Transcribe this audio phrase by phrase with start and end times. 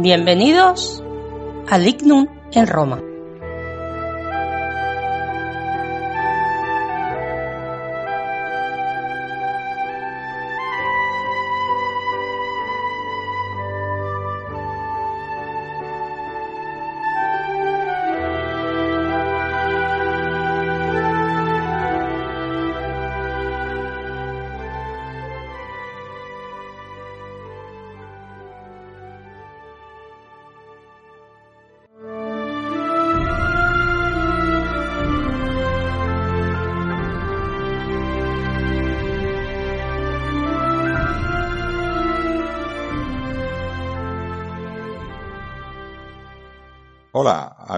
[0.00, 1.02] bienvenidos
[1.68, 3.07] al Ignum en Roma.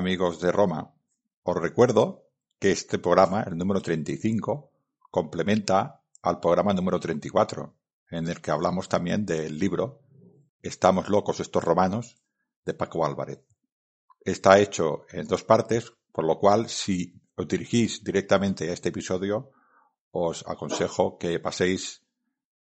[0.00, 0.94] Amigos de Roma.
[1.42, 2.24] Os recuerdo
[2.58, 4.70] que este programa, el número 35,
[5.10, 7.74] complementa al programa número 34,
[8.10, 10.00] en el que hablamos también del libro
[10.62, 12.16] Estamos locos estos romanos
[12.64, 13.44] de Paco Álvarez.
[14.24, 19.50] Está hecho en dos partes, por lo cual si os dirigís directamente a este episodio,
[20.12, 22.06] os aconsejo que paséis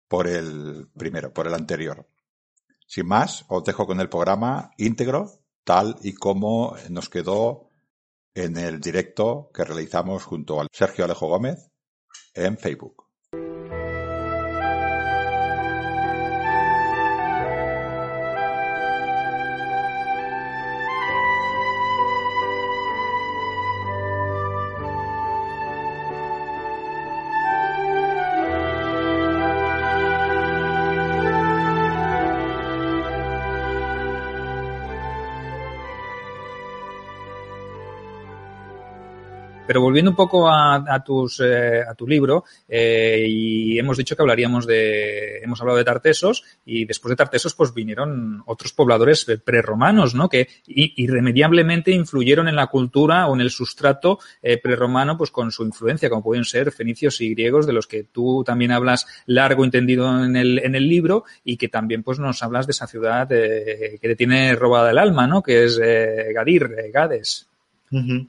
[0.09, 2.09] por el primero, por el anterior.
[2.87, 7.71] Sin más, os dejo con el programa íntegro tal y como nos quedó
[8.35, 11.73] en el directo que realizamos junto al Sergio Alejo Gómez
[12.35, 13.06] en Facebook.
[39.67, 44.23] Pero volviendo un poco a, tus, eh, a tu libro, eh, y hemos dicho que
[44.23, 50.15] hablaríamos de, hemos hablado de Tartesos, y después de Tartesos, pues vinieron otros pobladores prerromanos,
[50.15, 50.29] ¿no?
[50.29, 55.65] Que irremediablemente influyeron en la cultura o en el sustrato eh, prerromano, pues con su
[55.65, 60.25] influencia, como pueden ser fenicios y griegos, de los que tú también hablas largo entendido
[60.25, 63.99] en el, en el libro, y que también pues nos hablas de esa ciudad que
[64.01, 65.43] te tiene robada el alma, ¿no?
[65.43, 67.49] Que es Gadir, Gades.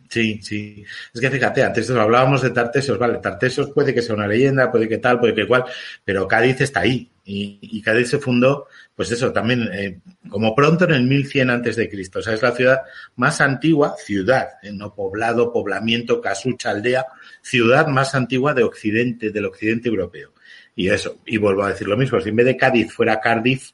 [0.10, 0.86] Sí, sí.
[1.14, 4.88] Es que fíjate, antes hablábamos de Tartesios, vale, Tartesios puede que sea una leyenda, puede
[4.88, 5.66] que tal, puede que igual,
[6.06, 7.10] pero Cádiz está ahí.
[7.30, 11.90] Y, Cádiz se fundó, pues eso, también eh, como pronto en el 1100 antes de
[11.90, 12.20] Cristo.
[12.20, 12.82] O sea, es la ciudad
[13.18, 17.06] más antigua, ciudad, eh, no poblado, poblamiento, casucha, aldea,
[17.42, 20.34] ciudad más antigua de Occidente, del Occidente europeo.
[20.76, 23.72] Y eso, y vuelvo a decir lo mismo, si en vez de Cádiz fuera Cardiff,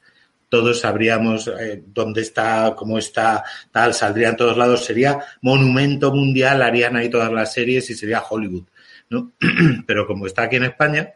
[0.53, 6.61] todos sabríamos eh, dónde está, cómo está, tal, saldría en todos lados, sería monumento mundial,
[6.61, 8.61] harían ahí todas las series y sería Hollywood,
[9.09, 9.31] ¿no?
[9.87, 11.13] Pero como está aquí en España,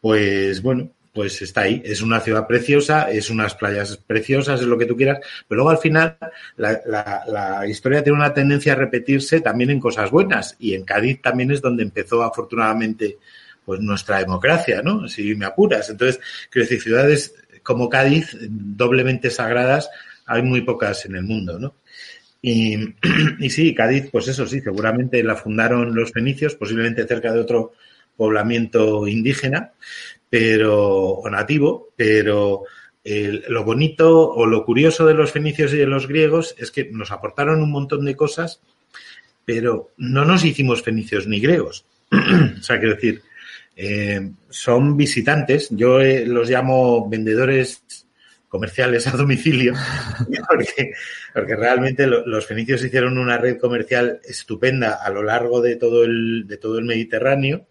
[0.00, 1.82] pues bueno, pues está ahí.
[1.84, 5.18] Es una ciudad preciosa, es unas playas preciosas, es lo que tú quieras,
[5.48, 6.16] pero luego al final
[6.56, 11.50] la, historia tiene una tendencia a repetirse también en cosas buenas y en Cádiz también
[11.50, 13.18] es donde empezó afortunadamente
[13.64, 15.08] pues nuestra democracia, ¿no?
[15.08, 15.90] Si me apuras.
[15.90, 17.34] Entonces, quiero decir, ciudades
[17.68, 19.90] como Cádiz, doblemente sagradas,
[20.24, 21.74] hay muy pocas en el mundo, ¿no?
[22.40, 27.72] Y, sí, Cádiz, pues eso sí, seguramente la fundaron los fenicios, posiblemente cerca de otro
[28.16, 29.72] poblamiento indígena,
[30.30, 32.62] pero, o nativo, pero
[33.04, 37.10] lo bonito o lo curioso de los fenicios y de los griegos es que nos
[37.10, 38.62] aportaron un montón de cosas,
[39.44, 41.84] pero no nos hicimos fenicios ni griegos.
[42.12, 43.22] o sea, quiero decir,
[43.80, 47.84] eh, son visitantes, yo eh, los llamo vendedores
[48.48, 49.72] comerciales a domicilio,
[50.48, 50.94] porque,
[51.32, 56.48] porque realmente los fenicios hicieron una red comercial estupenda a lo largo de todo el,
[56.48, 57.68] de todo el Mediterráneo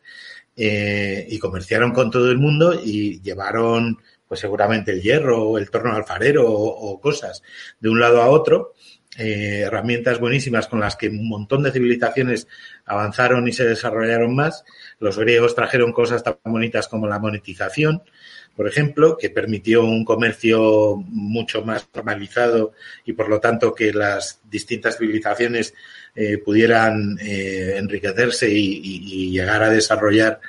[0.55, 3.97] eh, y comerciaron con todo el mundo y llevaron
[4.29, 7.43] pues seguramente el hierro o el torno alfarero o, cosas
[7.81, 8.75] de un lado a otro,
[9.17, 12.47] herramientas buenísimas con las que un montón de civilizaciones
[12.87, 14.63] avanzaron y se desarrollaron más.
[14.99, 18.01] Los griegos trajeron cosas tan bonitas como la monetización,
[18.55, 22.73] por ejemplo, que permitió un comercio mucho más formalizado
[23.05, 25.75] y por lo tanto que las distintas civilizaciones
[26.15, 30.39] eh, pudieran eh, enriquecerse y, llegar a desarrollar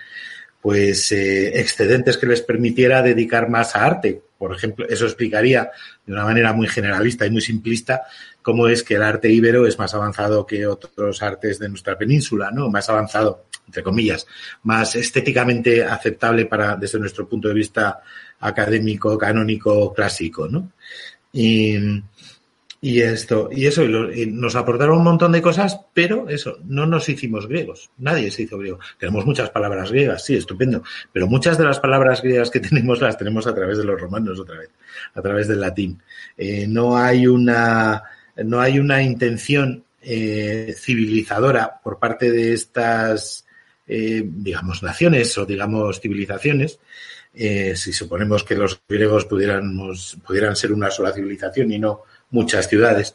[0.62, 4.22] pues eh, excedentes que les permitiera dedicar más a arte.
[4.38, 5.70] Por ejemplo, eso explicaría
[6.06, 8.02] de una manera muy generalista y muy simplista
[8.40, 12.50] cómo es que el arte íbero es más avanzado que otros artes de nuestra península,
[12.52, 12.70] ¿no?
[12.70, 14.26] Más avanzado entre comillas,
[14.62, 18.00] más estéticamente aceptable para, desde nuestro punto de vista
[18.40, 20.72] académico, canónico, clásico, ¿no?
[21.32, 21.76] Y,
[22.80, 27.08] y esto, y eso, y nos aportaron un montón de cosas, pero eso, no nos
[27.08, 27.90] hicimos griegos.
[27.98, 28.78] Nadie se hizo griego.
[28.98, 30.82] Tenemos muchas palabras griegas, sí, estupendo.
[31.12, 34.38] Pero muchas de las palabras griegas que tenemos las tenemos a través de los romanos
[34.38, 34.70] otra vez,
[35.14, 36.00] a través del latín.
[36.36, 38.02] Eh, no hay una,
[38.36, 43.44] no hay una intención eh, civilizadora por parte de estas
[43.90, 46.78] eh, digamos, naciones o, digamos, civilizaciones.
[47.32, 52.68] Eh, si suponemos que los griegos pudiéramos, pudieran ser una sola civilización y no muchas
[52.68, 53.14] ciudades.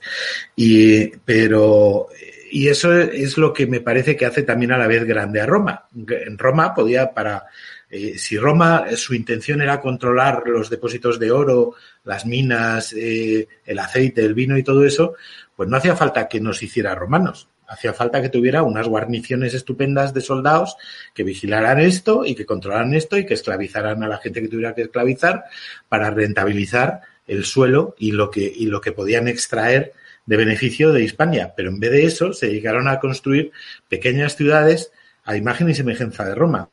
[0.56, 2.08] Y, pero,
[2.52, 5.46] y eso es lo que me parece que hace también a la vez grande a
[5.46, 5.88] Roma.
[5.96, 7.48] En Roma podía, para,
[7.90, 14.24] eh, si Roma, su intención era controlar los depósitos de oro, las minas, el aceite,
[14.24, 15.16] el vino y todo eso,
[15.56, 17.50] pues no hacía falta que nos hiciera romanos.
[17.68, 20.76] Hacía falta que tuviera unas guarniciones estupendas de soldados
[21.14, 24.76] que vigilaran esto y que controlaran esto y que esclavizaran a la gente que tuviera
[24.76, 25.46] que esclavizar
[25.90, 29.94] para rentabilizar el suelo y lo que, y lo que podían extraer
[30.26, 31.54] de beneficio de Hispania.
[31.56, 33.52] Pero en vez de eso, se dedicaron a construir
[33.90, 34.92] pequeñas ciudades
[35.26, 36.70] a imagen y semejanza de Roma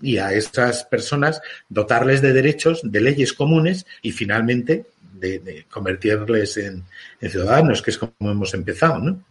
[0.00, 6.84] y a estas personas dotarles de derechos, de leyes comunes y finalmente de, convertirles en,
[7.20, 9.24] ciudadanos, que es como hemos empezado, ¿no?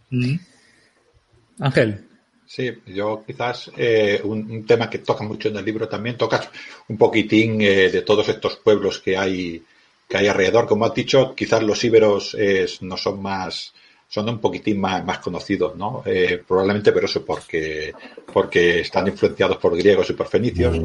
[1.60, 2.00] Ángel.
[2.46, 6.50] Sí, yo quizás eh, un, tema que toca mucho en el libro también, tocas
[6.88, 9.62] un poquitín eh, de todos estos pueblos que hay
[10.08, 10.66] que hay alrededor.
[10.66, 12.36] Como has dicho, quizás los íberos
[12.80, 13.74] no son más,
[14.08, 16.02] son un poquitín más, más conocidos, ¿no?
[16.06, 17.92] Eh, probablemente, pero eso porque,
[18.32, 20.76] porque están influenciados por griegos y por fenicios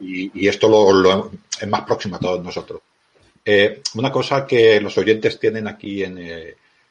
[0.00, 1.30] y, esto lo,
[1.60, 2.80] es más próximo a todos nosotros.
[3.94, 6.18] una cosa que los oyentes tienen aquí en,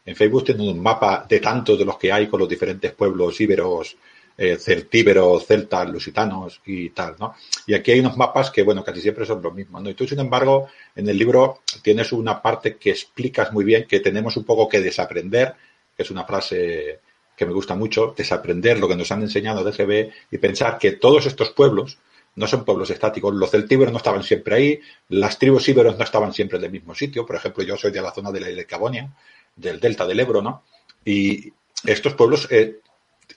[0.05, 3.41] en Facebook tienen un mapa de tantos de los que hay con los diferentes pueblos
[3.41, 3.95] íberos,
[4.37, 7.35] eh, celtíberos, celtas, lusitanos y tal, ¿no?
[7.67, 9.89] Y aquí hay unos mapas que, bueno, casi siempre son los mismos, ¿no?
[9.89, 13.99] Y tú, sin embargo, en el libro tienes una parte que explicas muy bien que
[14.01, 15.53] tenemos un poco que desaprender,
[15.95, 16.99] que es una frase
[17.35, 21.25] que me gusta mucho, desaprender lo que nos han enseñado de y pensar que todos
[21.25, 21.97] estos pueblos
[22.35, 23.33] no son pueblos estáticos.
[23.33, 24.79] Los celtíberos no estaban siempre ahí,
[25.09, 27.25] las tribus íberos no estaban siempre en el mismo sitio.
[27.25, 29.09] Por ejemplo, yo soy de la zona de la Ilecabonia,
[29.55, 30.63] del delta del Ebro, ¿no?
[31.03, 31.51] Y
[31.85, 32.79] estos pueblos eh,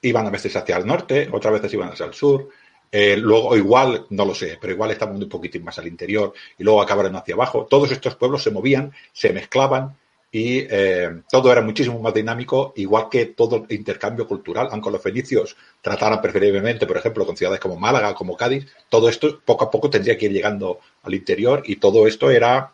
[0.03, 2.49] iban a veces hacia el norte, otras veces iban hacia el sur,
[2.91, 6.65] eh, luego igual, no lo sé, pero igual estaban un poquitín más al interior y
[6.65, 7.67] luego acabaron hacia abajo.
[7.69, 9.97] Todos estos pueblos se movían, se mezclaban
[10.31, 15.03] y eh, todo era muchísimo más dinámico, igual que todo el intercambio cultural, aunque los
[15.03, 19.71] fenicios trataran preferiblemente, por ejemplo, con ciudades como Málaga, como Cádiz, todo esto poco a
[19.71, 22.73] poco tendría que ir llegando al interior y todo esto era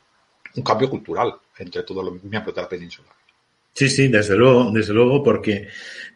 [0.57, 3.09] un cambio cultural entre todos los miembros de la península.
[3.75, 5.67] Sí, sí, desde luego, desde luego, porque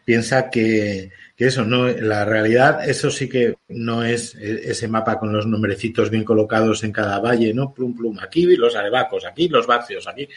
[0.05, 5.33] piensa que, que, eso, no, la realidad, eso sí que no es ese mapa con
[5.33, 7.73] los nombrecitos bien colocados en cada valle, ¿no?
[7.73, 10.29] Plum, plum, aquí los arebacos, aquí los barcios, aquí.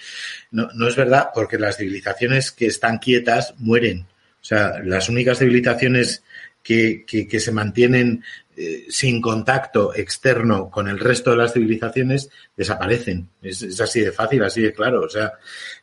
[0.50, 4.00] No, no es verdad, porque las civilizaciones que están quietas mueren.
[4.00, 6.24] O sea, las únicas civilizaciones
[6.60, 8.24] que, que, se mantienen
[8.56, 13.28] eh, sin contacto externo con el resto de las civilizaciones desaparecen.
[13.40, 15.02] Es, es así de fácil, así de claro.
[15.02, 15.34] O sea,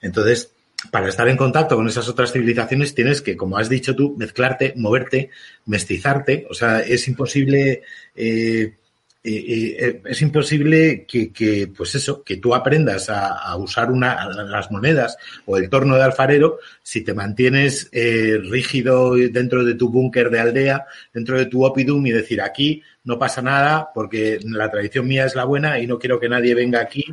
[0.02, 0.52] entonces
[0.92, 4.74] para estar en contacto con esas otras civilizaciones tienes que, como has dicho tú, mezclarte,
[4.78, 5.30] moverte,
[5.66, 6.48] mestizarte.
[6.50, 7.84] O sea, es imposible,
[8.16, 8.76] eh,
[9.22, 15.18] eh, eh, es imposible que, pues eso, que tú aprendas a, usar una, las monedas
[15.46, 20.86] o el torno de alfarero si te mantienes rígido dentro de tu búnker de aldea,
[21.14, 25.36] dentro de tu opidum y decir aquí no pasa nada porque la tradición mía es
[25.36, 27.06] la buena y no quiero que nadie venga aquí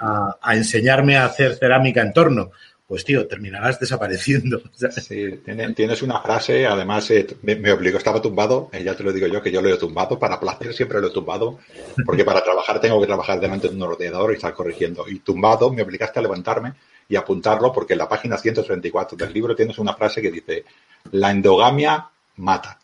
[0.00, 2.50] a enseñarme a hacer cerámica en torno
[2.86, 4.62] pues tío, terminarás desapareciendo.
[4.94, 5.40] Sí,
[5.74, 9.42] tienes una frase, además eh, me, obligó, estaba tumbado, eh, ya te lo digo yo,
[9.42, 11.58] que yo lo he tumbado, para placer siempre lo he tumbado,
[12.04, 15.08] porque para trabajar tengo que trabajar delante de un ordenador y estar corrigiendo.
[15.08, 16.74] Y tumbado me obligaste a levantarme
[17.08, 20.64] y apuntarlo, porque en la página 134 del libro tienes una frase que dice,
[21.12, 22.78] la endogamia mata.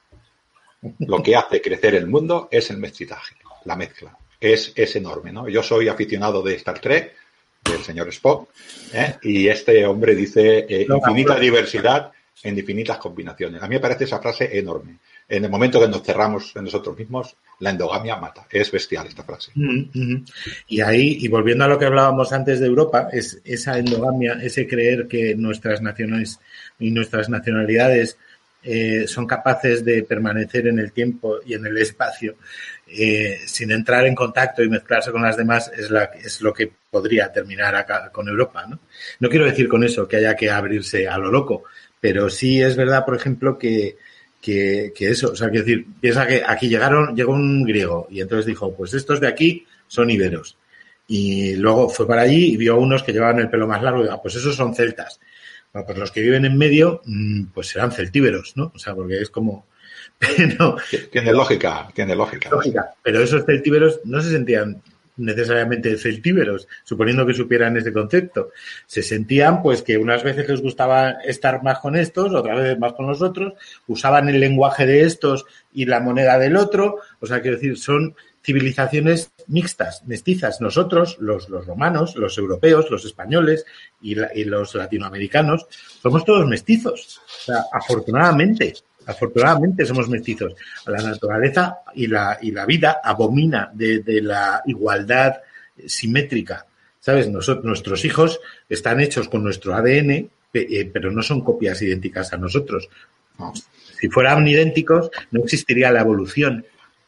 [1.00, 4.16] Lo que hace crecer el mundo es el mestizaje, la mezcla.
[4.40, 5.48] Es, es enorme, ¿no?
[5.48, 7.14] Yo soy aficionado de Star Trek,
[7.64, 8.48] del señor Spock,
[8.92, 9.16] ¿eh?
[9.22, 12.12] y este hombre dice eh, infinita diversidad
[12.42, 13.62] en infinitas combinaciones.
[13.62, 14.98] A mí me parece esa frase enorme.
[15.28, 18.46] En el momento que nos cerramos en nosotros mismos, la endogamia mata.
[18.50, 19.52] Es bestial esta frase.
[20.66, 24.66] Y ahí, y volviendo a lo que hablábamos antes de Europa, es esa endogamia, ese
[24.66, 26.40] creer que nuestras naciones
[26.80, 28.16] y nuestras nacionalidades
[28.62, 32.34] eh, son capaces de permanecer en el tiempo y en el espacio
[32.92, 37.86] eh, sin entrar en contacto y mezclarse con las demás es, lo que podría terminar
[38.12, 38.66] con Europa.
[38.66, 39.28] ¿no?
[39.28, 41.64] quiero decir con eso que haya que abrirse a lo loco,
[42.00, 43.96] pero sí es verdad, por ejemplo, que,
[44.40, 48.20] que, que eso, o sea, quiero decir, piensa que aquí llegaron, llegó un griego y
[48.20, 50.56] entonces dijo, pues estos de aquí son iberos.
[51.06, 54.00] Y luego fue para allí y vio a unos que llevaban el pelo más largo
[54.00, 55.20] y dijo, ah, pues esos son celtas.
[55.72, 58.72] Bueno, pues los que viven en medio, mm, pues serán celtíberos, ¿no?
[58.74, 59.66] O sea, porque es como,
[60.36, 60.76] pero,
[61.10, 62.50] tiene lógica, tiene lógica.
[62.50, 64.82] Lógica, pero esos celtíberos no se sentían
[65.20, 68.50] necesariamente celtíberos, suponiendo que supieran ese concepto.
[68.86, 72.94] Se sentían, pues, que unas veces les gustaba estar más con estos, otras veces más
[72.94, 73.54] con los otros,
[73.86, 76.96] usaban el lenguaje de estos y la moneda del otro.
[77.20, 80.60] O sea, quiero decir, son civilizaciones mixtas, mestizas.
[80.60, 83.64] Nosotros, los, los romanos, los europeos, los españoles
[84.00, 85.66] y, y los latinoamericanos,
[86.02, 87.20] somos todos mestizos.
[87.26, 88.74] O sea, afortunadamente.
[89.10, 90.54] Afortunadamente somos mestizos.
[90.86, 95.34] La naturaleza y la, y la vida abomina de, la igualdad
[95.86, 96.66] simétrica.
[96.98, 97.28] ¿Sabes?
[97.28, 102.36] Nosotros, nuestros hijos están hechos con nuestro ADN, eh, pero no son copias idénticas a
[102.36, 102.88] nosotros.
[103.98, 106.64] Si fueran idénticos, no existiría la evolución.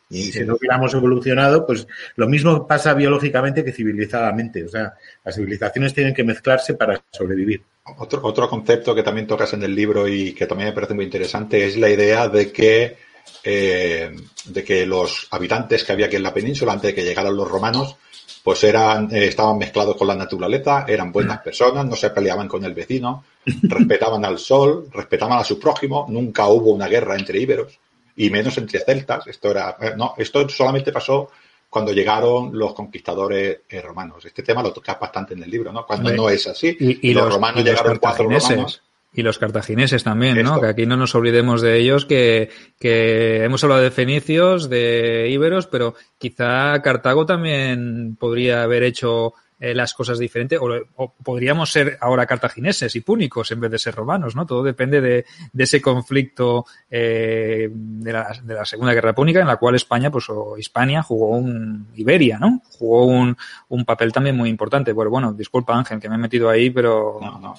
[0.09, 4.64] Y si no hubiéramos evolucionado, pues lo mismo pasa biológicamente que civilizadamente.
[4.64, 4.94] O sea,
[5.25, 7.62] las civilizaciones tienen que mezclarse para sobrevivir.
[7.85, 11.05] Otro, otro concepto que también tocas en el libro y que también me parece muy
[11.05, 12.97] interesante es la idea de que,
[13.43, 14.15] eh,
[14.47, 17.51] de que los habitantes que había aquí en la península antes de que llegaran los
[17.51, 17.97] romanos,
[18.45, 21.45] pues eran, eh, estaban mezclados con la naturaleza, eran buenas mm.
[21.45, 23.25] personas, no se peleaban con el vecino,
[23.62, 27.81] respetaban al sol, respetaban a su prójimo, nunca hubo una guerra entre íberos
[28.15, 29.27] y menos entre celtas.
[29.27, 31.31] Esto era, eh, no, esto solamente pasó
[31.73, 34.23] cuando llegaron los conquistadores eh, romanos.
[34.26, 35.87] Este tema lo tocas bastante en el libro, ¿no?
[35.87, 36.76] Cuando no es así.
[36.79, 38.83] Y, los, romanos llegaron cuatro romanos.
[39.14, 40.61] Y los cartagineses también, ¿no?
[40.61, 45.67] Que aquí no nos olvidemos de ellos, que, que hemos hablado de fenicios, de íberos,
[45.67, 49.33] pero quizá Cartago también podría haber hecho
[49.64, 53.95] eh, las cosas diferentes, o, podríamos ser ahora cartagineses y púnicos en vez de ser
[53.95, 54.45] romanos, ¿no?
[54.45, 55.25] Todo depende de,
[55.57, 60.28] ese conflicto eh, de, la, de, la, Segunda Guerra Púnica en la cual España, pues,
[60.31, 62.61] o Hispania jugó un, Iberia, ¿no?
[62.76, 63.37] Jugó un,
[63.69, 64.90] un papel también muy importante.
[64.90, 67.21] Bueno, bueno, disculpa Ángel, que me he metido ahí, pero...
[67.23, 67.54] No, no.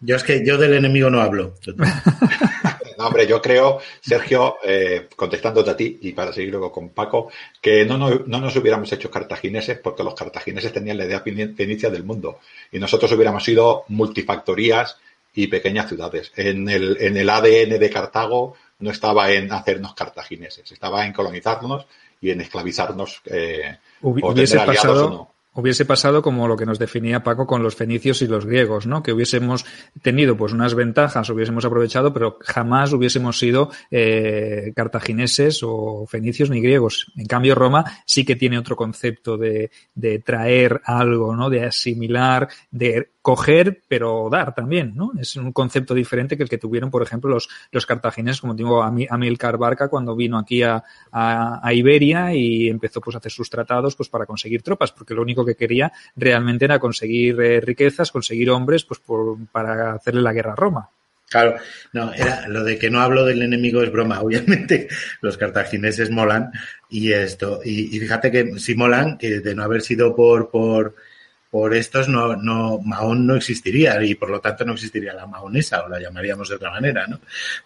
[0.00, 1.56] Yo, es que yo del enemigo no hablo.
[2.98, 7.30] No, hombre, yo creo, Sergio, eh, contestándote a ti y para seguir luego con Paco,
[7.60, 12.02] que no, no, nos hubiéramos hecho cartagineses porque los cartagineses tenían la idea fenicia del
[12.02, 12.40] mundo
[12.72, 14.96] y nosotros hubiéramos sido multifactorías
[15.32, 16.32] y pequeñas ciudades.
[16.34, 21.86] En el, en el ADN de Cartago no estaba en hacernos cartagineses, estaba en colonizarnos
[22.20, 26.78] y en esclavizarnos eh, o tener aliados o no hubiese pasado como lo que nos
[26.78, 29.02] definía Paco con los fenicios y los griegos, ¿no?
[29.02, 29.66] Que hubiésemos
[30.02, 36.60] tenido pues unas ventajas, hubiésemos aprovechado, pero jamás hubiésemos sido eh, cartagineses o fenicios ni
[36.60, 37.12] griegos.
[37.16, 41.50] En cambio, Roma sí que tiene otro concepto de, de traer algo, ¿no?
[41.50, 45.12] De asimilar, de coger, pero dar también, ¿no?
[45.20, 48.82] Es un concepto diferente que el que tuvieron, por ejemplo, los, los cartagineses, como digo,
[48.82, 50.82] Amilcar Barca cuando vino aquí a,
[51.12, 55.20] a, Iberia y empezó pues a hacer sus tratados pues para conseguir tropas, porque lo
[55.20, 60.32] único que quería realmente era conseguir eh, riquezas, conseguir hombres, pues por, para hacerle la
[60.32, 60.88] guerra a Roma.
[61.28, 61.56] Claro,
[61.92, 64.20] no, era lo de que no hablo del enemigo es broma.
[64.22, 64.88] Obviamente
[65.20, 66.50] los cartagineses molan
[66.88, 70.94] y esto, y, fíjate que si molan, que de no haber sido por, por,
[71.50, 75.82] por estos no, no, Mahón no existiría y por lo tanto no existiría la mahonesa
[75.84, 77.20] o la llamaríamos de otra manera, ¿no?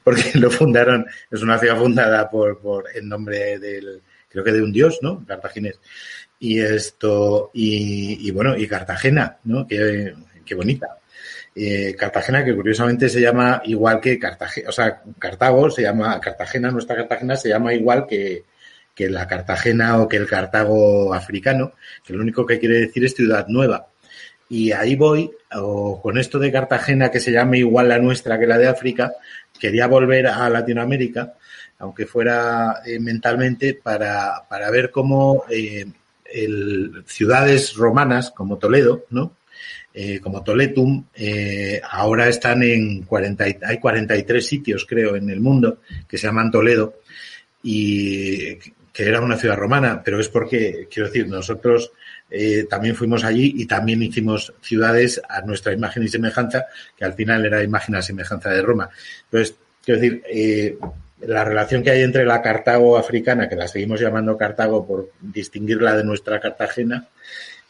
[0.04, 4.62] Porque lo fundaron, es una ciudad fundada por, por en nombre del, creo que de
[4.62, 5.24] un dios, ¿no?
[5.26, 5.80] Cartaginés.
[6.38, 9.66] Y esto, y, bueno, y Cartagena, ¿no?
[9.66, 10.98] Qué, qué bonita.
[11.54, 16.70] Eh, Cartagena, que curiosamente se llama igual que Cartagena, o sea, Cartago se llama, Cartagena,
[16.70, 18.44] nuestra Cartagena se llama igual que,
[18.94, 21.72] que la Cartagena o que el Cartago africano,
[22.04, 23.86] que lo único que quiere decir es ciudad nueva.
[24.48, 28.46] Y ahí voy, o con esto de Cartagena, que se llame igual la nuestra que
[28.46, 29.12] la de África,
[29.58, 31.34] quería volver a Latinoamérica,
[31.78, 35.86] aunque fuera eh, mentalmente, para, para, ver cómo eh,
[37.06, 39.36] ciudades romanas como Toledo, ¿no?
[39.94, 41.04] Eh, como Toletum,
[41.90, 47.00] ahora están en 40, hay 43 sitios, creo, en el mundo que se llaman Toledo
[47.62, 48.56] y
[48.92, 51.92] que era una ciudad romana, pero es porque, quiero decir, nosotros
[52.30, 57.14] eh, también fuimos allí y también hicimos ciudades a nuestra imagen y semejanza, que al
[57.14, 58.90] final era imagen y semejanza de Roma.
[59.24, 60.76] Entonces, quiero decir, eh,
[61.20, 65.96] la relación que hay entre la Cartago africana, que la seguimos llamando Cartago por distinguirla
[65.96, 67.08] de nuestra Cartagena,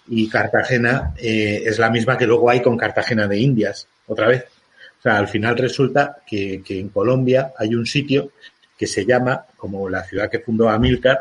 [0.08, 4.46] y Cartagena eh, es la misma que luego hay con Cartagena de Indias, otra vez.
[4.98, 8.32] O sea, al final resulta que en Colombia hay un sitio
[8.76, 11.20] que se llama, como la ciudad que fundó Amílcar,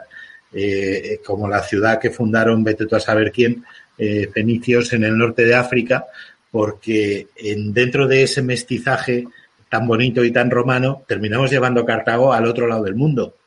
[0.53, 3.63] eh, como la ciudad que fundaron, vete tú a saber quién,
[3.98, 6.05] eh, fenicios en el norte de África,
[6.50, 9.27] porque en, dentro de ese mestizaje
[9.70, 13.38] tan bonito y tan romano, terminamos llevando Cartago al otro lado del mundo.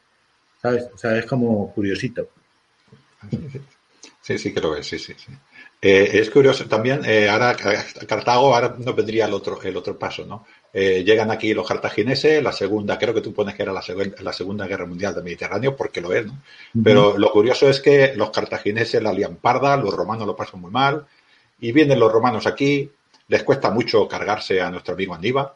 [0.63, 0.89] ¿Sabes?
[0.95, 2.29] O sea, es como curiosito.
[4.23, 5.33] Sí, sí que lo es, sí, sí, sí.
[5.83, 7.55] Eh, es curioso también, ahora
[8.09, 10.47] Cartago ahora no vendría el otro, el otro paso, ¿no?
[10.77, 14.17] Eh, llegan aquí los cartagineses, la segunda, creo que tú pones que era la, segunda,
[14.21, 16.37] la segunda guerra mundial del Mediterráneo, porque lo es, ¿no?
[16.83, 20.73] Pero lo curioso es que los cartagineses la lían parda, los romanos lo pasan muy
[20.73, 21.07] mal,
[21.61, 22.91] y vienen los romanos aquí,
[23.29, 25.53] les cuesta mucho cargarse a nuestro amigo Aníbal,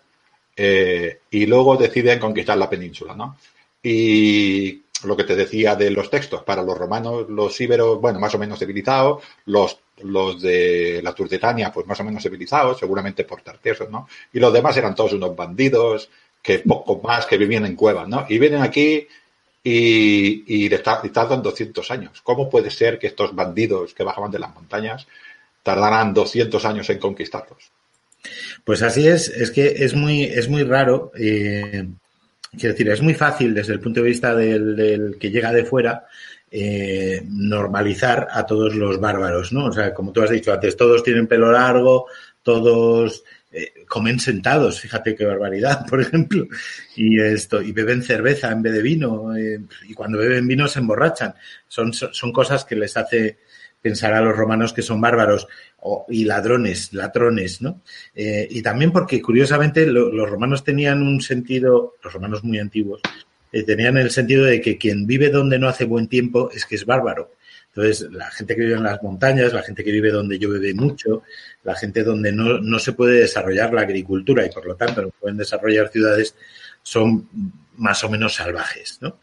[0.56, 3.36] y luego deciden conquistar la península, ¿no?
[3.82, 8.34] Y lo que te decía de los textos, para los romanos, los íberos, bueno, más
[8.34, 13.42] o menos civilizados, los, los de la Turdetania, pues más o menos civilizados, seguramente por
[13.42, 14.08] Tartesos, ¿no?
[14.32, 16.10] Y los demás eran todos unos bandidos,
[16.42, 18.26] que poco más, que vivían en cuevas, ¿no?
[18.28, 19.06] Y vienen aquí
[19.62, 22.20] y, y, tardan 200 años.
[22.22, 25.06] ¿Cómo puede ser que estos bandidos que bajaban de las montañas
[25.62, 27.70] tardaran 200 años en conquistarlos?
[28.64, 31.12] Pues así es, es que es muy, es muy raro.
[31.18, 31.86] Eh,
[32.52, 36.06] Quiero decir, es muy fácil desde el punto de vista del, que llega de fuera
[36.50, 39.66] eh, normalizar a todos los bárbaros, ¿no?
[39.66, 42.06] O sea, como tú has dicho antes, todos tienen pelo largo,
[42.42, 46.46] todos eh, comen sentados, fíjate qué barbaridad, por ejemplo,
[46.96, 50.78] y esto, y beben cerveza en vez de vino, eh, y cuando beben vino se
[50.78, 51.34] emborrachan.
[51.66, 53.38] Son, son cosas que les hace
[53.80, 55.46] pensar a los romanos que son bárbaros
[56.08, 57.82] y ladrones, ladrones, ¿no?
[58.14, 63.00] Eh, y también porque, curiosamente, lo, los romanos tenían un sentido, los romanos muy antiguos,
[63.52, 66.74] eh, tenían el sentido de que quien vive donde no hace buen tiempo es que
[66.74, 67.32] es bárbaro.
[67.68, 71.22] Entonces, la gente que vive en las montañas, la gente que vive donde llueve mucho,
[71.62, 75.10] la gente donde no, no se puede desarrollar la agricultura y por lo tanto no
[75.10, 76.34] pueden desarrollar ciudades,
[76.82, 77.28] son
[77.76, 79.20] más o menos salvajes, ¿no?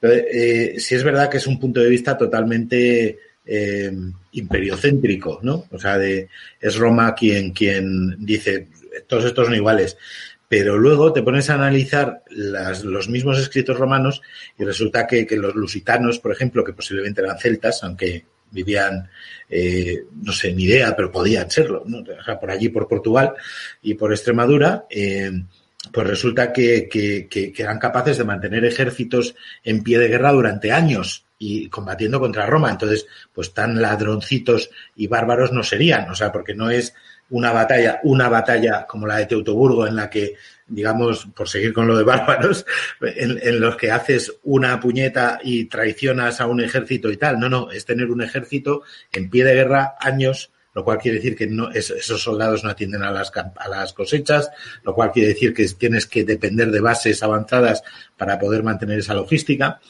[0.00, 3.92] Entonces, eh, sí es verdad que es un punto de vista totalmente eh,
[4.32, 5.66] imperiocéntrico, ¿no?
[5.70, 6.28] O sea, de,
[6.60, 8.68] es Roma quien, quien dice,
[9.06, 9.96] todos estos son iguales.
[10.48, 14.22] Pero luego te pones a analizar los mismos escritos romanos
[14.56, 19.08] y resulta que, que, los lusitanos, por ejemplo, que posiblemente eran celtas, aunque vivían,
[19.50, 21.98] eh, no sé, ni idea, pero podían serlo, ¿no?
[21.98, 23.34] o sea, por allí, por Portugal
[23.82, 25.32] y por Extremadura, eh,
[25.92, 30.72] pues resulta que, que, que, eran capaces de mantener ejércitos en pie de guerra durante
[30.72, 32.70] años y combatiendo contra Roma.
[32.70, 36.94] Entonces, pues tan ladroncitos y bárbaros no serían, o sea, porque no es
[37.28, 41.86] una batalla, una batalla como la de Teutoburgo en la que, digamos, por seguir con
[41.86, 42.64] lo de bárbaros,
[43.00, 47.38] en, los que haces una puñeta y traicionas a un ejército y tal.
[47.38, 51.36] No, no, es tener un ejército en pie de guerra años, lo cual quiere decir
[51.36, 54.50] que no, es, esos soldados no atienden a las, a las cosechas,
[54.84, 57.82] lo cual quiere decir que tienes que depender de bases avanzadas
[58.16, 59.80] para poder mantener esa logística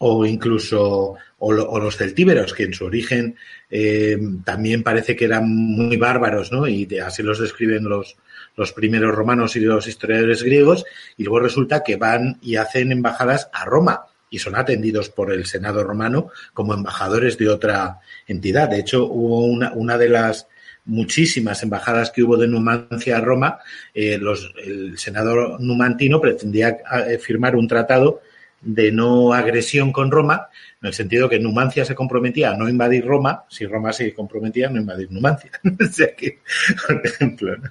[0.00, 3.36] o incluso o, lo, o, los celtíberos, que en su origen
[3.70, 6.66] eh, también parece que eran muy bárbaros, ¿no?
[6.66, 8.16] Y así los describen los,
[8.56, 10.84] los primeros romanos y los historiadores griegos,
[11.16, 15.44] y luego resulta que van y hacen embajadas a Roma y son atendidos por el
[15.46, 18.68] Senado romano como embajadores de otra entidad.
[18.70, 20.46] De hecho, hubo una, una de las
[20.84, 23.58] muchísimas embajadas que hubo de Numancia a Roma,
[23.94, 24.18] eh,
[24.64, 28.22] el senador numantino pretendía eh, firmar un tratado
[28.62, 30.48] de no agresión con Roma,
[30.80, 34.68] en el sentido que Numancia se comprometía a no invadir Roma, si Roma se comprometía
[34.68, 35.50] a no invadir Numancia.
[35.64, 36.38] o sea que,
[36.86, 37.70] por ejemplo, ¿no?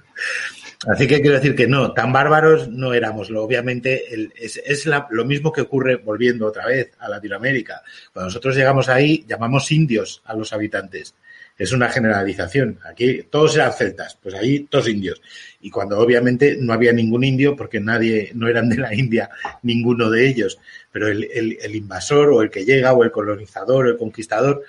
[0.88, 3.30] Así que quiero decir que no, tan bárbaros no éramos.
[3.30, 4.02] Obviamente
[4.34, 7.82] es, es lo mismo que ocurre volviendo otra vez a Latinoamérica.
[8.12, 11.14] Cuando nosotros llegamos ahí, llamamos indios a los habitantes.
[11.62, 12.78] Es una generalización.
[12.84, 15.22] Aquí todos eran celtas, pues ahí todos indios.
[15.60, 19.30] Y cuando obviamente no había ningún indio, porque nadie, no eran de la India,
[19.62, 20.58] ninguno de ellos.
[20.90, 24.64] Pero el, el, el invasor o el que llega o el colonizador o el conquistador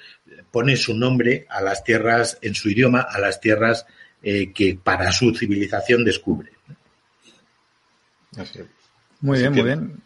[0.51, 3.87] pone su nombre a las tierras, en su idioma, a las tierras
[4.21, 6.51] eh, que para su civilización descubre.
[9.19, 10.03] Muy bien, muy bien.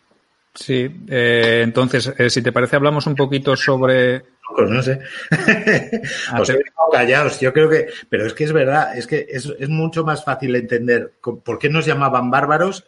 [0.54, 4.24] Sí, eh, entonces, eh, si te parece, hablamos un poquito sobre.
[4.58, 5.00] No sé.
[6.40, 7.40] Os he dejado callados.
[7.40, 7.88] Yo creo que.
[8.10, 11.70] Pero es que es verdad, es que es, es mucho más fácil entender por qué
[11.70, 12.86] nos llamaban bárbaros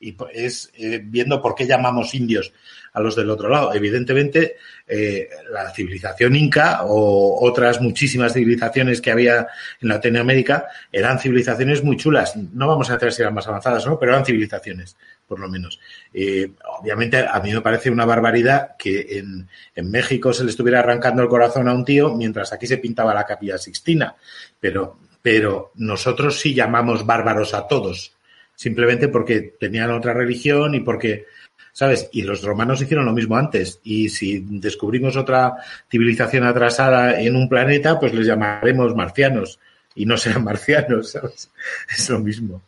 [0.00, 0.70] y es
[1.04, 2.52] viendo por qué llamamos indios
[2.92, 3.74] a los del otro lado.
[3.74, 9.48] Evidentemente, eh, la civilización inca o otras muchísimas civilizaciones que había
[9.80, 12.36] en Latinoamérica eran civilizaciones muy chulas.
[12.36, 13.98] No vamos a decir si eran más avanzadas, ¿no?
[13.98, 15.80] Pero eran civilizaciones, por lo menos.
[16.12, 20.80] Eh, obviamente, a mí me parece una barbaridad que en, en México se le estuviera
[20.80, 24.14] arrancando el corazón a un tío mientras aquí se pintaba la capilla sixtina.
[24.60, 28.12] Pero, pero nosotros sí llamamos bárbaros a todos
[28.56, 31.26] simplemente porque tenían otra religión y porque
[31.74, 32.08] ¿sabes?
[32.12, 33.80] Y los romanos hicieron lo mismo antes.
[33.82, 35.56] Y si descubrimos otra
[35.90, 39.58] civilización atrasada en un planeta, pues les llamaremos marcianos.
[39.94, 41.50] Y no serán marcianos, ¿sabes?
[41.90, 42.62] Es lo mismo.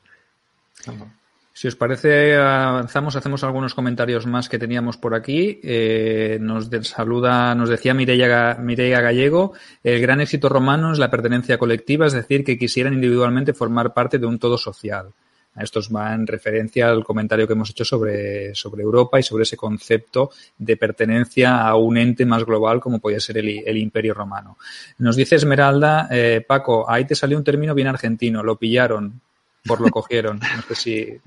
[1.56, 5.58] Si os parece, avanzamos, hacemos algunos comentarios más que teníamos por aquí.
[5.62, 12.08] Eh, nos saluda, nos decía Mireia, Gallego, el gran éxito romano es la pertenencia colectiva,
[12.08, 15.14] es decir, que quisieran individualmente formar parte de un todo social.
[15.58, 19.56] Esto va en referencia al comentario que hemos hecho sobre, sobre Europa y sobre ese
[19.56, 24.58] concepto de pertenencia a un ente más global como podía ser el, Imperio Romano.
[24.98, 29.22] Nos dice Esmeralda, eh, Paco, ahí te salió un término bien argentino, lo pillaron,
[29.66, 30.38] por lo cogieron.
[30.38, 31.20] No sé si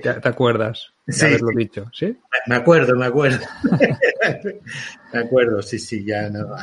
[0.00, 2.16] te, acuerdas de haberlo dicho, ¿sí?
[2.46, 3.44] Me acuerdo, me acuerdo.
[5.12, 6.56] me acuerdo, sí, sí, ya no.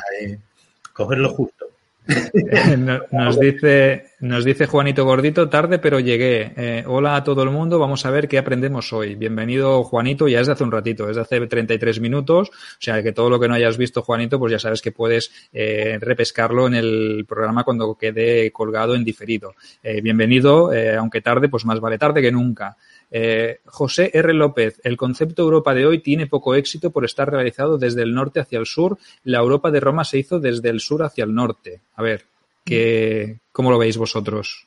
[0.92, 1.65] cogerlo justo.
[3.10, 6.52] nos, dice, nos dice Juanito Gordito, tarde pero llegué.
[6.56, 9.16] Eh, hola a todo el mundo, vamos a ver qué aprendemos hoy.
[9.16, 13.02] Bienvenido Juanito, ya es de hace un ratito, es de hace 33 minutos, o sea
[13.02, 16.68] que todo lo que no hayas visto Juanito, pues ya sabes que puedes eh, repescarlo
[16.68, 19.54] en el programa cuando quede colgado en diferido.
[19.82, 22.76] Eh, bienvenido, aunque tarde, pues más vale tarde que nunca.
[23.10, 24.32] Eh, José R.
[24.34, 28.40] López, el concepto Europa de hoy tiene poco éxito por estar realizado desde el norte
[28.40, 28.98] hacia el sur.
[29.24, 31.80] La Europa de Roma se hizo desde el sur hacia el norte.
[31.94, 32.24] A ver,
[32.64, 34.66] ¿qué, ¿cómo lo veis vosotros?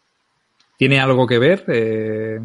[0.77, 1.65] ¿Tiene algo que ver?
[1.67, 2.39] Eh,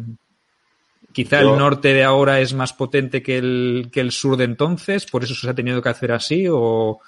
[1.13, 5.05] quizá el norte de ahora es más potente que el, que el sur de entonces,
[5.05, 6.99] por eso se ha tenido que hacer así, o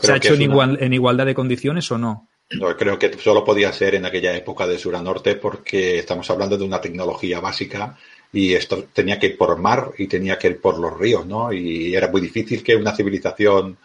[0.00, 2.26] se ha hecho en, igualdad de condiciones o no.
[2.50, 6.28] Yo creo que solo podía ser en aquella época de sur a norte porque estamos
[6.30, 7.96] hablando de una tecnología básica
[8.34, 11.52] y esto tenía que ir por mar y tenía que ir por los ríos, ¿no?
[11.52, 13.78] Y era muy difícil que una civilización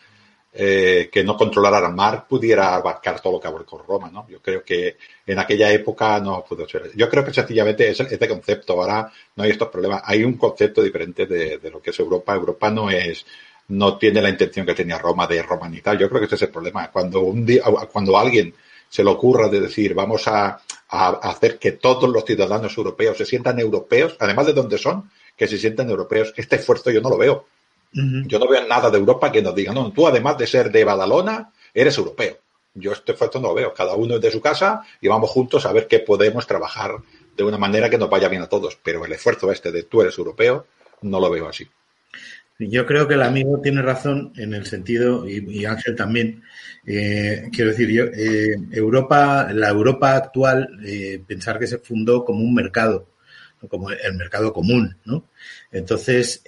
[0.52, 4.28] eh, que no controlara el mar pudiera abarcar todo lo que abarcó Roma, ¿no?
[4.28, 6.90] Yo creo que en aquella época no pudo ser.
[6.96, 8.74] Yo creo que sencillamente es este concepto.
[8.74, 10.02] Ahora no hay estos problemas.
[10.04, 12.34] Hay un concepto diferente de, de lo que es Europa.
[12.34, 13.24] Europa no es
[13.68, 15.96] no tiene la intención que tenía Roma de romanizar.
[15.96, 16.90] Yo creo que ese es el problema.
[16.90, 18.52] Cuando un día, cuando alguien
[18.90, 20.60] se le ocurra de decir vamos a,
[20.90, 25.58] hacer que todos los ciudadanos europeos se sientan europeos, además de donde son, que se
[25.58, 26.34] sientan europeos.
[26.36, 27.46] Este esfuerzo yo no lo veo.
[27.92, 30.84] Yo no veo nada de Europa que nos diga, no, tú además de ser de
[30.84, 32.38] Badalona, eres europeo.
[32.74, 33.74] Yo este esfuerzo no lo veo.
[33.74, 36.98] Cada uno es de su casa y vamos juntos a ver qué podemos trabajar
[37.36, 38.78] de una manera que nos vaya bien a todos.
[38.84, 40.68] Pero el esfuerzo este de tú eres europeo,
[41.02, 41.68] no lo veo así.
[42.60, 46.44] Yo creo que el amigo tiene razón en el sentido, y, Ángel también,
[46.86, 52.42] eh, quiero decir, yo, eh, Europa, la Europa actual, eh, pensar que se fundó como
[52.42, 53.08] un mercado,
[53.70, 55.30] como el mercado común, ¿no?
[55.72, 56.44] Entonces,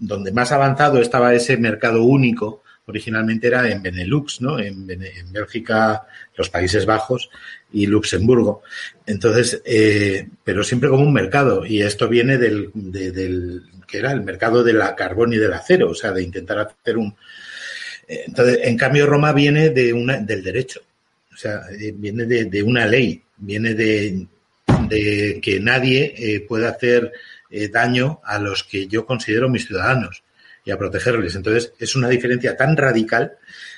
[0.00, 4.58] donde más avanzado estaba ese mercado único, originalmente era en Benelux, ¿no?
[4.58, 6.06] En, en Bélgica,
[6.36, 7.30] los Países Bajos
[7.76, 8.62] y Luxemburgo.
[9.04, 9.62] Entonces,
[10.42, 14.72] pero siempre como un mercado, y esto viene del, del que era el mercado de
[14.72, 17.14] la carbón y del acero, o sea, de intentar hacer un...
[18.08, 20.80] Eh, entonces, en cambio, Roma viene de una, del derecho,
[21.32, 24.26] o sea, eh, viene de, una ley, viene de,
[24.88, 27.12] de que nadie eh, puede hacer
[27.70, 30.22] daño a los que yo considero mis ciudadanos
[30.64, 31.36] y a protegerles.
[31.36, 33.34] Entonces, es una diferencia tan radical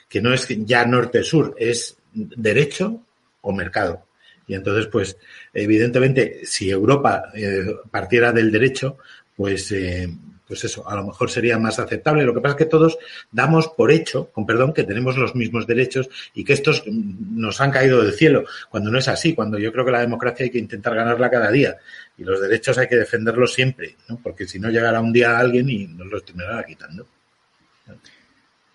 [0.09, 3.03] que no es ya norte-sur, es derecho
[3.49, 4.07] o mercado.
[4.47, 5.17] Y entonces, pues,
[5.53, 7.25] evidentemente, si Europa
[7.91, 8.99] partiera del derecho,
[9.37, 10.09] pues, eh,
[10.49, 12.25] pues eso, a lo mejor sería más aceptable.
[12.25, 12.99] Lo que pasa es que todos
[13.31, 17.71] damos por hecho, con perdón, que tenemos los mismos derechos y que estos nos han
[17.71, 20.59] caído del cielo, cuando no es así, cuando yo creo que la democracia hay que
[20.59, 21.77] intentar ganarla cada día
[22.17, 24.19] y los derechos hay que defenderlos siempre, ¿no?
[24.23, 27.07] porque si no llegará un día alguien y nos los terminará quitando.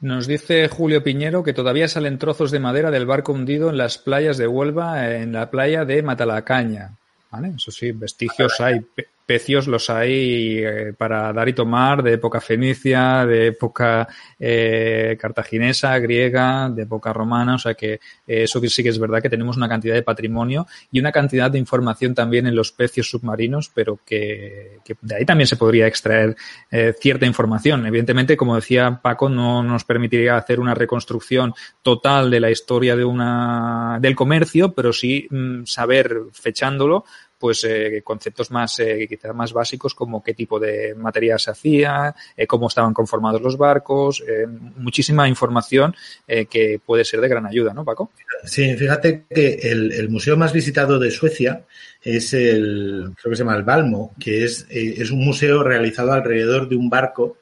[0.04, 3.98] Nos dice Julio Piñero que todavía salen trozos de madera del barco hundido en las
[3.98, 6.98] playas de Huelva, en la playa de Matalacaña.
[7.32, 7.54] ¿Vale?
[7.56, 8.82] Eso sí, vestigios hay,
[9.26, 14.08] pecios los hay eh, para dar y tomar de época fenicia, de época
[14.40, 18.00] eh, cartaginesa, griega, de época romana, o sea que eh,
[18.44, 21.60] eso sí que es verdad que tenemos una cantidad de patrimonio y una cantidad de
[21.60, 26.36] información también en los pecios submarinos, pero que, de ahí también se podría extraer
[26.72, 27.86] eh, cierta información.
[27.86, 33.06] Evidentemente, como decía Paco, no nos permitiría hacer una reconstrucción total de la historia de
[33.06, 37.06] una del comercio, pero sí mm, saber fechándolo
[37.44, 42.16] pues eh, conceptos más eh, quizás más básicos como qué tipo de material se hacía,
[42.38, 45.94] eh, cómo estaban conformados los barcos, eh, muchísima información
[46.26, 48.12] que puede ser de gran ayuda, ¿no, Paco?
[48.46, 51.66] Sí, fíjate que el, museo más visitado de Suecia
[52.02, 56.70] es el, creo que se llama el Balmo, que es, es un museo realizado alrededor
[56.70, 57.40] de un barco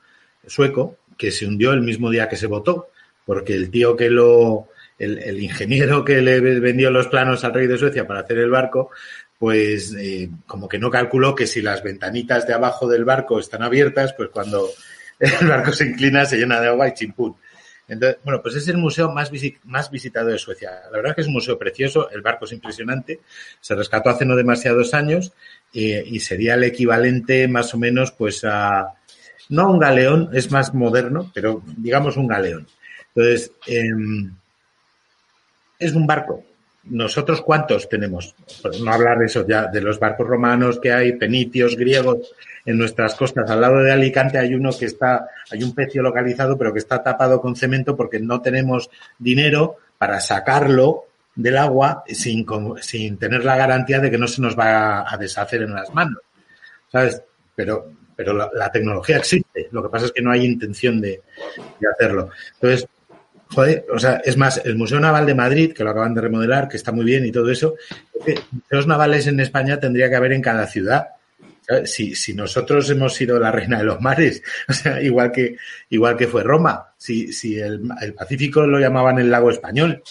[0.48, 2.90] sueco que se hundió el mismo día que se votó,
[3.24, 7.78] porque el tío que lo, el ingeniero que le vendió los planos al rey de
[7.78, 8.90] Suecia para hacer el barco,
[9.42, 13.64] pues eh, como que no calculó que si las ventanitas de abajo del barco están
[13.64, 14.70] abiertas, pues cuando
[15.20, 17.36] el barco se inclina se llena de agua y chimpún.
[17.88, 20.84] Entonces, bueno, pues es el museo más, visi más visitado de Suecia.
[20.92, 23.22] La verdad es que es un museo precioso, el barco es impresionante,
[23.60, 25.34] se rescató hace no demasiados años
[25.74, 28.94] eh, y sería el equivalente más o menos pues a,
[29.50, 32.68] no a un galeón, es más moderno, pero digamos un galeón.
[33.16, 33.90] Entonces, eh,
[35.80, 36.46] es un barco,
[36.84, 41.14] nosotros cuántos tenemos, por no hablar de eso ya, de los barcos romanos que hay,
[41.14, 42.34] penitios, griegos,
[42.66, 43.50] en nuestras costas.
[43.50, 47.02] Al lado de Alicante hay uno que está, hay un pecio localizado, pero que está
[47.02, 52.46] tapado con cemento porque no tenemos dinero para sacarlo del agua sin,
[52.82, 56.20] sin tener la garantía de que no se nos va a deshacer en las manos.
[56.92, 57.22] ¿Sabes?
[57.56, 59.70] Pero, pero la, la tecnología existe.
[59.72, 61.22] Lo que pasa es que no hay intención de,
[61.80, 62.30] de hacerlo.
[62.56, 62.88] Entonces,
[63.54, 66.68] Joder, o sea, es más, el Museo Naval de Madrid, que lo acaban de remodelar,
[66.68, 67.76] que está muy bien y todo eso,
[68.52, 71.08] museos navales en España tendría que haber en cada ciudad.
[71.86, 75.58] Si, si nosotros hemos sido la reina de los mares, o sea, igual que,
[75.90, 80.02] igual que fue Roma, si, si el, el Pacífico lo llamaban el lago español.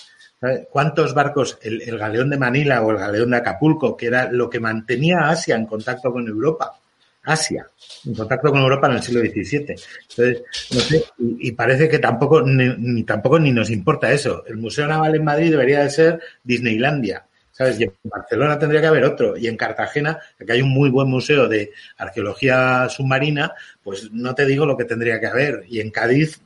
[0.70, 4.48] ¿cuántos barcos, el, el galeón de Manila o el galeón de Acapulco, que era lo
[4.48, 6.79] que mantenía a Asia en contacto con Europa?
[7.22, 7.66] Asia,
[8.06, 9.74] en contacto con Europa en el siglo XVII.
[10.11, 14.44] Entonces, no sé, y, parece que tampoco ni, ni, tampoco ni nos importa eso.
[14.46, 17.78] El Museo Naval en Madrid debería de ser Disneylandia, ¿sabes?
[17.78, 19.37] Y en Barcelona tendría que haber otro.
[19.37, 23.52] Y en Cartagena, que hay un muy buen museo de arqueología submarina,
[23.83, 25.64] pues no te digo lo que tendría que haber.
[25.68, 26.40] Y en Cádiz,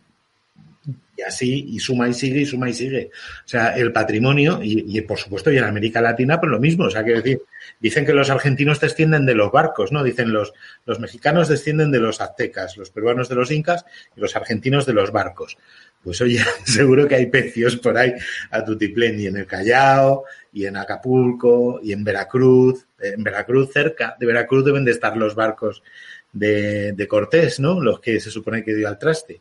[1.27, 3.11] así, y suma y sigue, y suma y sigue.
[3.45, 6.85] O sea, el patrimonio, y, por supuesto, y en América Latina, pues lo mismo.
[6.85, 7.43] O sea, quiero decir,
[7.81, 10.03] dicen que los argentinos descienden de los barcos, ¿no?
[10.03, 10.53] Dicen los,
[10.87, 13.85] los mexicanos descienden de los aztecas, los peruanos de los incas
[14.17, 15.57] y los argentinos de los barcos.
[16.03, 18.13] Pues oye, seguro que hay pecios por ahí
[18.51, 22.87] a tutiplén y en el Callao, y en Acapulco, y en Veracruz.
[23.01, 25.83] En Veracruz, cerca de Veracruz deben de estar los barcos
[26.33, 27.81] de, de Cortés, ¿no?
[27.81, 29.41] Los que se supone que dio al traste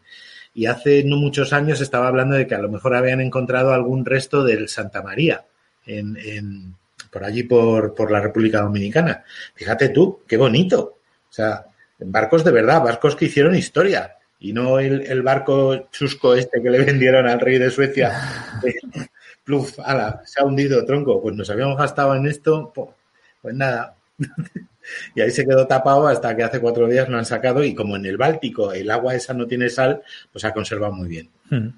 [0.53, 4.05] y hace no muchos años estaba hablando de que a lo mejor habían encontrado algún
[4.05, 5.45] resto del Santa María
[5.85, 6.75] en, en
[7.11, 9.23] por allí por, por, la República Dominicana.
[9.55, 10.97] Fíjate tú, qué bonito.
[11.29, 11.65] O sea,
[11.99, 16.69] barcos de verdad, barcos que hicieron historia y no el, el barco chusco este que
[16.69, 18.11] le vendieron al rey de Suecia.
[19.43, 21.21] Pluf, ala, se ha hundido, tronco.
[21.21, 22.71] Pues nos habíamos gastado en esto,
[23.41, 23.95] pues nada.
[25.15, 27.95] y ahí se quedó tapado hasta que hace cuatro días lo han sacado y como
[27.95, 31.29] en el Báltico el agua esa no tiene sal, pues ha conservado muy bien.
[31.49, 31.69] Hmm.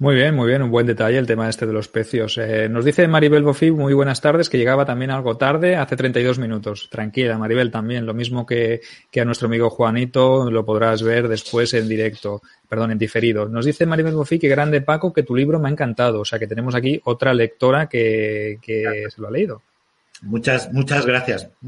[0.00, 2.38] Muy bien, muy bien, un buen detalle el tema este de los pecios.
[2.38, 6.38] Eh, nos dice Maribel Bofi, muy buenas tardes, que llegaba también algo tarde, hace 32
[6.38, 6.88] minutos.
[6.88, 11.74] Tranquila, Maribel, también, lo mismo que, que a nuestro amigo Juanito, lo podrás ver después
[11.74, 13.48] en directo, perdón, en diferido.
[13.48, 16.20] Nos dice Maribel Bofi, que grande Paco, que tu libro me ha encantado.
[16.20, 19.62] O sea, que tenemos aquí otra lectora que, que se lo ha leído.
[20.22, 21.48] Muchas, muchas gracias.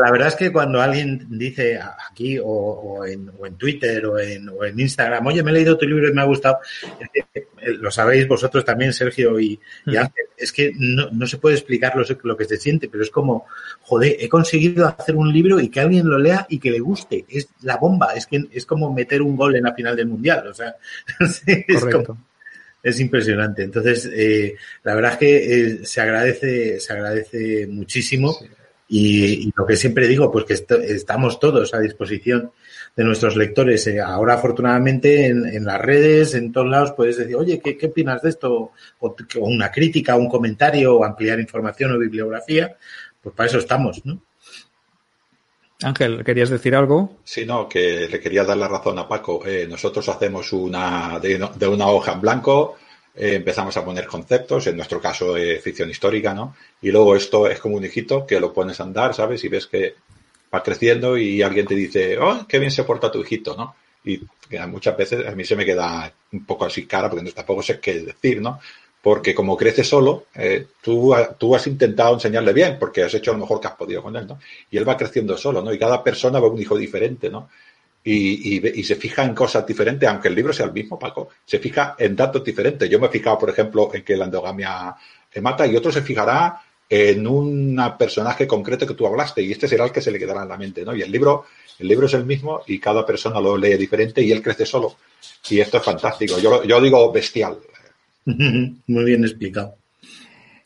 [0.00, 1.80] La verdad es que cuando alguien dice
[2.10, 5.54] aquí o, o, en, o en, Twitter o en, o en, Instagram, oye, me he
[5.54, 6.58] leído tu libro y me ha gustado,
[7.14, 7.46] eh,
[7.78, 11.96] lo sabéis vosotros también, Sergio y, y Ángel, es que no, no, se puede explicar
[11.96, 13.46] lo, lo, que se siente, pero es como,
[13.82, 17.24] joder, he conseguido hacer un libro y que alguien lo lea y que le guste.
[17.28, 20.46] Es la bomba, es que es como meter un gol en la final del mundial.
[20.46, 20.76] O sea,
[21.20, 22.04] es Correcto.
[22.04, 22.31] como
[22.82, 23.62] es impresionante.
[23.62, 28.46] Entonces, eh, la verdad es que eh, se agradece, se agradece muchísimo sí.
[28.88, 32.50] y, y, lo que siempre digo, pues que est estamos todos a disposición
[32.96, 33.86] de nuestros lectores.
[33.86, 37.86] Eh, ahora, afortunadamente, en, en, las redes, en todos lados, puedes decir, oye, ¿qué, qué
[37.86, 38.72] opinas de esto?
[38.98, 42.76] O, o, una crítica, un comentario, o ampliar información o bibliografía.
[43.20, 44.20] Pues para eso estamos, ¿no?
[45.84, 47.18] Ángel, ¿querías decir algo?
[47.24, 49.46] Sí, no, que le quería dar la razón a Paco.
[49.46, 52.76] Eh, nosotros hacemos una de, de, una hoja en blanco,
[53.14, 56.54] eh, empezamos a poner conceptos, en nuestro caso eh, ficción histórica, ¿no?
[56.80, 59.42] Y luego esto es como un hijito que lo pones a andar, ¿sabes?
[59.44, 59.94] Y ves que
[60.52, 63.74] va creciendo y alguien te dice, oh, qué bien se porta tu hijito, ¿no?
[64.04, 64.20] Y
[64.68, 68.00] muchas veces a mí se me queda un poco así cara porque tampoco sé qué
[68.00, 68.60] decir, ¿no?
[69.02, 73.38] Porque como crece solo, eh, tú, tú has intentado enseñarle bien porque has hecho lo
[73.38, 74.38] mejor que has podido con él, ¿no?
[74.70, 75.72] Y él va creciendo solo, ¿no?
[75.72, 77.48] Y cada persona va un hijo diferente, ¿no?
[78.04, 81.28] Y, y, y, se fija en cosas diferentes, aunque el libro sea el mismo, Paco,
[81.44, 82.88] se fija en datos diferentes.
[82.88, 84.96] Yo me he fijado, por ejemplo, en que la endogamia
[85.40, 89.86] mata y otro se fijará en un personaje concreto que tú hablaste y este será
[89.86, 90.94] el que se le quedará en la mente, ¿no?
[90.94, 91.46] Y el libro,
[91.78, 94.96] el libro es el mismo y cada persona lo lee diferente y él crece solo.
[95.48, 96.38] Y esto es fantástico.
[96.38, 97.58] Yo, yo digo bestial.
[98.86, 99.78] Muy bien explicado.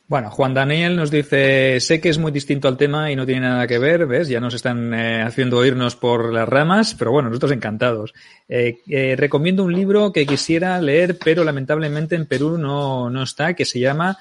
[0.08, 3.40] Bueno, Juan Daniel nos dice, sé que es muy distinto al tema y no tiene
[3.40, 4.28] nada que ver, ¿ves?
[4.28, 8.14] Ya nos están eh, haciendo oírnos por las ramas, pero bueno, nosotros encantados.
[8.48, 13.54] Eh, eh, recomiendo un libro que quisiera leer, pero lamentablemente en Perú no, no está,
[13.54, 14.16] que se llama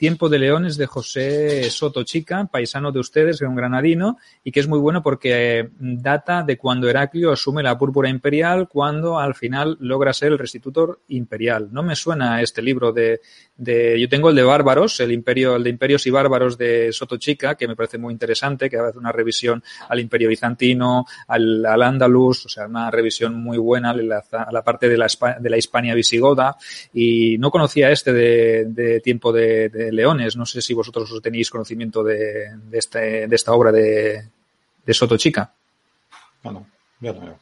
[0.00, 4.58] Tiempo de Leones de José Soto Chica, paisano de ustedes, de un granadino, y que
[4.58, 9.76] es muy bueno porque data de cuando Heraclio asume la púrpura imperial, cuando al final
[9.78, 11.68] logra ser el restitutor imperial.
[11.70, 13.20] No me suena este libro de,
[13.56, 17.16] de yo tengo el de Bárbaros, el imperio, el de Imperios y Bárbaros de Soto
[17.16, 21.82] Chica, que me parece muy interesante, que hace una revisión al imperio bizantino, al, al
[21.82, 25.06] andaluz, o sea, una revisión muy buena a la, a la parte de la,
[25.38, 26.56] de la Hispania visigoda,
[26.92, 30.36] y no conocía este de, de Tiempo de de, Leones.
[30.36, 34.28] No sé si vosotros tenéis conocimiento de, de, este, de esta obra de,
[34.84, 35.52] de Soto Chica.
[36.44, 36.66] No,
[37.00, 37.38] yo no.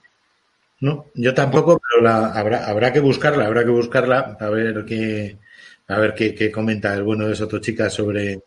[0.80, 5.36] No, yo tampoco, pero la, habrá, habrá que buscarla, habrá que buscarla a ver qué,
[5.88, 8.42] a ver qué, qué comenta el bueno de Soto Chica sobre,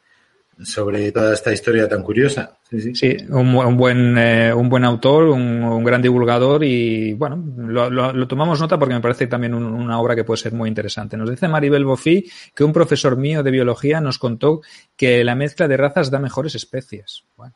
[0.63, 2.57] sobre toda esta historia tan curiosa.
[2.69, 2.95] Sí, sí.
[2.95, 7.89] sí un, un, buen, eh, un buen autor, un, un, gran divulgador y bueno, lo,
[7.89, 11.17] lo, tomamos nota porque me parece también un, una obra que puede ser muy interesante.
[11.17, 14.61] Nos dice Maribel Bofi que un profesor mío de biología nos contó
[14.95, 17.23] que la mezcla de razas da mejores especies.
[17.35, 17.55] Bueno,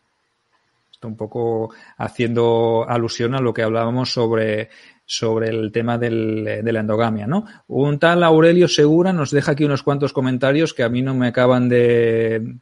[0.92, 4.70] esto un poco haciendo alusión a lo que hablábamos sobre
[5.06, 7.46] sobre el tema del, de la endogamia, ¿no?
[7.68, 11.28] Un tal Aurelio Segura nos deja aquí unos cuantos comentarios que a mí no me
[11.28, 12.56] acaban de,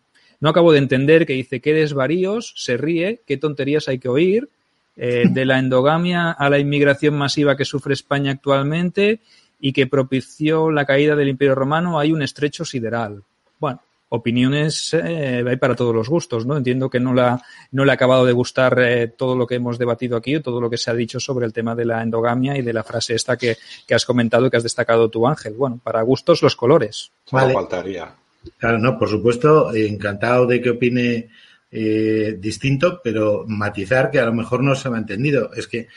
[0.43, 4.49] no acabo de entender que dice qué desvaríos, se ríe, qué tonterías hay que oír,
[4.97, 9.21] eh, de la endogamia a la inmigración masiva que sufre España actualmente
[9.61, 13.23] y que propició la caída del Imperio Romano, hay un estrecho sideral.
[13.57, 13.79] Bueno,
[14.15, 16.55] opiniones eh, hay para todos los gustos, ¿no?
[16.55, 19.79] Entiendo que no, la, no le ha acabado de gustar eh, todo lo que hemos
[19.79, 22.61] debatido aquí, todo lo que se ha dicho sobre el tema de la endogamia y
[22.61, 25.53] de la frase esta que, que has comentado y que has destacado tú, Ángel.
[25.53, 27.11] Bueno, para gustos los colores.
[27.31, 27.53] Vale.
[27.53, 28.13] faltaría.
[28.57, 31.29] Claro, no, por supuesto, encantado de que opine
[31.71, 35.51] eh, distinto, pero matizar que a lo mejor no se me ha entendido.
[35.55, 35.87] Es que,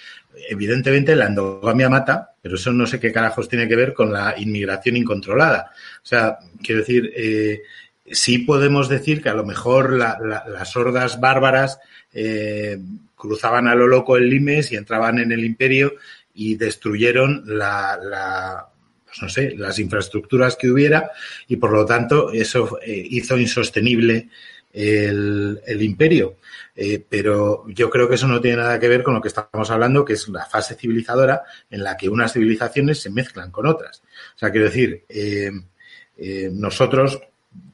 [0.49, 4.35] evidentemente, la endogamia mata, pero eso no sé qué carajos tiene que ver con la
[4.39, 5.73] inmigración incontrolada.
[6.03, 7.61] O sea, quiero decir, eh,
[8.11, 11.79] sí podemos decir que a lo mejor la, la, las hordas bárbaras
[12.13, 12.79] eh,
[13.15, 15.95] cruzaban a lo loco el Limes y entraban en el imperio
[16.35, 18.69] y destruyeron la, la
[19.05, 21.11] pues no sé, las infraestructuras que hubiera
[21.49, 24.29] y por lo tanto eso eh, hizo insostenible
[24.73, 26.37] el, imperio.
[26.75, 29.71] Eh, pero yo creo que eso no tiene nada que ver con lo que estamos
[29.71, 34.03] hablando, que es la fase civilizadora en la que unas civilizaciones se mezclan con otras.
[34.35, 35.05] O sea, quiero decir,
[36.53, 37.19] nosotros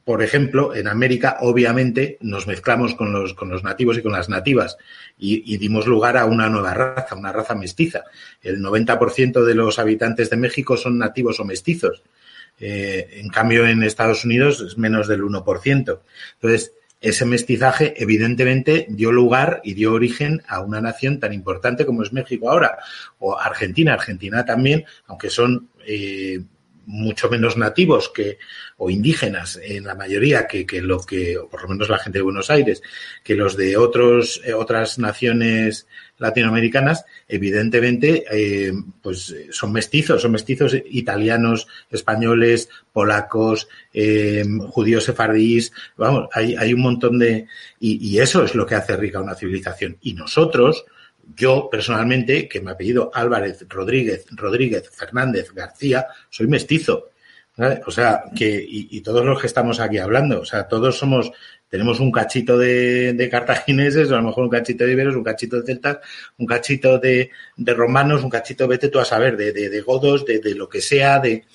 [0.03, 4.27] por ejemplo, en América, obviamente, nos mezclamos con los, con los nativos y con las
[4.27, 4.77] nativas
[5.17, 8.03] y, dimos lugar a una nueva raza, una raza mestiza.
[8.41, 12.03] El 90% de los habitantes de México son nativos o mestizos.
[12.59, 15.99] Eh, en cambio, en Estados Unidos es menos del 1%.
[16.33, 22.03] Entonces, ese mestizaje, evidentemente, dio lugar y dio origen a una nación tan importante como
[22.03, 22.77] es México ahora,
[23.19, 23.93] o Argentina.
[23.93, 26.41] Argentina también, aunque son eh,
[26.85, 28.37] mucho menos nativos que
[28.77, 32.19] o indígenas en la mayoría que, que lo que o por lo menos la gente
[32.19, 32.81] de Buenos Aires
[33.23, 40.75] que los de otros eh, otras naciones latinoamericanas evidentemente eh, pues son mestizos son mestizos
[40.89, 47.47] italianos españoles polacos eh, judíos sefardíes vamos hay, hay un montón de
[47.79, 49.97] y, y eso es lo que hace rica una civilización.
[50.01, 50.85] Y nosotros
[51.35, 57.09] yo personalmente, que me apellido Álvarez Rodríguez, Rodríguez Fernández García, soy mestizo.
[57.85, 61.31] O sea, que, y, todos los que estamos aquí hablando, o sea, todos somos,
[61.69, 65.61] tenemos un cachito de, cartagineses, o a lo mejor un cachito de iberos, un cachito
[65.61, 65.99] de celtas,
[66.39, 70.55] un cachito de, romanos, un cachito, vete tú a saber, de, de, godos, de, de,
[70.55, 71.45] lo que sea, de,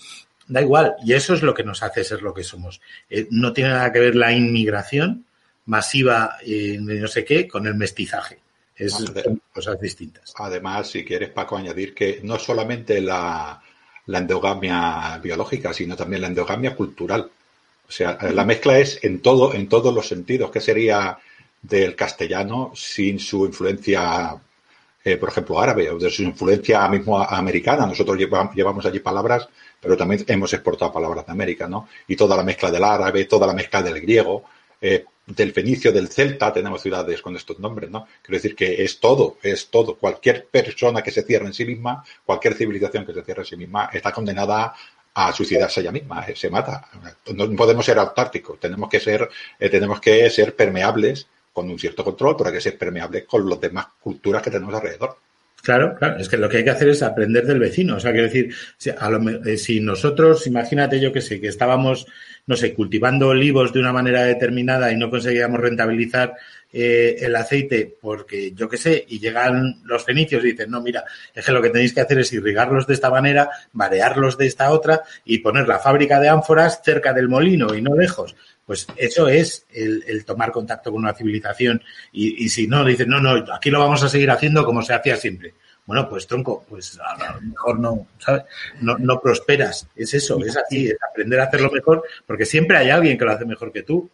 [0.47, 0.95] da igual.
[1.05, 2.81] Y eso es lo que nos hace ser lo que somos.
[3.11, 5.27] Eh, no tiene nada que ver la inmigración
[5.67, 8.39] masiva, eh, no sé qué, con el mestizaje.
[8.79, 9.05] Es
[9.53, 10.33] cosas distintas.
[10.37, 13.61] Además, si quieres, Paco, añadir que no solamente la,
[14.07, 17.29] la endogamia biológica, sino también la endogamia cultural.
[17.89, 20.51] O sea, la mezcla es en todo, en todos los sentidos.
[20.51, 21.19] ¿Qué sería
[21.61, 24.37] del castellano sin su influencia,
[25.03, 27.87] eh, por ejemplo, árabe o de su influencia mismo americana?
[27.87, 29.49] Nosotros llevamos, allí palabras,
[29.81, 31.89] pero también hemos exportado palabras de América, ¿no?
[32.07, 34.45] Y toda la mezcla del árabe, toda la mezcla del griego,
[34.81, 38.07] eh, del fenicio, del celta, tenemos ciudades con estos nombres, ¿no?
[38.23, 39.97] Quiero decir que es todo, es todo.
[39.97, 43.57] Cualquier persona que se cierre en sí misma, cualquier civilización que se cierre en sí
[43.57, 44.75] misma, está condenada
[45.15, 46.89] a suicidarse ella misma, eh, se mata.
[47.35, 52.05] No podemos ser autárticos, tenemos que ser, eh, tenemos que ser permeables con un cierto
[52.05, 55.19] control, pero hay que ser permeables con las demás culturas que tenemos alrededor.
[55.63, 57.97] Claro, claro, es que lo que hay que hacer es aprender del vecino.
[57.97, 61.49] O sea, quiero decir, si, a lo, eh, si nosotros, imagínate yo que sé, que
[61.49, 62.07] estábamos,
[62.47, 66.35] no sé, cultivando olivos de una manera determinada y no conseguíamos rentabilizar
[66.73, 71.05] eh, el aceite porque yo qué sé, y llegan los fenicios y dicen, no, mira,
[71.35, 74.71] es que lo que tenéis que hacer es irrigarlos de esta manera, marearlos de esta
[74.71, 78.37] otra y poner la fábrica de ánforas cerca del molino y no lejos.
[78.69, 83.19] Pues eso es el, tomar contacto con una civilización y, y si no, dicen, no,
[83.19, 85.55] no, aquí lo vamos a seguir haciendo como se hacía siempre
[85.89, 88.43] bueno, pues tronco, pues a lo mejor no, ¿sabes?
[88.83, 89.89] No, no prosperas.
[89.97, 93.33] Es eso, es así, es aprender a hacerlo mejor, porque siempre hay alguien que lo
[93.33, 94.11] hace mejor que tú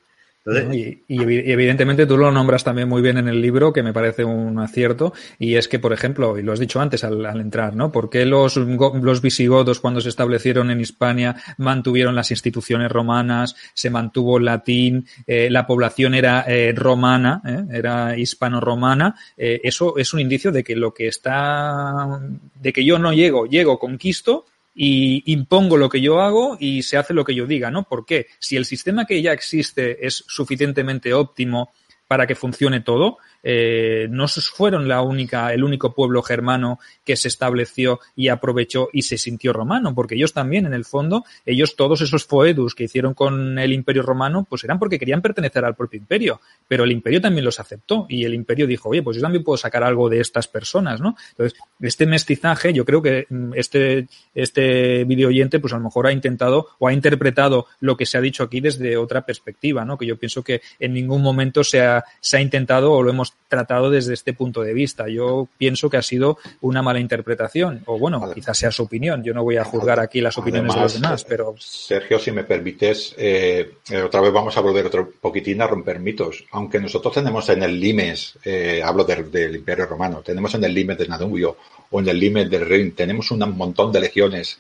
[0.47, 4.59] y, evidentemente tú lo nombras también muy bien en el libro, que me parece un
[4.59, 7.91] acierto, y es que, por ejemplo, y lo has dicho antes al, entrar, ¿no?
[7.91, 13.91] ¿Por qué los, los visigodos cuando se establecieron en Hispania mantuvieron las instituciones romanas, se
[13.91, 17.65] mantuvo el latín, eh, la población era eh, romana, ¿eh?
[17.73, 19.15] era hispano-romana?
[19.37, 22.21] eso es un indicio de que lo que está,
[22.61, 24.45] de que yo no llego, llego, conquisto,
[24.75, 27.85] y impongo lo que yo hago y se hace lo que yo diga, ¿no?
[27.85, 28.27] ¿Por qué?
[28.41, 31.73] Si el sistema que ya existe es suficientemente óptimo
[32.09, 37.29] para que funcione todo, eh, no fueron la única, el único pueblo germano que se
[37.29, 42.01] estableció y aprovechó y se sintió romano, porque ellos también, en el fondo, ellos todos
[42.01, 45.99] esos foedus que hicieron con el imperio romano, pues eran porque querían pertenecer al propio
[45.99, 49.45] imperio, pero el imperio también los aceptó y el imperio dijo, oye, pues yo también
[49.45, 51.17] puedo sacar algo de estas personas, ¿no?
[51.31, 56.07] Entonces, este mestizaje, yo creo que mm, este, este video oyente, pues a lo mejor
[56.07, 59.99] ha intentado o ha interpretado lo que se ha dicho aquí desde otra perspectiva, ¿no?
[59.99, 63.34] Que yo pienso que en ningún momento se ha, se ha intentado o lo hemos
[63.49, 65.09] tratado desde este punto de vista.
[65.09, 69.23] Yo pienso que ha sido una mala interpretación, o bueno, quizás sea su opinión.
[69.23, 71.55] Yo no voy a juzgar aquí las opiniones de los demás, pero.
[71.59, 76.01] Sergio, si me permites, eh, eh, otra vez vamos a volver otro poquitín a romper
[76.01, 76.45] mitos.
[76.51, 80.99] Aunque nosotros tenemos en el Limes, eh, hablo del, Imperio Romano, tenemos en el Limes
[80.99, 81.57] de Danubio
[81.91, 84.59] o en el Limes del Rin, tenemos un montón de legiones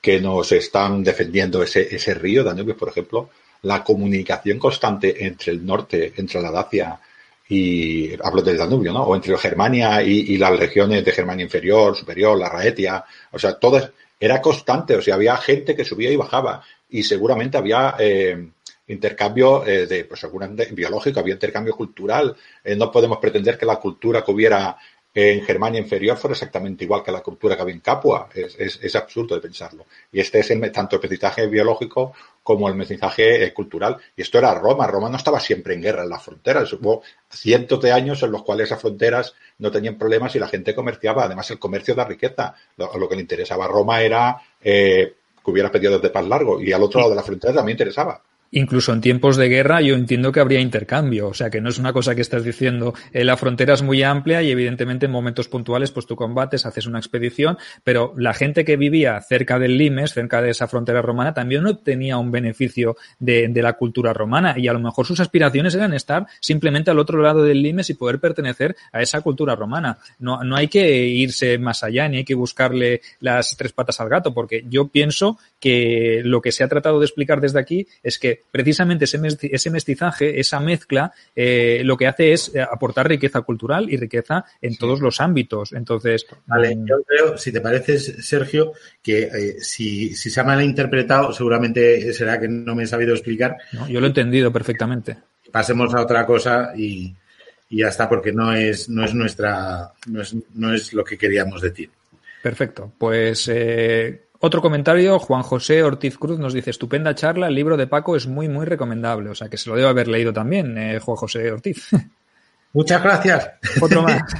[0.00, 3.30] que nos están defendiendo ese, ese río, Danubio, por ejemplo,
[3.62, 7.00] la comunicación constante entre el norte, entre la Dacia
[7.48, 9.04] y hablo del Danubio, ¿no?
[9.04, 13.80] O entre Germania y, las regiones de Germania inferior, superior, la Raetia, o sea, todo
[14.18, 18.48] era constante, o sea, había gente que subía y bajaba y seguramente había eh,
[18.88, 22.36] intercambio eh, de, pues seguramente biológico, había intercambio cultural.
[22.62, 24.76] Eh, no podemos pretender que la cultura que hubiera
[25.18, 28.28] en Germania inferior fuera exactamente igual que la cultura que había en Capua.
[28.34, 29.86] Es, es, absurdo de pensarlo.
[30.12, 32.12] Y este es el, tanto el mestizaje biológico
[32.42, 33.96] como el mestizaje eh, cultural.
[34.14, 34.86] Y esto era Roma.
[34.86, 36.70] Roma no estaba siempre en guerra en las fronteras.
[36.74, 40.74] Hubo cientos de años en los cuales esas fronteras no tenían problemas y la gente
[40.74, 41.24] comerciaba.
[41.24, 42.54] Además, el comercio da riqueza.
[42.76, 46.60] Lo, que le interesaba a Roma era eh, que hubiera periodos de paz largo.
[46.60, 48.20] Y al otro lado de la frontera también interesaba.
[48.50, 51.78] Incluso en tiempos de guerra yo entiendo que habría intercambio, o sea que no es
[51.78, 55.48] una cosa que estás diciendo, eh, la frontera es muy amplia y evidentemente en momentos
[55.48, 60.12] puntuales pues tú combates, haces una expedición, pero la gente que vivía cerca del Limes,
[60.12, 64.54] cerca de esa frontera romana, también no tenía un beneficio de, de la cultura romana
[64.56, 67.94] y a lo mejor sus aspiraciones eran estar simplemente al otro lado del Limes y
[67.94, 69.98] poder pertenecer a esa cultura romana.
[70.18, 74.08] No, no hay que irse más allá ni hay que buscarle las tres patas al
[74.08, 78.18] gato, porque yo pienso que lo que se ha tratado de explicar desde aquí es
[78.18, 83.90] que precisamente ese, mestizaje, esa mezcla, eh, lo que hace es eh, aportar riqueza cultural
[83.90, 85.72] y riqueza en todos los ámbitos.
[85.72, 86.26] Entonces.
[86.46, 88.72] Vale, mm, yo creo, si te parece, Sergio,
[89.02, 93.56] que eh, si, se ha malinterpretado, seguramente será que no me he sabido explicar.
[93.88, 95.16] yo lo he entendido perfectamente.
[95.50, 97.14] Pasemos a otra cosa y,
[97.70, 101.60] ya está, porque no es, no es nuestra, no es, no es lo que queríamos
[101.60, 101.90] decir.
[102.42, 102.92] Perfecto.
[102.96, 103.50] Pues
[104.46, 108.26] otro comentario, Juan José Ortiz Cruz nos dice, estupenda charla, el libro de Paco es
[108.26, 109.30] muy, muy recomendable.
[109.30, 111.90] O sea, que se lo debo haber leído también, eh, Juan José Ortiz.
[112.72, 113.50] Muchas gracias.
[113.80, 114.22] Otro más.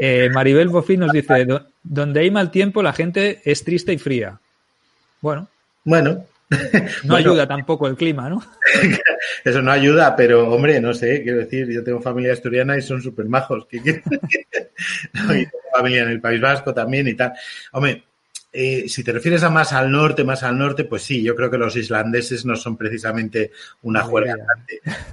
[0.00, 1.44] Eh, Maribel Bofín nos dice,
[1.82, 4.38] donde hay mal tiempo la gente es triste y fría.
[5.20, 5.48] Bueno.
[5.82, 6.24] Bueno.
[7.02, 8.40] No ayuda tampoco el clima, ¿no?
[9.44, 13.02] Eso no ayuda, pero hombre, no sé, quiero decir, yo tengo familia asturiana y son
[13.02, 13.66] súper majos.
[13.72, 17.32] y tengo familia en el País Vasco también y tal.
[17.72, 18.04] Hombre,
[18.60, 21.48] eh, si te refieres a más al norte, más al norte, pues sí, yo creo
[21.48, 23.52] que los islandeses no son precisamente
[23.82, 24.34] una juerga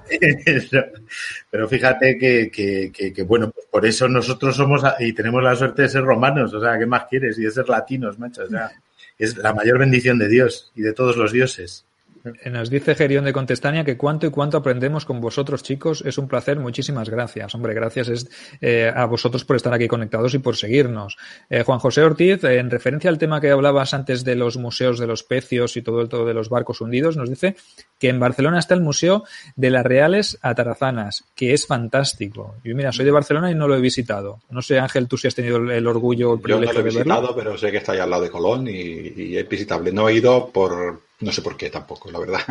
[1.52, 5.84] Pero fíjate que, que, que, bueno, pues por eso nosotros somos y tenemos la suerte
[5.84, 7.38] de ser romanos, o sea, ¿qué más quieres?
[7.38, 8.72] Y de ser latinos, macho, o sea,
[9.20, 11.86] es la mayor bendición de Dios y de todos los dioses.
[12.26, 16.04] Eh, nos dice Gerión de Contestania que cuánto y cuánto aprendemos con vosotros, chicos.
[16.06, 16.60] Es un placer.
[16.60, 17.54] Muchísimas gracias.
[17.54, 18.30] Hombre, gracias es,
[18.62, 21.18] eh, a vosotros por estar aquí conectados y por seguirnos.
[21.50, 25.08] Eh, Juan José Ortiz, en referencia al tema que hablabas antes de los museos de
[25.08, 27.56] los pecios y todo el todo de los barcos hundidos, nos dice
[28.00, 29.24] que en Barcelona está el Museo
[29.56, 32.56] de las Reales Atarazanas, que es fantástico.
[32.64, 34.42] Yo, mira, soy de Barcelona y no lo he visitado.
[34.50, 36.90] No sé, Ángel, tú si has tenido el orgullo o el privilegio Yo no lo
[36.90, 39.92] he visitado, pero sé que está ahí al lado de Colón y, y es visitable.
[39.92, 42.42] No he ido por no sé por qué tampoco, la verdad.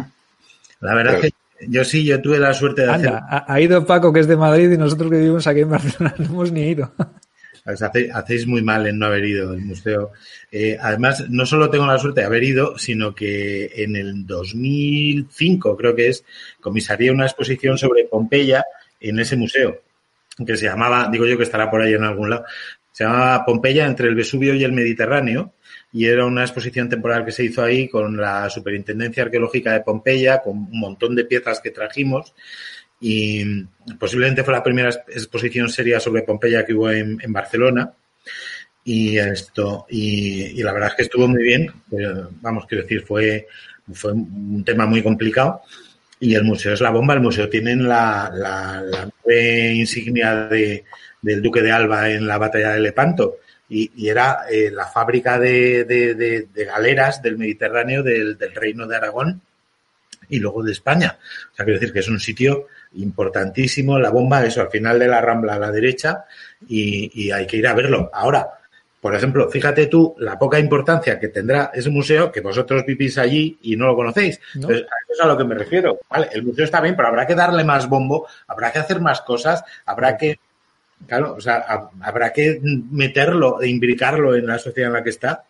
[0.80, 3.12] La verdad es que yo sí, yo tuve la suerte de hacer...
[3.28, 6.24] Ha, ido Paco, que es de Madrid, y nosotros que vivimos aquí en Barcelona no
[6.24, 6.92] hemos ni ido.
[7.64, 10.12] Pues hacéis, muy mal en no haber ido al museo.
[10.52, 15.76] Eh, además, no solo tengo la suerte de haber ido, sino que en el 2005,
[15.76, 16.24] creo que es,
[16.60, 18.64] comisaría una exposición sobre Pompeya
[19.00, 19.80] en ese museo,
[20.46, 22.44] que se llamaba, digo yo que estará por ahí en algún lado,
[22.92, 25.54] se llamaba Pompeya entre el Vesubio y el Mediterráneo,
[25.94, 30.42] y era una exposición temporal que se hizo ahí con la Superintendencia Arqueológica de Pompeya,
[30.42, 32.34] con un montón de piezas que trajimos
[33.00, 33.44] y
[33.98, 37.92] posiblemente fue la primera exposición seria sobre Pompeya que hubo en, Barcelona
[38.82, 41.72] y esto y, la verdad es que estuvo muy bien
[42.40, 43.46] vamos quiero decir fue
[43.92, 45.62] fue un tema muy complicado
[46.18, 50.84] y el museo es la bomba el museo tiene la, la, insignia de,
[51.22, 53.38] del duque de Alba en la batalla de Lepanto
[53.68, 59.40] y, era eh, la fábrica de, de, galeras del Mediterráneo del, Reino de Aragón
[60.28, 61.18] y luego de España.
[61.52, 65.08] O sea, quiero decir que es un sitio importantísimo, la bomba, eso, al final de
[65.08, 66.24] la rambla a la derecha
[66.68, 68.10] y, hay que ir a verlo.
[68.12, 68.48] Ahora,
[69.00, 73.58] por ejemplo, fíjate tú la poca importancia que tendrá ese museo que vosotros vivís allí
[73.62, 74.40] y no lo conocéis.
[74.54, 76.00] Entonces, a eso es a lo que me refiero.
[76.08, 79.20] Vale, el museo está bien, pero habrá que darle más bombo, habrá que hacer más
[79.20, 80.38] cosas, habrá que
[81.06, 85.44] Claro, o sea, habrá que meterlo e imbricarlo en la sociedad en la que está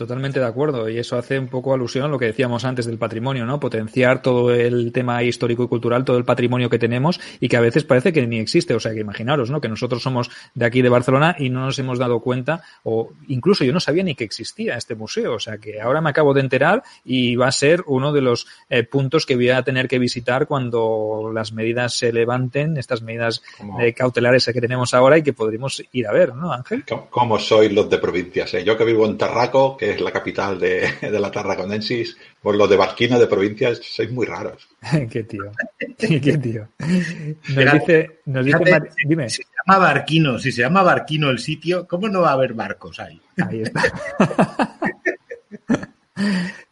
[0.00, 0.88] Totalmente de acuerdo.
[0.88, 3.60] Y eso hace un poco alusión a lo que decíamos antes del patrimonio, ¿no?
[3.60, 7.60] Potenciar todo el tema histórico y cultural, todo el patrimonio que tenemos y que a
[7.60, 8.72] veces parece que ni existe.
[8.72, 9.60] O sea, que imaginaros, ¿no?
[9.60, 13.62] Que nosotros somos de aquí de Barcelona y no nos hemos dado cuenta, o incluso
[13.62, 15.34] yo no sabía ni que existía este museo.
[15.34, 18.46] O sea, que ahora me acabo de enterar y va a ser uno de los
[18.70, 23.42] eh, puntos que voy a tener que visitar cuando las medidas se levanten, estas medidas
[23.78, 26.86] eh, cautelares que tenemos ahora y que podremos ir a ver, ¿no, Ángel?
[27.10, 28.54] ¿Cómo sois los de provincias?
[28.54, 28.64] Eh?
[28.64, 32.66] Yo que vivo en Tarraco, que es la capital de, de la Tarraconensis, por lo
[32.66, 34.68] de Barquino de provincias, sois muy raros.
[35.10, 35.50] qué tío,
[35.98, 36.68] qué tío.
[36.78, 38.58] Nos dice, nos dice
[39.06, 39.28] dime.
[39.28, 42.54] Si se llama Barquino, si se llama Barquino el sitio, ¿cómo no va a haber
[42.54, 43.20] barcos ahí?
[43.36, 43.82] Ahí está.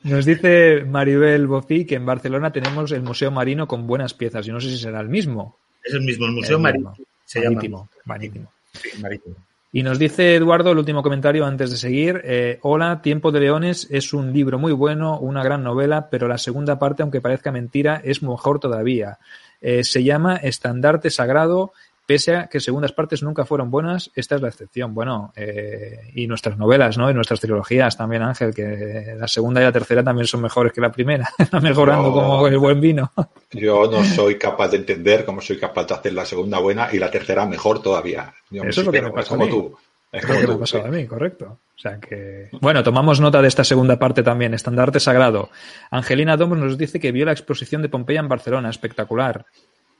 [0.02, 4.46] Nos dice Maribel Bofí que en Barcelona tenemos el Museo Marino con buenas piezas.
[4.46, 5.58] y no sé si será el mismo.
[5.82, 6.94] Es el mismo, el Museo Marino.
[7.24, 8.52] Se marítimo, marítimo.
[8.72, 9.36] Sí, marítimo.
[9.70, 13.86] Y nos dice Eduardo, el último comentario antes de seguir, eh, hola, Tiempo de Leones
[13.90, 18.00] es un libro muy bueno, una gran novela, pero la segunda parte, aunque parezca mentira,
[18.02, 19.18] es mejor todavía.
[19.60, 21.72] Eh, se llama Estandarte Sagrado
[22.08, 24.94] Pese a que segundas partes nunca fueron buenas, esta es la excepción.
[24.94, 27.10] Bueno, eh, y nuestras novelas, ¿no?
[27.10, 30.80] Y nuestras trilogías también, Ángel, que la segunda y la tercera también son mejores que
[30.80, 31.28] la primera,
[31.62, 33.12] mejorando como el buen vino.
[33.50, 36.98] Yo no soy capaz de entender cómo soy capaz de hacer la segunda buena y
[36.98, 38.32] la tercera mejor todavía.
[38.50, 39.76] Eso es lo que me pasa como tú.
[40.10, 41.58] Es lo que me ha pasado a mí, correcto.
[41.76, 42.48] O sea que.
[42.62, 45.50] Bueno, tomamos nota de esta segunda parte también, estandarte sagrado.
[45.90, 49.44] Angelina Domos nos dice que vio la exposición de Pompeya en Barcelona, espectacular.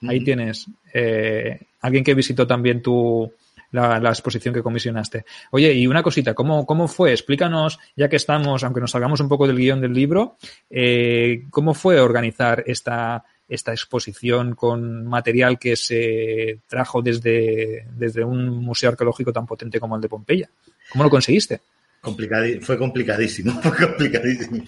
[0.06, 3.30] Ahí tienes eh, alguien que visitó también tu,
[3.72, 5.24] la, exposición que comisionaste.
[5.50, 7.12] Oye, y una cosita, ¿cómo, ¿cómo fue?
[7.12, 10.36] Explícanos, ya que estamos, aunque nos salgamos un poco del guion del libro,
[10.70, 18.48] eh, ¿cómo fue organizar esta, esta exposición con material que se trajo desde, desde un
[18.58, 20.50] museo arqueológico tan potente como el de Pompeya?
[20.90, 21.60] ¿Cómo lo conseguiste?
[22.00, 24.64] Fue complicadísimo, fue complicadísimo.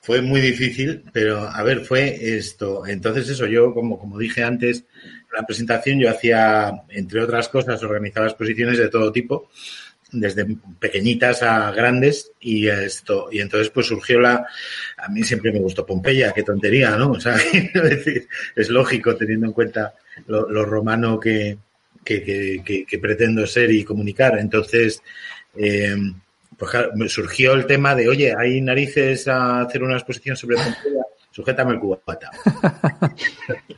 [0.00, 2.86] Fue muy difícil, pero a ver, fue esto.
[2.86, 7.82] Entonces eso, yo como, como dije antes, en la presentación yo hacía, entre otras cosas,
[7.82, 9.48] organizaba exposiciones de todo tipo,
[10.12, 10.46] desde
[10.78, 14.46] pequeñitas a grandes y esto y entonces pues surgió la
[14.98, 17.34] a mí siempre me gustó Pompeya qué tontería no o sea
[18.54, 19.94] es lógico teniendo en cuenta
[20.26, 21.56] lo, romano que
[22.04, 25.02] que, que, pretendo ser y comunicar entonces
[25.56, 25.96] eh,
[26.96, 31.72] pues surgió el tema de, oye, hay narices a hacer una exposición sobre Pompeya, sujétame
[31.72, 32.30] el cubata.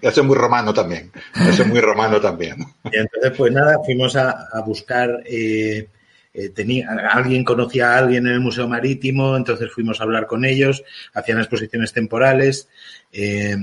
[0.00, 1.10] Eso es muy romano también.
[1.34, 2.56] Eso es muy romano también.
[2.84, 5.88] Y entonces, pues nada, fuimos a, buscar eh,
[6.34, 10.44] eh, tenía, alguien conocía a alguien en el Museo Marítimo, entonces fuimos a hablar con
[10.44, 12.68] ellos, hacían exposiciones temporales,
[13.12, 13.56] eh,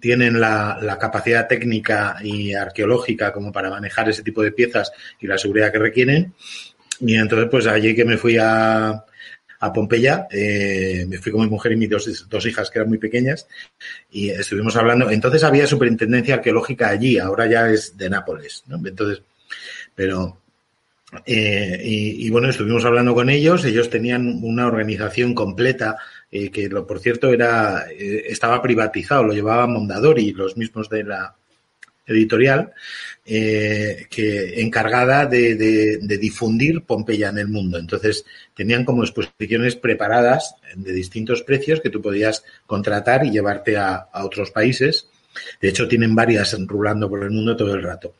[0.00, 5.26] tienen la, la, capacidad técnica y arqueológica como para manejar ese tipo de piezas y
[5.26, 6.34] la seguridad que requieren.
[7.00, 9.04] Y entonces, pues allí que me fui a,
[9.60, 12.88] a Pompeya, eh, me fui con mi mujer y mis dos, dos, hijas que eran
[12.88, 13.46] muy pequeñas
[14.10, 15.10] y estuvimos hablando.
[15.10, 18.76] Entonces había superintendencia arqueológica allí, ahora ya es de Nápoles, ¿no?
[18.86, 19.22] Entonces,
[19.94, 20.38] pero
[21.26, 23.64] eh, y, bueno, estuvimos hablando con ellos.
[23.64, 25.96] Ellos tenían una organización completa
[26.30, 31.04] eh, que, lo, por cierto, era eh, estaba privatizado, lo llevaba Mondadori, los mismos de
[31.04, 31.36] la
[32.06, 32.72] editorial,
[33.24, 37.78] eh, que encargada de, difundir Pompeya en el mundo.
[37.78, 38.24] Entonces
[38.54, 44.24] tenían como exposiciones preparadas de distintos precios que tú podías contratar y llevarte a, a
[44.24, 45.08] otros países.
[45.60, 48.14] De hecho, tienen varias rulando por el mundo todo el rato.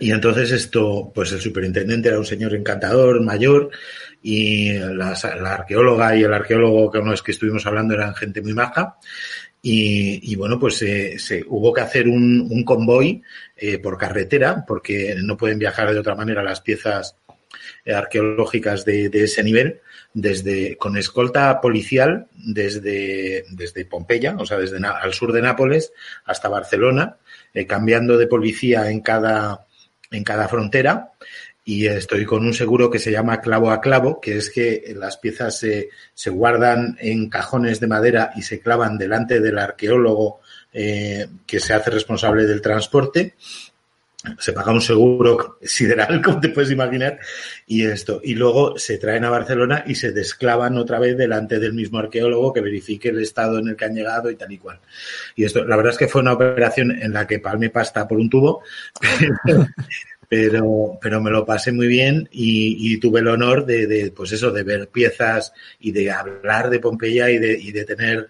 [0.00, 3.70] Y entonces esto, pues el superintendente era un señor encantador, mayor,
[4.22, 8.52] y la, la arqueóloga y el arqueólogo con los que estuvimos hablando eran gente muy
[8.52, 8.96] maja.
[9.62, 13.20] Y, bueno, pues eh, se hubo que hacer un, convoy
[13.56, 17.16] eh, por carretera, porque no pueden viajar de otra manera las piezas
[17.84, 19.80] arqueológicas de, de ese nivel,
[20.16, 25.92] desde con escolta policial desde, desde Pompeya, o sea, desde al sur de Nápoles
[26.24, 27.18] hasta Barcelona,
[27.52, 29.66] eh, cambiando de policía en cada,
[30.10, 31.12] en cada frontera
[31.68, 35.16] y estoy con un seguro que se llama clavo a clavo, que es que las
[35.16, 40.38] piezas se, se guardan en cajones de madera y se clavan delante del arqueólogo
[40.72, 43.34] eh, que se hace responsable del transporte.
[44.38, 47.18] Se paga un seguro sideral, como te puedes imaginar,
[47.66, 48.20] y esto.
[48.22, 52.52] Y luego se traen a Barcelona y se desclavan otra vez delante del mismo arqueólogo
[52.52, 54.78] que verifique el estado en el que han llegado y tal y cual.
[55.34, 58.18] Y esto, la verdad es que fue una operación en la que palme pasta por
[58.18, 58.62] un tubo,
[60.28, 64.62] pero, pero me lo pasé muy bien y, tuve el honor de, pues eso, de
[64.62, 68.28] ver piezas y de hablar de Pompeya y de, y de tener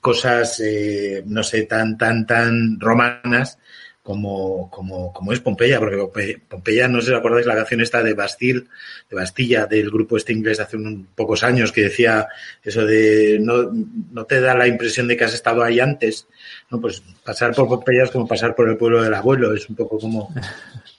[0.00, 3.58] cosas, eh, no sé, tan, tan, tan romanas
[4.04, 8.12] como, como, como es Pompeya, porque Pompeya, no sé si acordáis la canción esta de
[8.12, 8.68] Bastil,
[9.08, 12.28] de Bastilla, del grupo este inglés hace unos pocos años, que decía
[12.62, 13.72] eso de no,
[14.12, 16.28] no te da la impresión de que has estado ahí antes,
[16.70, 19.76] no, pues pasar por Pompeya es como pasar por el pueblo del abuelo, es un
[19.76, 20.34] poco como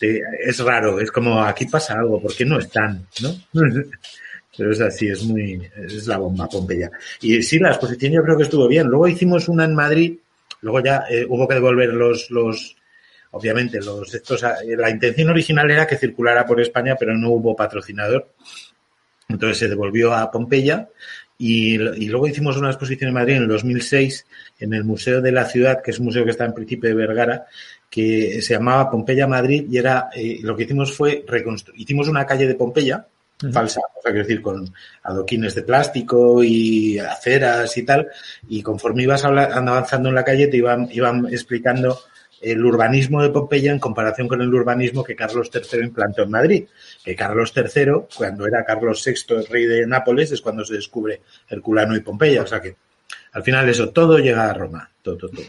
[0.00, 3.06] es raro, es como aquí pasa algo, ¿por qué no están?
[3.22, 3.34] ¿no?
[4.56, 6.90] Pero es así, es muy, es la bomba Pompeya.
[7.22, 8.86] Y sí, la exposición yo creo que estuvo bien.
[8.86, 10.18] Luego hicimos una en Madrid,
[10.60, 12.76] luego ya eh, hubo que devolver los, los,
[13.30, 18.34] obviamente, los estos, la intención original era que circulara por España, pero no hubo patrocinador.
[19.28, 20.88] Entonces se devolvió a Pompeya
[21.38, 24.26] y, y, luego hicimos una exposición en Madrid en el 2006
[24.60, 26.94] en el Museo de la Ciudad, que es un museo que está en Príncipe de
[26.94, 27.46] Vergara,
[27.92, 31.78] que se llamaba Pompeya Madrid y era eh, lo que hicimos fue reconstruir.
[31.78, 33.52] Hicimos una calle de Pompeya uh -huh.
[33.52, 34.72] falsa, o sea, quiero decir, con
[35.02, 38.08] adoquines de plástico y aceras y tal,
[38.48, 41.98] y conforme ibas avanzando en la calle te iban, iban explicando
[42.40, 46.64] el urbanismo de Pompeya en comparación con el urbanismo que Carlos III implantó en Madrid.
[47.04, 51.20] Que Carlos III, cuando era Carlos VI, el rey de Nápoles, es cuando se descubre
[51.48, 52.42] Herculano y Pompeya.
[52.42, 52.74] O sea que
[53.32, 54.91] al final eso, todo llega a Roma.
[55.02, 55.44] Todo, todo, todo.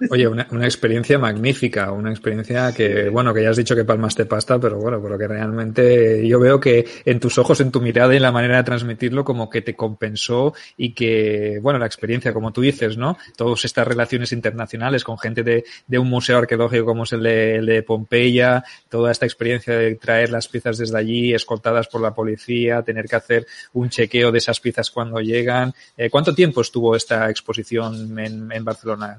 [0.10, 4.24] Oye, una, una, experiencia magnífica, una experiencia que, bueno, que ya has dicho que palmaste
[4.24, 8.14] pasta, pero bueno, pero que realmente yo veo que en tus ojos, en tu mirada
[8.14, 12.32] y en la manera de transmitirlo, como que te compensó y que, bueno, la experiencia,
[12.32, 13.18] como tú dices, ¿no?
[13.36, 17.56] Todas estas relaciones internacionales con gente de, de un museo arqueológico como es el de,
[17.56, 22.14] el de Pompeya, toda esta experiencia de traer las piezas desde allí, escoltadas por la
[22.14, 25.74] policía, tener que hacer un chequeo de esas piezas cuando llegan.
[25.96, 29.18] Eh, ¿Cuánto tiempo estuvo esta exposición en, en Barcelona?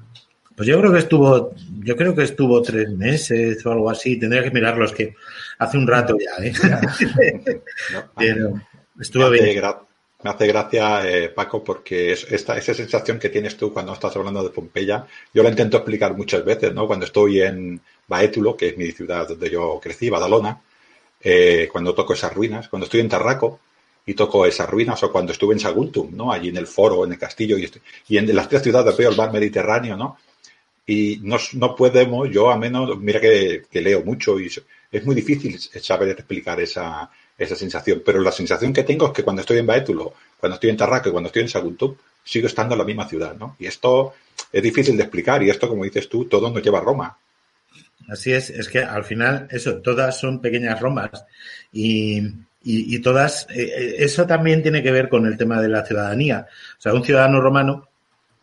[0.56, 4.18] Pues yo creo que estuvo, yo creo que estuvo tres meses o algo así.
[4.18, 5.14] Tendría que mirarlo, es que
[5.58, 6.52] hace un rato ya, ¿eh?
[8.16, 8.60] Pero
[8.98, 9.64] estuvo me bien.
[9.64, 9.90] Hace
[10.22, 14.14] me hace gracia, eh, Paco, porque es esta, esa sensación que tienes tú cuando estás
[14.16, 16.86] hablando de Pompeya, yo la intento explicar muchas veces, ¿no?
[16.86, 20.60] Cuando estoy en Baétulo, que es mi ciudad donde yo crecí, Badalona,
[21.22, 23.60] eh, cuando toco esas ruinas, cuando estoy en Tarraco,
[24.06, 26.32] y toco esas ruinas, o cuando estuve en Saguntum, ¿no?
[26.32, 27.70] Allí en el foro, en el castillo, y,
[28.08, 30.16] y en las tres ciudades veo el mar Mediterráneo, ¿no?
[30.86, 34.50] Y no, no podemos, yo a menos, mira que, leo mucho y
[34.90, 39.22] es muy difícil saber explicar esa, esa sensación, pero la sensación que tengo es que
[39.22, 41.94] cuando estoy en Baétulo, cuando estoy en Tarraco cuando estoy en Saguntum,
[42.24, 43.54] sigo estando en la misma ciudad, ¿no?
[43.60, 44.14] Y esto
[44.52, 47.16] es difícil de explicar y esto, como dices tú, todo nos lleva a Roma.
[48.08, 51.24] Así es, es que al final, eso, todas son pequeñas Romas
[51.72, 52.20] y,
[52.62, 56.46] y, y todas, eh, eso también tiene que ver con el tema de la ciudadanía.
[56.78, 57.88] O sea, un ciudadano romano,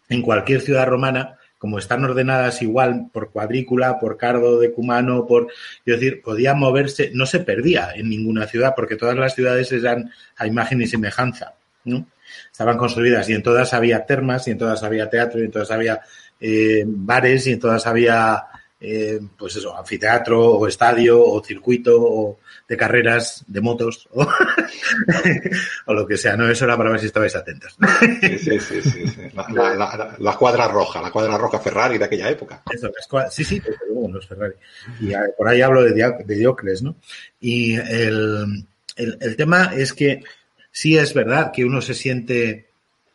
[0.10, 5.48] en cualquier ciudad romana, como están ordenadas igual por cuadrícula, por cardo decumano, por,
[5.86, 10.12] es decir, podía moverse, no se perdía en ninguna ciudad, porque todas las ciudades eran
[10.38, 11.54] a imagen y semejanza,
[11.86, 12.08] ¿no?
[12.52, 15.72] Estaban construidas y en todas había termas, y en todas había teatro, y en todas
[15.72, 16.02] había
[16.40, 18.44] eh, bares, y en todas había,
[18.80, 24.28] eh, pues eso, anfiteatro, o estadio, o circuito, o de carreras, de motos, o,
[25.86, 26.36] o, lo que sea.
[26.36, 27.78] No, eso era para ver si estabais atentos.
[28.22, 28.82] Sí, sí, sí.
[28.82, 32.62] sí, La, la, la, la, cuadra roja, la cuadra roja Ferrari de aquella época.
[32.70, 32.92] Eso,
[33.30, 34.56] sí, sí, luego los Ferrari.
[35.00, 36.98] Y por ahí hablo de, de Diocles, ¿no?
[37.40, 38.66] Y el,
[38.98, 40.24] el, el, tema es que
[40.72, 42.68] sí es verdad que uno se siente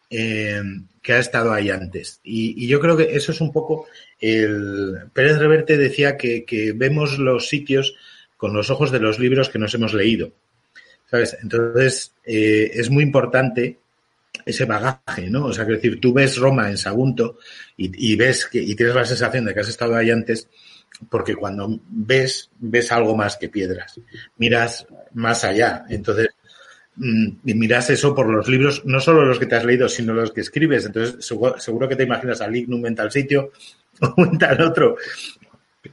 [0.09, 0.63] eh,
[1.03, 2.21] que ha estado ahí antes.
[2.23, 3.87] Y, y, yo creo que eso es un poco
[4.21, 5.11] el...
[5.13, 7.97] Pérez Reverte decía que, que vemos los sitios
[8.43, 10.33] con los ojos de los libros que nos hemos leído.
[11.09, 11.37] ¿Sabes?
[11.41, 13.79] Entonces, eh, es muy importante
[14.45, 15.45] ese bagaje, ¿no?
[15.45, 17.39] O sea, que decir, tú ves Roma en Sagunto
[17.77, 20.49] y, ves que, y tienes la sensación de que has estado ahí antes,
[21.09, 24.01] porque cuando ves, ves algo más que piedras.
[24.39, 25.85] Miras más allá.
[25.89, 26.31] Entonces,
[26.97, 30.15] mm, y miras eso por los libros, no solo los que te has leído, sino
[30.15, 30.85] los que escribes.
[30.85, 33.53] Entonces, seguro, seguro que te imaginas al Lignum en tal sitio
[34.17, 34.97] o en tal otro.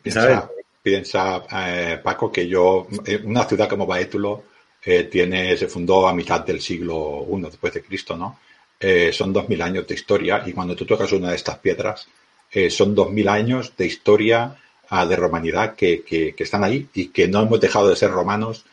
[0.08, 0.40] ¿Sabes?
[0.82, 4.46] Piensa, eh, Paco, que yo, eh, una ciudad como Baétulo
[4.82, 8.40] eh, tiene, se fundó a mitad del siglo I después de Cristo, ¿no?
[9.12, 12.08] Son dos mil años de historia y cuando tú tocas una de estas piedras,
[12.70, 14.56] son dos mil años de historia
[14.90, 18.10] uh, de romanidad que, que, que, están ahí y que no hemos dejado de ser
[18.10, 18.64] romanos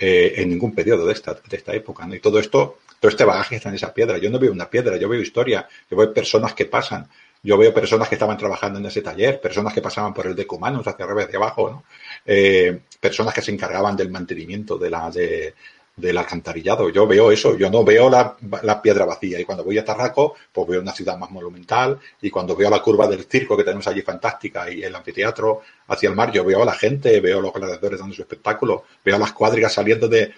[0.00, 2.16] en ningún periodo de esta, de esta época, ¿no?
[2.16, 4.18] Y todo esto, todo este bagaje está en esa piedra.
[4.18, 7.08] Yo no veo una piedra, yo veo historia, yo veo personas que pasan,
[7.42, 10.86] yo veo personas que estaban trabajando en ese taller, personas que pasaban por el decumanos
[10.86, 11.84] hacia arriba y hacia abajo, ¿no?
[12.24, 15.54] Eh, personas que se encargaban del mantenimiento de la, de,
[15.96, 16.88] del alcantarillado.
[16.88, 19.40] Yo veo eso, yo no veo la, la, piedra vacía.
[19.40, 21.98] Y cuando voy a Tarraco, pues veo una ciudad más monumental.
[22.20, 26.08] Y cuando veo la curva del circo que tenemos allí fantástica y el anfiteatro hacia
[26.08, 29.16] el mar, yo veo a la gente, veo a los gladiadores dando su espectáculo, veo
[29.16, 30.32] a las cuadrigas saliendo de,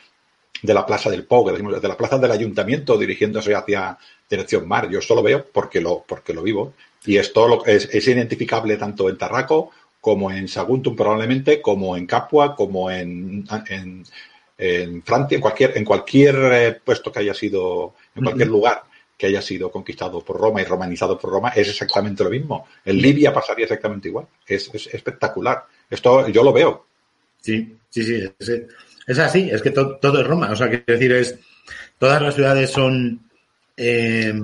[0.63, 3.97] de la plaza del Pau, de la plaza del ayuntamiento dirigiéndose hacia
[4.29, 4.89] dirección mar.
[4.89, 6.75] Yo solo veo porque lo, porque lo vivo.
[7.07, 12.55] Y esto es, es, identificable tanto en Tarraco como en Saguntum probablemente, como en Capua,
[12.55, 14.05] como en, en,
[14.59, 18.55] en Francia, en cualquier, en cualquier eh, puesto que haya sido, en cualquier uh -huh.
[18.55, 18.83] lugar
[19.17, 22.67] que haya sido conquistado por Roma y romanizado por Roma, es exactamente lo mismo.
[22.85, 24.27] En Libia pasaría exactamente igual.
[24.47, 25.65] Es, es espectacular.
[25.89, 26.87] Esto yo lo veo.
[27.41, 28.29] Sí, sí, sí.
[28.39, 28.53] Es,
[29.07, 30.51] es así, es que to, todo es Roma.
[30.51, 31.39] O sea, quiero decir, es
[31.99, 33.21] todas las ciudades son
[33.77, 34.35] eh,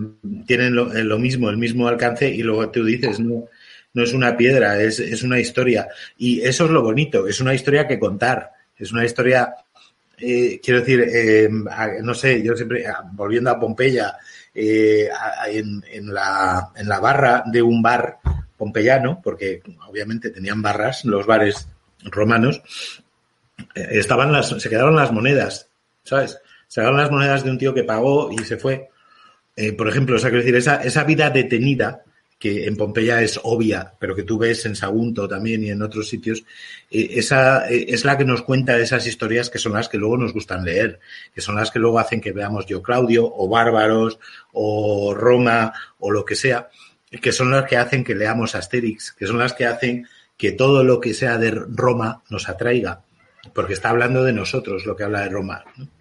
[0.47, 3.45] tienen lo, lo, mismo, el mismo alcance y luego tú dices, no,
[3.95, 5.89] no es una piedra, es, es, una historia.
[6.19, 9.55] Y eso es lo bonito, es una historia que contar, es una historia,
[10.19, 11.49] eh, quiero decir, eh,
[12.03, 14.17] no sé, yo siempre, volviendo a Pompeya,
[14.53, 15.09] eh,
[15.49, 18.19] en, en, la, en la barra de un bar
[18.61, 21.67] pompeyano, porque obviamente tenían barras, los bares
[22.05, 22.63] romanos,
[23.75, 25.71] eh, estaban las, se quedaron las monedas,
[26.05, 26.39] ¿sabes?
[26.69, 28.90] Se quedaron las monedas de un tío que pagó y se fue.
[29.61, 32.03] Eh, por ejemplo, o sea, decir, esa, esa vida detenida
[32.39, 36.09] que en Pompeya es obvia, pero que tú ves en Sagunto también y en otros
[36.09, 36.45] sitios,
[36.91, 40.17] eh, esa eh, es la que nos cuenta esas historias que son las que luego
[40.17, 40.99] nos gustan leer,
[41.35, 44.19] que son las que luego hacen que veamos Yo Claudio o Bárbaros
[44.55, 46.71] o Roma o lo que sea,
[47.21, 50.07] que son las que hacen que leamos Asterix, que son las que hacen
[50.39, 53.03] que todo lo que sea de Roma nos atraiga,
[53.53, 55.65] porque está hablando de nosotros lo que habla de Roma.
[55.77, 56.00] ¿no?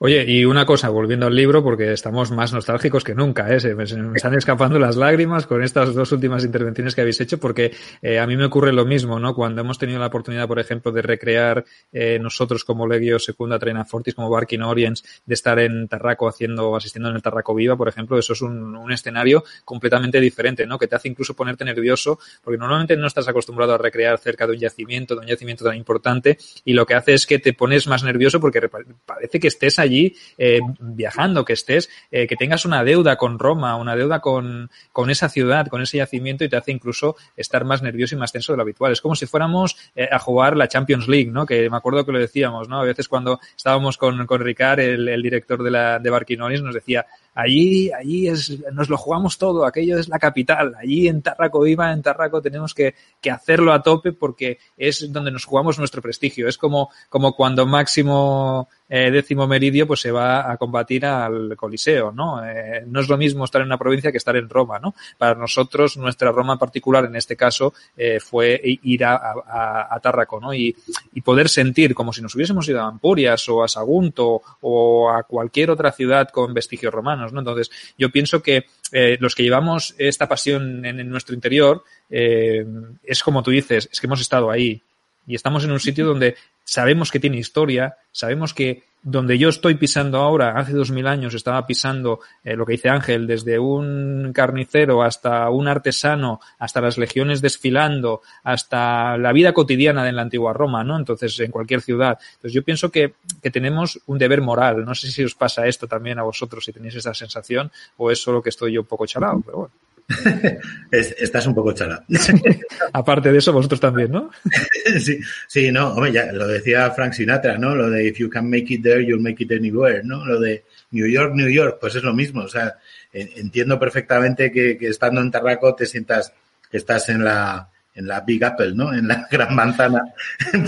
[0.00, 3.58] Oye, y una cosa, volviendo al libro, porque estamos más nostálgicos que nunca, ¿eh?
[3.58, 7.72] se, me, están escapando las lágrimas con estas dos últimas intervenciones que habéis hecho, porque
[8.00, 9.34] eh, a mí me ocurre lo mismo, ¿no?
[9.34, 13.84] Cuando hemos tenido la oportunidad, por ejemplo, de recrear eh, nosotros como Legio Secunda Traina
[13.84, 17.88] Fortis, como Barking Orients, de estar en Tarraco haciendo, asistiendo en el Tarraco Viva, por
[17.88, 20.78] ejemplo, eso es un, un escenario completamente diferente, ¿no?
[20.78, 24.52] Que te hace incluso ponerte nervioso, porque normalmente no estás acostumbrado a recrear cerca de
[24.52, 27.88] un yacimiento, de un yacimiento tan importante, y lo que hace es que te pones
[27.88, 28.60] más nervioso porque
[29.04, 33.38] parece que estés ahí allí eh, viajando, que estés, eh, que tengas una deuda con
[33.38, 37.64] Roma, una deuda con, con, esa ciudad, con ese yacimiento y te hace incluso estar
[37.64, 38.92] más nervioso y más tenso de lo habitual.
[38.92, 41.46] Es como si fuéramos eh, a jugar la Champions League, ¿no?
[41.46, 42.80] Que me acuerdo que lo decíamos, ¿no?
[42.80, 47.06] A veces cuando estábamos con, con Ricard, el, director de, la, de Barquinones, nos decía,
[47.38, 51.92] allí, allí es, nos lo jugamos todo, aquello es la capital, allí en Tarraco Viva,
[51.92, 56.48] en Tarraco tenemos que, que hacerlo a tope porque es donde nos jugamos nuestro prestigio.
[56.48, 62.10] Es como, como cuando Máximo eh, décimo meridio pues se va a combatir al Coliseo,
[62.10, 62.44] ¿no?
[62.44, 64.94] Eh, no es lo mismo estar en una provincia que estar en Roma, ¿no?
[65.16, 70.40] Para nosotros, nuestra Roma particular en este caso eh, fue ir a, a, a Tárraco,
[70.40, 70.54] ¿no?
[70.54, 70.74] Y,
[71.12, 75.22] y, poder sentir como si nos hubiésemos ido a Ampurias o a Sagunto o a
[75.24, 77.40] cualquier otra ciudad con vestigios romanos ¿no?
[77.40, 82.64] Entonces, yo pienso que eh, los que llevamos esta pasión en, en nuestro interior, eh,
[83.04, 84.82] es como tú dices, es que hemos estado ahí
[85.26, 89.74] y estamos en un sitio donde sabemos que tiene historia, sabemos que donde yo estoy
[89.74, 94.32] pisando ahora, hace dos mil años estaba pisando eh, lo que dice Ángel, desde un
[94.34, 100.52] carnicero hasta un artesano, hasta las legiones desfilando, hasta la vida cotidiana en la antigua
[100.52, 100.96] Roma, ¿no?
[100.96, 102.18] Entonces, en cualquier ciudad.
[102.34, 104.84] Entonces, yo pienso que, que tenemos un deber moral.
[104.84, 108.20] No sé si os pasa esto también a vosotros, si tenéis esa sensación, o es
[108.20, 109.87] solo que estoy yo un poco chalado, pero bueno.
[110.90, 112.04] Estás un poco chala.
[112.92, 114.30] Aparte de eso, vosotros también, ¿no?
[115.00, 117.74] sí, sí, no, hombre, ya lo decía Frank Sinatra, ¿no?
[117.74, 120.24] Lo de if you can make it there, you'll make it anywhere, ¿no?
[120.24, 122.42] Lo de New York, New York, pues es lo mismo.
[122.42, 122.78] O sea,
[123.12, 126.32] entiendo perfectamente que, que estando en Tarraco te sientas
[126.70, 128.94] que estás en la en la Big Apple, ¿no?
[128.94, 130.00] En la gran manzana,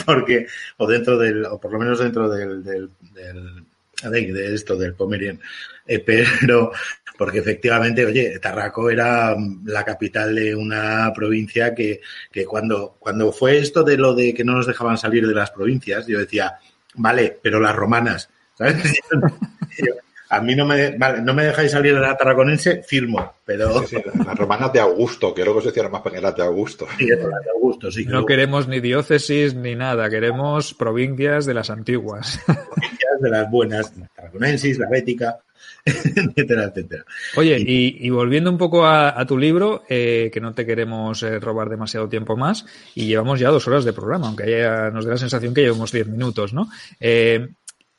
[0.04, 3.64] porque, o dentro del, o por lo menos dentro del, del, del
[4.02, 5.38] de, de esto, del Pomerian.
[5.86, 6.72] Eh, pero,
[7.20, 12.00] porque efectivamente, oye, Tarraco era la capital de una provincia que,
[12.32, 15.50] que cuando, cuando fue esto de lo de que no nos dejaban salir de las
[15.50, 16.58] provincias, yo decía,
[16.94, 18.76] vale, pero las romanas, ¿sabes?
[20.30, 23.82] A mí no me, vale, no me dejáis salir de la tarraconense, firmo, pero...
[23.82, 26.86] Sí, sí, las romanas de Augusto, que luego se decían más pequeñas de Augusto.
[26.96, 27.18] Sí, de
[27.52, 28.06] Augusto, sí.
[28.06, 32.40] No queremos ni diócesis ni nada, queremos provincias de las antiguas.
[32.46, 35.40] Provincias de las buenas, la tarraconensis, la bética,
[35.84, 37.04] etcétera, etcétera.
[37.36, 41.22] Oye, y, y, volviendo un poco a, a tu libro, eh, que no te queremos
[41.22, 45.04] eh, robar demasiado tiempo más, y llevamos ya dos horas de programa, aunque haya, nos
[45.04, 46.68] dé la sensación que llevamos diez minutos, ¿no?
[46.98, 47.48] Eh,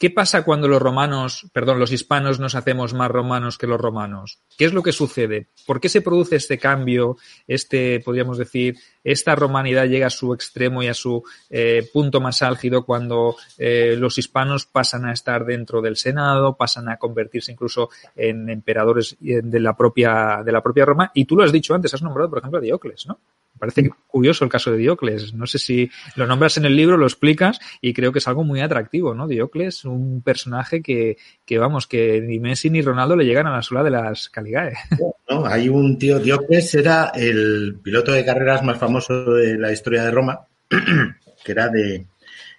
[0.02, 4.39] ¿Qué pasa cuando los romanos, perdón, los hispanos nos hacemos más romanos que los romanos?
[4.58, 5.49] ¿Qué es lo que sucede?
[5.68, 10.82] ¿Por qué se produce este cambio, este, podríamos decir, esta romanidad llega a su extremo
[10.82, 15.84] y a su eh, punto más álgido cuando eh, los hispanos pasan a estar dentro
[15.84, 21.12] del Senado, pasan a convertirse incluso en emperadores de la propia, de la propia Roma?
[21.14, 23.20] Y tú lo has dicho antes, has nombrado, por ejemplo, a Diocles, ¿no?
[23.62, 25.36] Parece curioso el caso de Diocles.
[25.36, 28.43] No sé si lo nombras en el libro, lo explicas y creo que es algo
[28.43, 29.28] muy atractivo, ¿no?
[29.28, 33.62] Diocles, un personaje que, que vamos, que ni Messi ni Ronaldo le llegan a la
[33.62, 34.74] sola de las Caligae.
[35.30, 40.03] No, hay un tío, Diocles era el piloto de carreras más famoso de la historia
[40.03, 40.41] de Roma,
[41.45, 42.05] que era de,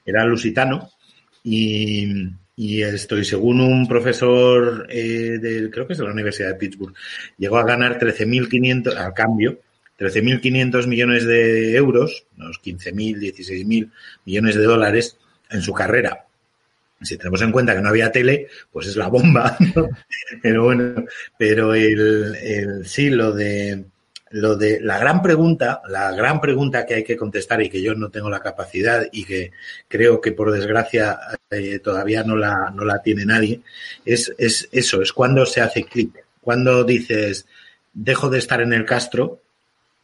[0.07, 0.89] era lusitano
[1.45, 6.55] y, y estoy, según un profesor eh, del, creo que es de la Universidad de
[6.55, 6.95] Pittsburgh,
[7.37, 9.59] llegó a ganar 13.500 al cambio,
[10.03, 13.91] 13.500 millones de euros, unos 15.000, 16.000
[14.25, 15.17] millones de dólares
[15.51, 16.27] en su carrera.
[17.01, 19.57] Si tenemos en cuenta que no había tele, pues es la bomba.
[20.43, 21.05] Pero bueno,
[21.37, 23.85] pero el, el, sí, lo de,
[24.31, 27.95] lo de la gran pregunta, la gran pregunta que hay que contestar y que yo
[27.95, 29.53] no tengo la capacidad y que
[29.89, 31.19] creo que por desgracia
[31.51, 33.61] eh, todavía no la, no la tiene nadie,
[34.05, 36.25] es, es eso, es cuando se hace clic.
[36.41, 37.47] Cuando dices,
[37.93, 39.42] dejo de estar en el Castro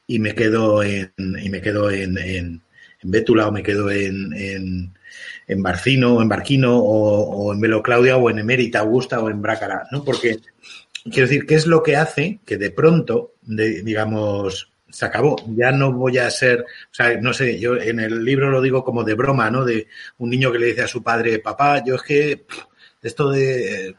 [0.09, 2.63] y me quedo en, y me quedo en, en,
[3.01, 4.33] en Bétula o me quedo en,
[5.47, 9.31] en, Barcino o en Barquino o, o en Velo Claudia o en Emérita Augusta o
[9.31, 10.03] en Brácara, ¿no?
[10.03, 10.39] Porque
[11.05, 15.93] quiero decir, ¿qué es lo que hace que de pronto, digamos, se acabó, ya no
[15.93, 19.15] voy a ser, o sea, no sé, yo en el libro lo digo como de
[19.15, 19.65] broma, ¿no?
[19.65, 22.47] De un niño que le dice a su padre, papá, yo es que
[23.03, 23.95] esto de eh,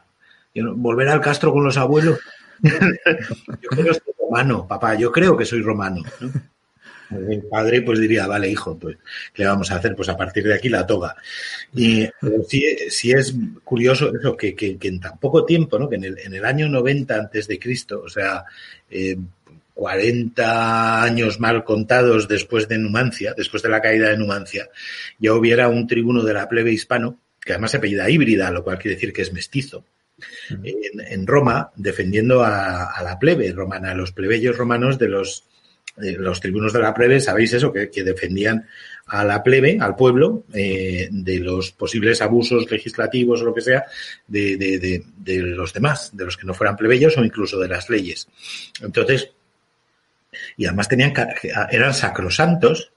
[0.54, 2.18] volver al Castro con los abuelos,
[2.62, 3.90] yo creo que
[4.30, 6.32] romano, papá, yo creo que soy romano, ¿no?
[7.10, 8.96] El padre pues diría, vale, hijo, pues,
[9.34, 9.96] ¿qué vamos a hacer?
[9.96, 11.16] Pues a partir de aquí la toga.
[11.74, 12.08] Y
[12.46, 15.88] sí, sí es curioso eso, que, que, que, en tan poco tiempo, ¿no?
[15.88, 18.44] Que en el, en el año 90 antes de Cristo, o sea,
[18.88, 19.16] eh,
[19.74, 24.68] 40 años mal contados después de Numancia, después de la caída de Numancia,
[25.18, 28.78] ya hubiera un tribuno de la plebe hispano, que además se apellida híbrida, lo cual
[28.78, 29.84] quiere decir que es mestizo,
[30.62, 35.46] en, Roma, defendiendo a, la plebe romana, a los plebeyos romanos de los
[35.96, 38.66] los tribunos de la plebe, sabéis eso, que, defendían
[39.06, 43.84] a la plebe, al pueblo, eh, de los posibles abusos legislativos o lo que sea
[44.26, 48.28] de, de, los demás, de los que no fueran plebeyos o incluso de las leyes.
[48.80, 49.30] Entonces,
[50.56, 51.12] y además tenían,
[51.70, 52.92] eran sacrosantos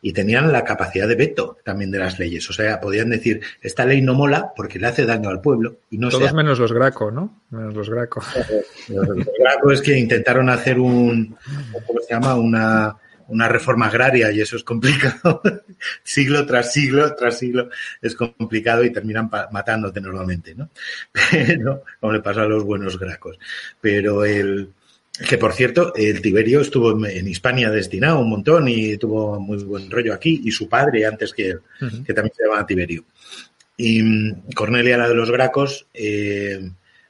[0.00, 2.48] y tenían la capacidad de veto también de las leyes.
[2.48, 5.78] O sea, podían decir, esta ley no mola porque le hace daño al pueblo.
[5.90, 6.32] Y no Todos sea...
[6.32, 7.42] menos los Graco, ¿no?
[7.50, 8.22] Menos los Graco.
[8.88, 11.36] Los, los Graco es que intentaron hacer un,
[11.86, 12.36] ¿cómo se llama?
[12.36, 12.96] Una,
[13.28, 15.42] una reforma agraria y eso es complicado.
[16.02, 17.68] siglo tras siglo tras siglo
[18.00, 20.70] es complicado y terminan matándote normalmente, ¿no?
[21.30, 23.38] Pero, como le pasó a los buenos gracos.
[23.80, 24.72] Pero el,
[25.26, 29.90] que por cierto, el Tiberio estuvo en Hispania destinado un montón y tuvo muy buen
[29.90, 32.04] rollo aquí, y su padre antes que él, uh -huh.
[32.04, 33.04] que también se llamaba Tiberio.
[33.76, 36.60] Y Cornelia, la de los Gracos, eh,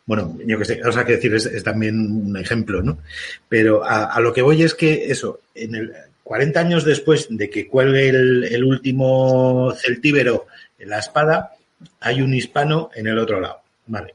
[0.09, 2.98] Bueno, yo que sé, o sea, que decir, es, también un ejemplo, ¿no?
[3.46, 5.92] Pero a, lo que voy es que eso, en el
[6.22, 10.46] 40 años después de que cuelgue el, último celtíbero
[10.78, 11.52] en la espada,
[12.00, 14.14] hay un hispano en el otro lado, ¿vale?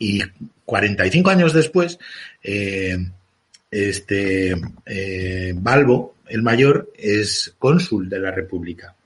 [0.00, 0.22] Y
[0.64, 1.98] 45 años después,
[2.42, 2.96] eh,
[3.70, 8.96] este eh, Balbo, el mayor, es cónsul de la República.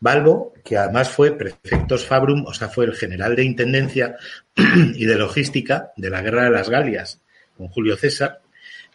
[0.00, 4.16] Balbo, que además fue prefectos fabrum, o sea, fue el general de intendencia
[4.94, 7.20] y de logística de la Guerra de las Galias
[7.56, 8.40] con Julio César.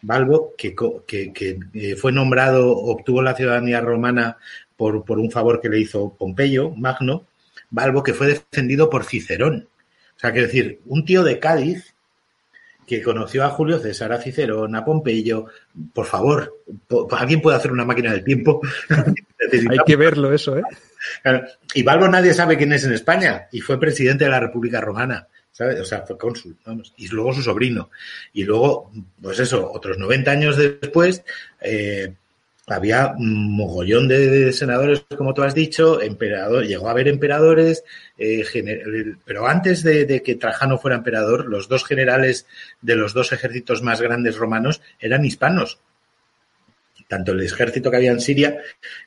[0.02, 0.74] Balbo, que,
[1.06, 4.36] que, eh, fue nombrado, obtuvo la ciudadanía romana
[4.76, 7.26] por, por un favor que le hizo Pompeyo, Magno.
[7.70, 9.68] Balbo, que fue defendido por Cicerón.
[10.16, 11.94] O sea, quiero decir, un tío de Cádiz
[12.86, 15.46] que conoció a Julio César, a Cicerón, a Pompeyo.
[15.92, 16.60] Por favor,
[17.12, 18.60] ¿alguien puede hacer una máquina del tiempo?
[19.70, 20.62] Hay que verlo eso, ¿eh?
[21.74, 25.28] Y Balbo nadie sabe quién es en España y fue presidente de la República Romana.
[25.54, 25.80] ¿sabes?
[25.80, 26.56] O sea, fue cónsul,
[26.96, 27.90] Y luego su sobrino.
[28.32, 28.90] Y luego,
[29.22, 31.22] pues eso, otros 90 años después,
[31.60, 32.12] eh,
[32.66, 37.84] había un mogollón de, senadores, como tú has dicho, emperador, llegó a haber emperadores,
[38.16, 38.44] eh,
[39.24, 42.46] pero antes de, que Trajano fuera emperador, los dos generales
[42.80, 45.78] de los dos ejércitos más grandes romanos eran hispanos.
[47.06, 48.58] Tanto el ejército que había en Siria,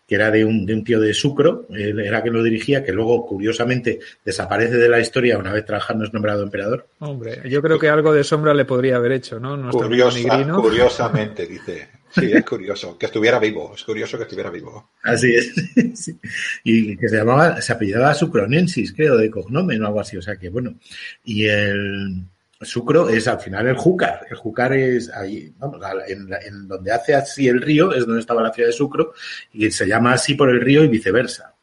[0.07, 3.25] que era de un, de un tío de Sucro, era quien lo dirigía, que luego,
[3.25, 6.87] curiosamente, desaparece de la historia una vez Trajano es nombrado emperador.
[6.99, 9.71] Hombre, yo creo que algo de sombra le podría haber hecho, ¿no?
[9.71, 14.91] curiosamente, dice Sí, es curioso, que estuviera vivo, es curioso que estuviera vivo.
[15.03, 15.53] Así es.
[16.63, 20.35] Y que se llamaba, se apellidaba Sucronensis, creo, de cognomen o algo así, o sea
[20.37, 20.75] que bueno.
[21.23, 22.23] Y el
[22.61, 27.47] Sucro es al final el Júcar, el Júcar es ahí, vamos, en, donde hace así
[27.47, 29.13] el río, es donde estaba la ciudad de Sucro,
[29.53, 31.53] y se llama así por el río y viceversa.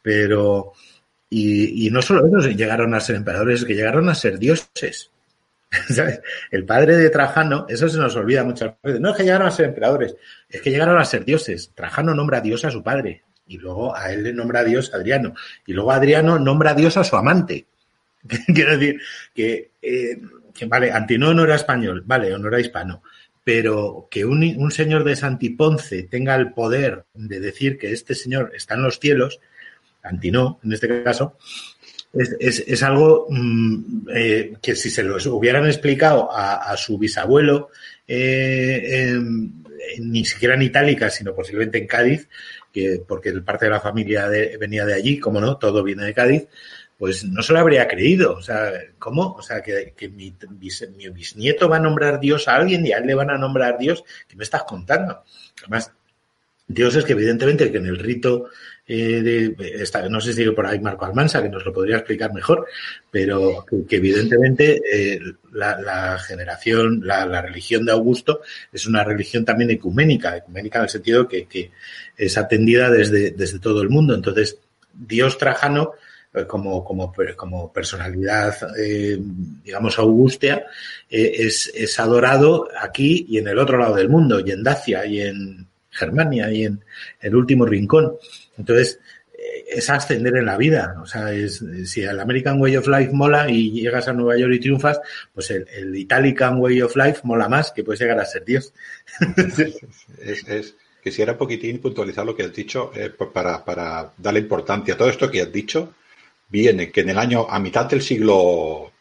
[0.00, 0.72] Pero,
[1.28, 5.10] y, y no solo ellos llegaron a ser emperadores, que llegaron a ser dioses.
[6.50, 9.00] El padre de Trajano, eso se nos olvida muchas veces.
[9.00, 10.16] No es que llegaron a ser emperadores,
[10.48, 11.72] es que llegaron a ser dioses.
[11.74, 14.92] Trajano nombra a Dios a su padre y luego a él le nombra a Dios
[14.94, 15.34] Adriano
[15.66, 17.66] y luego Adriano nombra a Dios a su amante.
[18.46, 19.00] Quiero decir
[19.34, 20.18] que, eh,
[20.66, 23.02] vale, Antinoo no era español, vale, o no era hispano,
[23.44, 28.52] pero que un, un señor de Santiponce tenga el poder de decir que este señor
[28.54, 29.40] está en los cielos,
[30.02, 31.38] Antinoo en este caso,
[32.40, 37.70] es, es, algo mm, eh, que si se lo hubieran explicado a, su bisabuelo,
[38.06, 39.18] eh,
[40.00, 42.28] ni siquiera en Itálica, sino posiblemente en Cádiz,
[42.72, 46.48] que, porque parte de la familia venía de allí, como no, todo viene de Cádiz,
[46.98, 48.34] pues no se lo habría creído.
[48.34, 49.34] O sea, ¿cómo?
[49.34, 53.06] O sea, que, mi, mi, bisnieto va a nombrar Dios a alguien y a él
[53.06, 54.04] le van a nombrar Dios.
[54.26, 55.22] ¿Qué me estás contando?
[55.60, 55.92] Además,
[56.66, 58.50] Dios es que evidentemente que en el rito
[58.90, 62.66] eh, de, no sé si por ahí Marco Almansa, que nos lo podría explicar mejor,
[63.10, 65.20] pero que, evidentemente eh,
[65.52, 68.40] la, generación, la, religión de Augusto
[68.72, 71.70] es una religión también ecuménica, ecuménica en el sentido que, que
[72.16, 74.14] es atendida desde, desde todo el mundo.
[74.14, 74.56] Entonces,
[74.94, 75.92] Dios Trajano,
[76.32, 78.56] eh, como, como, como personalidad,
[79.64, 80.64] digamos, augustia,
[81.10, 85.20] es, es adorado aquí y en el otro lado del mundo, y en Dacia, y
[85.20, 85.67] en
[85.98, 86.84] Germania, y en
[87.20, 88.16] el último rincón.
[88.56, 89.00] Entonces,
[89.32, 90.96] eh, es ascender en la vida.
[91.02, 94.54] O sea, es, si el American Way of Life mola y llegas a Nueva York
[94.54, 95.00] y triunfas,
[95.34, 98.72] pues el, el Italian Way of Life mola más, que puedes llegar a ser Dios.
[100.22, 104.96] es, quisiera un poquitín puntualizar lo que has dicho eh, para, darle importancia.
[104.96, 105.94] Todo esto que has dicho
[106.48, 108.92] viene que en el año, a mitad del siglo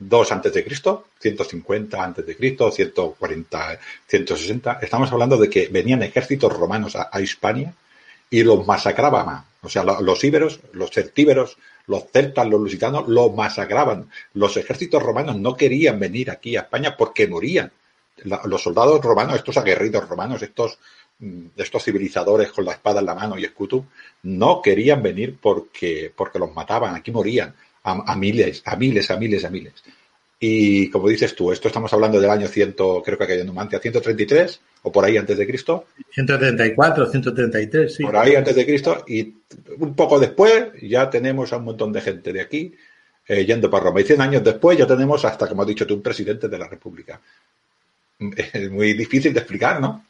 [0.00, 6.02] II antes de Cristo, 150 antes de Cristo, 140, 160, estamos hablando de que venían
[6.02, 7.74] ejércitos romanos a, a Hispania
[8.30, 9.44] y los masacraban.
[9.62, 14.08] O sea, los íberos, los celtíberos, los celtas, los lusitanos, los masacraban.
[14.32, 17.72] Los ejércitos romanos no querían venir aquí a España porque morían.
[18.24, 20.78] los soldados romanos, estos aguerridos romanos, estos,
[21.20, 23.86] mm, estos civilizadores con la espada en la mano y escudo,
[24.22, 29.44] no querían venir porque, porque los mataban, aquí morían a miles, a miles, a miles,
[29.44, 29.74] a miles.
[30.42, 32.72] Y como dices tú, esto estamos hablando del año 100,
[33.04, 35.88] creo que hay Numancia, 133 o por ahí antes de Cristo.
[36.12, 38.02] 134, 133, sí.
[38.02, 39.34] Por ahí antes de Cristo y
[39.78, 42.74] un poco después ya tenemos a un montón de gente de aquí
[43.28, 44.00] eh, yendo para Roma.
[44.00, 46.68] Y 100 años después ya tenemos hasta, como has dicho tú, un presidente de la
[46.68, 47.20] República.
[48.52, 50.06] Es muy difícil de explicar, ¿no?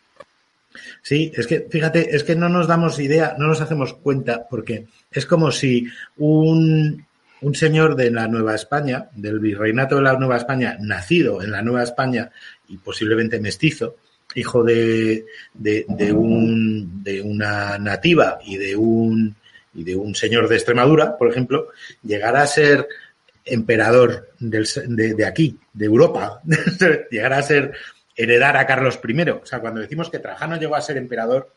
[1.03, 4.87] Sí, es que fíjate, es que no nos damos idea, no nos hacemos cuenta, porque
[5.11, 5.87] es como si
[6.19, 7.05] un,
[7.43, 11.63] un señor de la Nueva España, del virreinato de la Nueva España, nacido en la
[11.63, 12.31] Nueva España
[12.69, 13.97] y posiblemente mestizo,
[14.35, 19.35] hijo de, de, un, de una nativa y de un,
[19.75, 21.69] y de un señor de Extremadura, por ejemplo,
[22.03, 22.87] llegara a ser
[23.45, 26.41] emperador de, aquí, de Europa,
[27.11, 27.73] llegara a ser
[28.15, 29.31] heredar a Carlos I.
[29.31, 31.53] O sea, cuando decimos que Trajano llegó a ser emperador,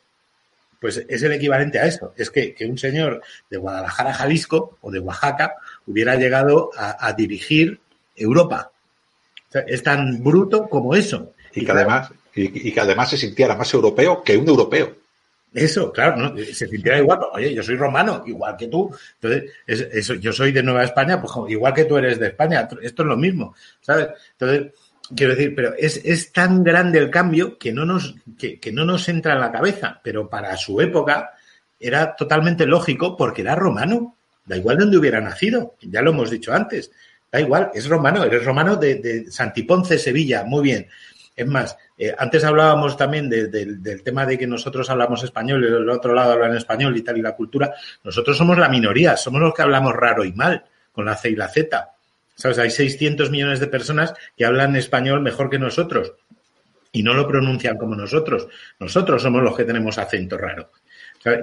[0.80, 2.14] pues es el equivalente a eso.
[2.18, 5.56] Es que, un señor de Guadalajara, Jalisco o de Oaxaca
[5.88, 7.80] hubiera llegado a, dirigir
[8.16, 8.72] Europa.
[9.68, 11.34] es tan bruto como eso.
[11.54, 14.96] Y, que además, y, que además se sintiera más europeo que un europeo.
[15.54, 17.20] Eso, claro, se sintiera igual.
[17.34, 18.90] Oye, yo soy romano, igual que tú.
[19.22, 22.68] Entonces, eso, yo soy de Nueva España, pues igual que tú eres de España.
[22.82, 24.08] Esto es lo mismo, ¿sabes?
[24.32, 24.74] Entonces,
[25.16, 28.84] quiero decir, pero es, es tan grande el cambio que no, nos, que, que no
[28.84, 30.02] nos entra en la cabeza.
[30.04, 31.34] Pero para su época
[31.80, 34.16] era totalmente lógico porque era romano.
[34.46, 35.76] Da igual de dónde hubiera nacido.
[35.82, 36.92] Ya lo hemos dicho antes.
[37.32, 40.44] Da igual, es romano, eres romano de, Santiponce, Sevilla.
[40.44, 40.88] Muy bien.
[41.36, 45.90] Es más, eh, antes hablábamos también del tema de que nosotros hablamos español y el
[45.90, 47.74] otro lado hablan español y tal, y la cultura.
[48.04, 51.36] Nosotros somos la minoría, somos los que hablamos raro y mal, con la C y
[51.36, 51.90] la Z.
[52.36, 52.60] ¿Sabes?
[52.60, 56.14] Hay 600 millones de personas que hablan español mejor que nosotros
[56.92, 58.48] y no lo pronuncian como nosotros.
[58.80, 60.70] Nosotros somos los que tenemos acento raro.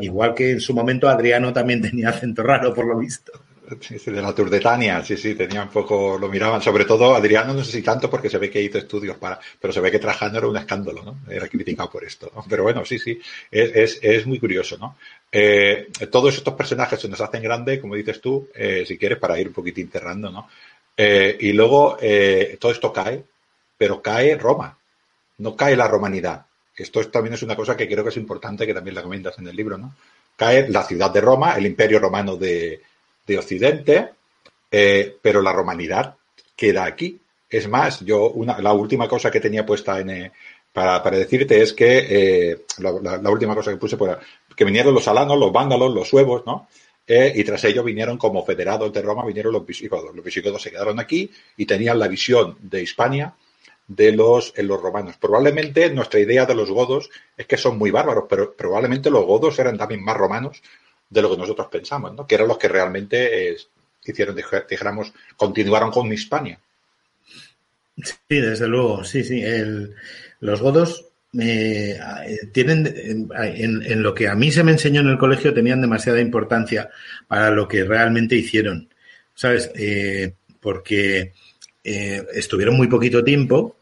[0.01, 3.33] Igual que en su momento Adriano también tenía acento raro, por lo visto.
[3.81, 4.51] Sí, de la Tour
[5.05, 8.29] sí, sí, tenía un poco, lo miraban, sobre todo Adriano, no sé si tanto porque
[8.29, 11.21] se ve que hizo estudios para, pero se ve que Trajano era un escándalo, ¿no?
[11.33, 12.45] Era criticado por esto, ¿no?
[12.49, 14.97] Pero bueno, sí, sí, es, es, muy curioso, ¿no?
[15.31, 19.39] Eh, todos estos personajes se nos hacen grandes, como dices tú, eh, si quieres, para
[19.39, 20.49] ir un poquitín enterrando, ¿no?
[20.97, 21.97] Eh, y luego
[22.59, 23.23] todo esto cae,
[23.79, 24.77] pero cae Roma,
[25.39, 26.45] no cae la romanidad.
[26.81, 29.47] Esto también es una cosa que creo que es importante, que también la comentas en
[29.47, 29.95] el libro, ¿no?
[30.37, 32.81] Cae la ciudad de Roma, el imperio romano de,
[33.27, 34.11] de Occidente,
[34.71, 36.17] eh, pero la romanidad
[36.57, 37.21] queda aquí.
[37.49, 40.33] Es más, yo una, la última cosa que tenía puesta en, eh,
[40.73, 44.17] para, para, decirte es que eh, la, última cosa que puse fue
[44.57, 46.69] que vinieron los alanos, los vándalos, los suevos, ¿no?
[47.09, 50.15] Y tras ello vinieron como federados de Roma, vinieron los visigodos.
[50.15, 53.35] Los visigodos se quedaron aquí y tenían la visión de Hispania
[53.91, 55.17] de los, en los romanos.
[55.21, 59.59] Probablemente nuestra idea de los godos es que son muy bárbaros, pero probablemente los godos
[59.59, 60.63] eran también más romanos
[61.09, 62.25] de lo que nosotros pensamos, ¿no?
[62.25, 63.57] Que eran los que realmente eh,
[64.05, 64.37] hicieron,
[64.69, 66.61] dijéramos, continuaron con Hispania.
[67.97, 69.43] Sí, desde luego, sí, sí.
[69.43, 69.93] El,
[70.39, 71.99] los godos eh,
[72.53, 76.21] tienen, en, en, lo que a mí se me enseñó en el colegio, tenían demasiada
[76.21, 76.91] importancia
[77.27, 78.89] para lo que realmente hicieron,
[79.35, 79.69] ¿sabes?
[79.75, 81.33] Eh, porque
[81.83, 83.79] estuvieron muy poquito tiempo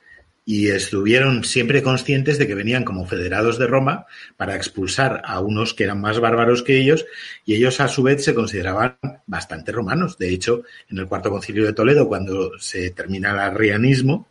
[0.49, 4.07] y estuvieron siempre conscientes de que venían como federados de Roma
[4.38, 7.05] para expulsar a unos que eran más bárbaros que ellos
[7.44, 8.96] y ellos a su vez se consideraban
[9.26, 10.16] bastante romanos.
[10.16, 14.28] De hecho, en el cuarto concilio de Toledo, cuando se termina el arrianismo,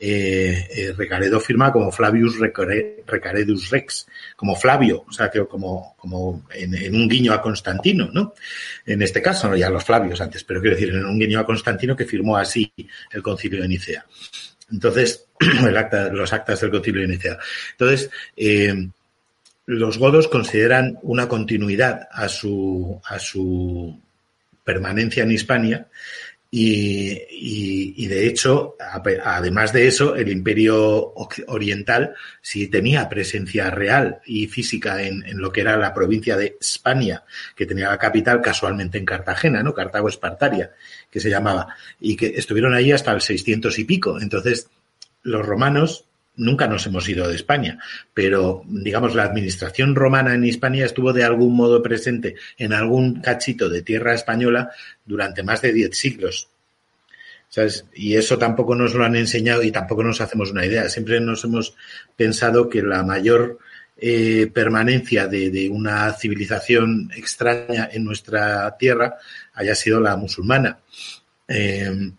[0.00, 6.48] eh, eh, Recaredo firma como Flavius Recaredus Rex, como Flavio, o sea, que como, como
[6.52, 8.34] en, en, un guiño a Constantino, ¿no?
[8.84, 11.46] En este caso, no ya los Flavios antes, pero quiero decir, en un guiño a
[11.46, 12.72] Constantino que firmó así
[13.12, 14.04] el concilio de Nicea.
[14.70, 15.26] Entonces,
[15.66, 17.38] el acta, los actas del concilio inicial.
[17.72, 18.88] Entonces, eh,
[19.66, 23.00] los godos consideran una continuidad a su,
[24.64, 25.86] permanencia en Hispania
[26.50, 28.76] y, de hecho,
[29.24, 31.14] además de eso, el imperio
[31.46, 36.56] oriental sí tenía presencia real y física en, en, lo que era la provincia de
[36.60, 37.22] España,
[37.54, 39.72] que tenía la capital casualmente en Cartagena, ¿no?
[39.72, 40.72] Cartago Espartaria,
[41.10, 44.20] que se llamaba, y que estuvieron ahí hasta el 600 y pico.
[44.20, 44.68] Entonces,
[45.22, 46.04] los romanos
[46.36, 47.78] nunca nos hemos ido de España,
[48.14, 53.68] pero digamos la administración romana en Hispania estuvo de algún modo presente en algún cachito
[53.68, 54.70] de tierra española
[55.04, 56.48] durante más de diez siglos.
[57.48, 57.84] ¿Sabes?
[57.92, 60.88] Y eso tampoco nos lo han enseñado y tampoco nos hacemos una idea.
[60.88, 61.74] Siempre nos hemos
[62.16, 63.58] pensado que la mayor
[64.02, 69.18] eh, permanencia de, una civilización extraña en nuestra tierra
[69.60, 70.80] haya sido la musulmana.
[71.46, 72.10] Eh,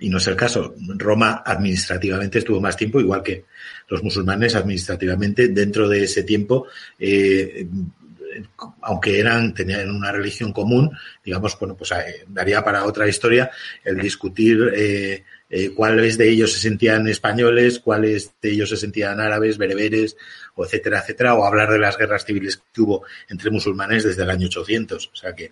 [0.00, 0.74] y no es el caso.
[0.96, 3.44] Roma administrativamente estuvo más tiempo, igual que
[3.88, 6.66] los musulmanes administrativamente dentro de ese tiempo,
[6.98, 7.66] eh,
[8.82, 13.50] aunque eran, tenían una religión común, digamos, bueno, pues eh, daría para otra historia
[13.84, 15.24] el discutir
[15.74, 20.16] cuáles de ellos se sentían españoles, cuáles de ellos se sentían árabes, bereberes,
[20.54, 24.30] o etcétera, etcétera, o hablar de las guerras civiles que hubo entre musulmanes desde el
[24.30, 25.10] año 800.
[25.12, 25.50] O sea que,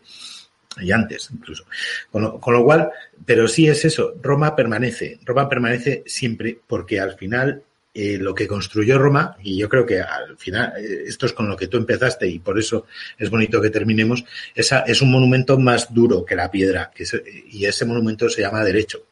[0.81, 1.65] y antes incluso.
[2.11, 2.91] Con lo, cual,
[3.25, 7.63] pero sí es eso, Roma permanece, Roma permanece siempre porque al final
[7.95, 11.49] eh, lo que construyó Roma, y yo creo que al final, eh, esto es con
[11.49, 12.87] lo que tú empezaste y por eso
[13.19, 14.25] es bonito que terminemos,
[14.55, 17.05] esa, es un monumento más duro que la piedra, que
[17.51, 19.05] y ese monumento se llama derecho.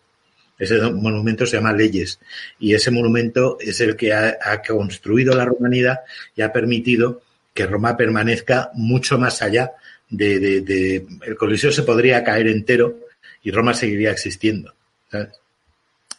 [0.58, 2.18] Ese monumento se llama leyes
[2.58, 5.98] y ese monumento es el que ha, ha construido la romanidad
[6.34, 7.20] y ha permitido
[7.52, 9.72] que Roma permanezca mucho más allá
[10.08, 12.96] de, de, de, el Coliseo se podría caer entero
[13.42, 14.74] y Roma seguiría existiendo,
[15.10, 15.30] ¿sabes?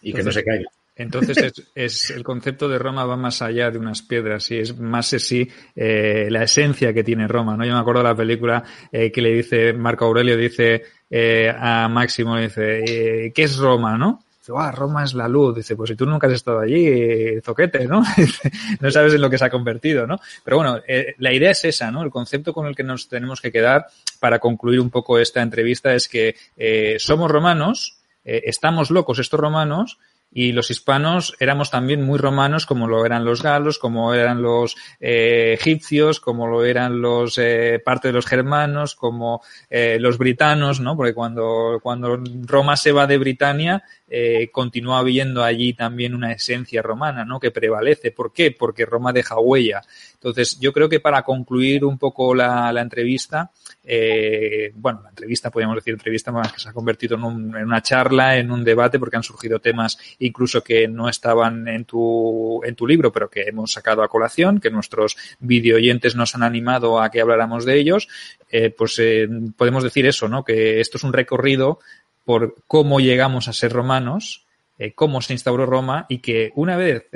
[0.01, 0.69] Y que no se caiga.
[0.97, 4.77] Entonces es, es, el concepto de Roma va más allá de unas piedras y es
[4.79, 7.65] más así eh, la esencia que tiene Roma, ¿no?
[7.65, 11.87] Yo me acuerdo de la película eh, que le dice Marco Aurelio dice eh, a
[11.87, 12.83] Máximo le dice
[13.25, 14.23] eh, ¿qué es Roma, no?
[14.47, 15.55] Dice, ah, Roma es la luz.
[15.55, 18.01] Dice, pues si tú nunca has estado allí, eh, zoquete, ¿no?
[18.79, 20.19] no sabes en lo que se ha convertido, ¿no?
[20.43, 22.01] Pero bueno, eh, la idea es esa, ¿no?
[22.01, 23.87] El concepto con el que nos tenemos que quedar
[24.21, 29.99] para concluir un poco esta entrevista es que eh, somos romanos, estamos locos estos romanos,
[30.31, 34.75] y los hispanos éramos también muy romanos como lo eran los galos, como eran los
[34.99, 40.79] eh, egipcios, como lo eran los eh, parte de los germanos, como eh, los britanos,
[40.79, 40.95] ¿no?
[40.95, 46.81] Porque cuando, cuando Roma se va de Britania, eh, continúa habiendo allí también una esencia
[46.81, 47.39] romana, ¿no?
[47.39, 48.11] Que prevalece.
[48.11, 48.51] ¿Por qué?
[48.51, 49.81] Porque Roma deja huella.
[50.13, 53.51] Entonces, yo creo que para concluir un poco la, la entrevista,
[53.89, 57.63] eh, bueno, la entrevista, podríamos decir entrevista, más que se ha convertido en, un, en,
[57.63, 62.61] una charla, en un debate, porque han surgido temas incluso que no estaban en tu,
[62.65, 67.01] en tu libro, pero que hemos sacado a colación, que nuestros videoyentes nos han animado
[67.01, 68.09] a que habláramos de ellos,
[68.51, 70.43] eh, pues eh, podemos decir eso, ¿no?
[70.43, 71.79] Que esto es un recorrido
[72.25, 74.45] por cómo llegamos a ser romanos,
[74.79, 77.07] eh, cómo se instauró Roma y que una vez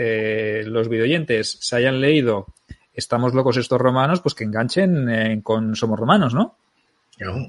[0.68, 2.48] los videoyentes se hayan leído
[2.93, 6.57] Estamos locos estos romanos, pues que enganchen eh, con Somos Romanos, ¿no?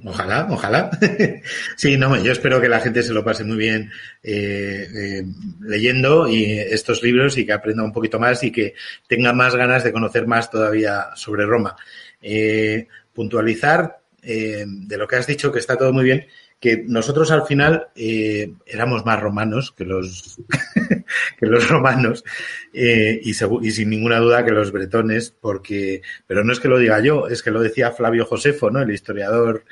[0.05, 0.91] Ojalá, ojalá.
[1.77, 3.91] sí, no, yo espero que la gente se lo pase muy bien
[4.23, 5.25] eh, eh,
[5.61, 8.75] leyendo y estos libros y que aprenda un poquito más y que
[9.09, 11.75] tenga más ganas de conocer más todavía sobre Roma.
[13.15, 16.27] Puntualizar de lo que has dicho, que está todo muy bien,
[16.63, 20.39] que nosotros al final eh, éramos más romanos que los,
[21.39, 22.23] que los romanos
[22.73, 27.01] eh, y, sin ninguna duda que los bretones, porque, pero no es que lo diga
[27.01, 28.81] yo, es que lo decía Flavio Josefo, ¿no?
[28.81, 29.65] el historiador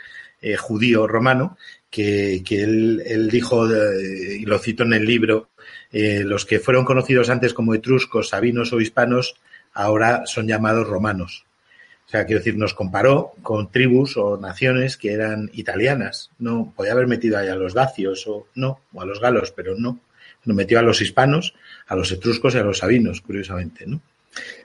[0.43, 1.57] eh, judío romano,
[1.91, 5.51] que, que él, él, dijo, y lo cito en el libro,
[5.93, 9.37] los que fueron conocidos antes como etruscos, sabinos o hispanos,
[9.75, 11.45] ahora son llamados romanos.
[12.11, 16.33] O sea, quiero decir, nos comparó con tribus o naciones que eran italianas.
[16.41, 19.77] No, podía haber metido ahí a los dacios o no, o a los galos, pero
[19.77, 20.01] no.
[20.45, 21.55] Nos metió a los hispanos,
[21.87, 24.01] a los etruscos y a los sabinos, curiosamente, ¿no?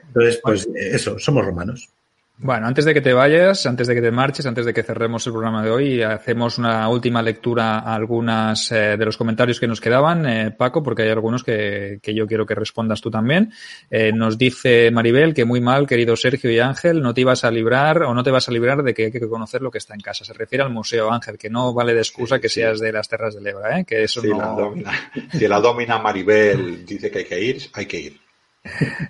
[0.08, 1.88] Entonces, pues eso, somos romanos.
[2.38, 5.26] Bueno, antes de que te vayas, antes de que te marches, antes de que cerremos
[5.26, 9.66] el programa de hoy, hacemos una última lectura a algunas eh, de los comentarios que
[9.66, 13.52] nos quedaban, eh, Paco, porque hay algunos que, que, yo quiero que respondas tú también.
[13.90, 17.50] Eh, nos dice Maribel que muy mal, querido Sergio y Ángel, no te ibas a
[17.50, 19.94] librar o no te vas a librar de que hay que conocer lo que está
[19.94, 20.26] en casa.
[20.26, 22.60] Se refiere al museo, Ángel, que no vale de excusa sí, que sí.
[22.60, 23.84] seas de las terras del Ebra, ¿eh?
[23.86, 24.36] que eso sí, no...
[24.36, 24.92] La domina.
[25.32, 28.25] Si la domina Maribel dice que hay que ir, hay que ir.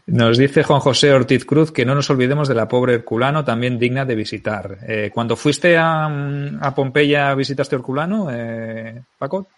[0.06, 3.78] Nos dice Juan José Ortiz Cruz que no nos olvidemos de la pobre Herculano, también
[3.78, 4.78] digna de visitar.
[4.86, 6.06] Eh, cuando fuiste a,
[6.60, 9.48] a, Pompeya, ¿visitaste Herculano, eh, Paco?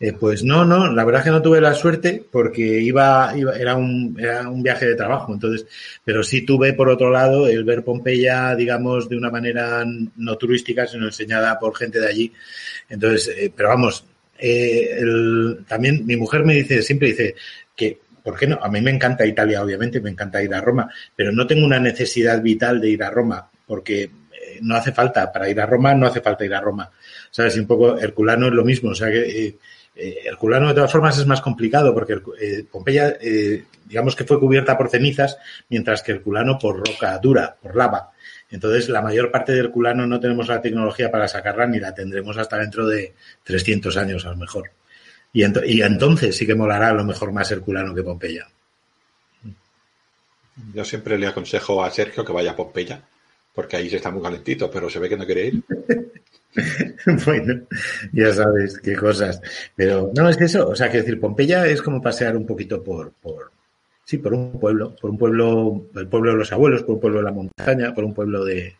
[0.00, 3.76] Eh, pues no, no, la verdad es que no tuve la suerte porque iba, era,
[3.76, 5.64] un, era un viaje de trabajo, entonces,
[6.04, 9.84] pero sí tuve por otro lado el ver Pompeya, digamos, de una manera
[10.16, 12.32] no turística, sino enseñada por gente de allí.
[12.88, 14.04] Entonces, eh, pero vamos,
[15.68, 17.36] también mi mujer me dice, siempre dice
[18.22, 18.58] ¿por qué no?
[18.62, 21.78] A mí me encanta Italia, obviamente, me encanta ir a Roma, pero no tengo una
[21.78, 24.10] necesidad vital de ir a Roma, porque eh,
[24.62, 26.90] no hace falta, para ir a Roma no hace falta ir a Roma.
[27.30, 27.56] ¿Sabes?
[27.56, 29.58] Un poco Herculano es lo mismo, o sea que
[29.94, 33.16] eh, Herculano de todas formas es más complicado, porque eh, Pompeya,
[33.86, 35.38] digamos que fue cubierta por cenizas,
[35.68, 38.10] mientras que Herculano por roca dura, por lava.
[38.50, 42.36] Entonces, la mayor parte de Herculano no tenemos la tecnología para sacarla ni la tendremos
[42.36, 44.70] hasta dentro de 300 años a lo mejor.
[45.32, 48.46] Y, ent y, entonces sí que molará a lo mejor más Herculano que Pompeya.
[50.74, 53.02] Yo siempre le aconsejo a Sergio que vaya a Pompeya,
[53.54, 55.62] porque ahí se está muy calentito, pero se ve que no quiere ir.
[57.24, 57.62] bueno,
[58.12, 59.40] ya sabes qué cosas.
[59.74, 62.82] Pero no, es que eso, o sea, que decir, Pompeya es como pasear un poquito
[62.82, 63.50] por, por,
[64.04, 67.18] sí, por un pueblo, por un pueblo, el pueblo de los abuelos, por un pueblo
[67.20, 68.76] de la montaña, por un pueblo de,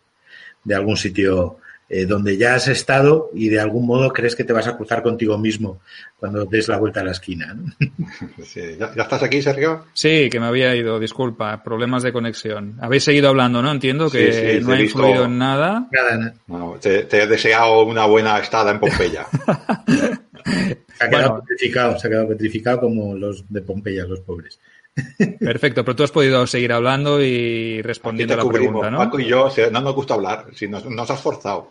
[0.64, 1.58] de algún sitio
[1.94, 5.02] eh, donde ya has estado y de algún modo crees que te vas a cruzar
[5.02, 5.82] contigo mismo
[6.16, 7.52] cuando des la vuelta a la esquina.
[7.52, 7.70] ¿no?
[8.42, 8.62] Sí.
[8.80, 9.84] ¿Ya, ¿Ya, estás aquí, Sergio?
[9.92, 12.78] Sí, que me había ido, disculpa, problemas de conexión.
[12.80, 13.70] Habéis seguido hablando, ¿no?
[13.70, 15.86] Entiendo que sí, sí, no ha influido en nada.
[15.92, 16.34] Nada, nada.
[16.46, 19.26] No, te, te, he deseado una buena estada en Pompeya.
[19.36, 21.44] se ha quedado bueno.
[21.46, 24.58] petrificado, se ha quedado petrificado como los de Pompeya, los pobres.
[25.40, 28.96] Perfecto, pero tú has podido seguir hablando y respondiendo a la cubrimos, pregunta, ¿no?
[28.96, 31.70] Paco y yo, no nos gusta hablar, si nos, nos has forzado.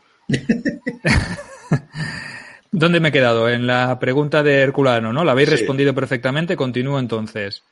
[2.72, 3.50] ¿Dónde me he quedado?
[3.50, 5.24] En la pregunta de Herculano, ¿no?
[5.24, 5.56] La habéis sí.
[5.56, 7.64] respondido perfectamente, continúo entonces.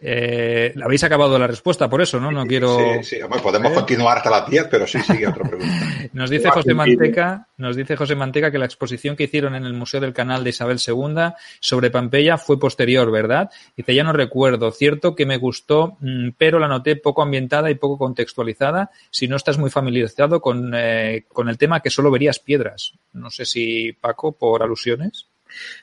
[0.00, 2.30] Eh, habéis acabado la respuesta por eso, ¿no?
[2.30, 2.78] No quiero.
[3.02, 3.16] Sí, sí.
[3.42, 3.74] podemos ¿Eh?
[3.74, 5.74] continuar hasta las 10, pero sí, sigue otra pregunta.
[6.12, 9.72] nos dice José Manteca, nos dice José Manteca que la exposición que hicieron en el
[9.72, 13.50] Museo del Canal de Isabel II sobre Pampeya fue posterior, ¿verdad?
[13.76, 14.70] Dice, ya no recuerdo.
[14.70, 18.90] Cierto que me gustó, mm, pero la noté poco ambientada y poco contextualizada.
[19.10, 22.92] Si no estás muy familiarizado con, eh, con el tema que solo verías piedras.
[23.12, 25.26] No sé si Paco, por alusiones.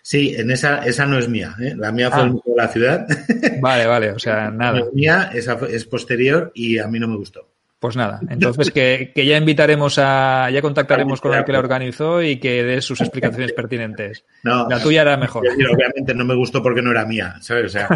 [0.01, 1.55] Sí, en esa, esa no es mía.
[1.59, 1.73] ¿eh?
[1.75, 2.25] La mía fue ah.
[2.25, 3.07] de la ciudad.
[3.61, 4.79] Vale, vale, o sea, nada.
[4.79, 7.47] La mía esa es posterior y a mí no me gustó.
[7.79, 12.21] Pues nada, entonces que, que ya invitaremos a, ya contactaremos con el que la organizó
[12.21, 14.25] y que dé sus explicaciones pertinentes.
[14.43, 15.45] No, la tuya era mejor.
[15.47, 17.65] Obviamente no me gustó porque no era mía, ¿sabes?
[17.65, 17.87] O sea,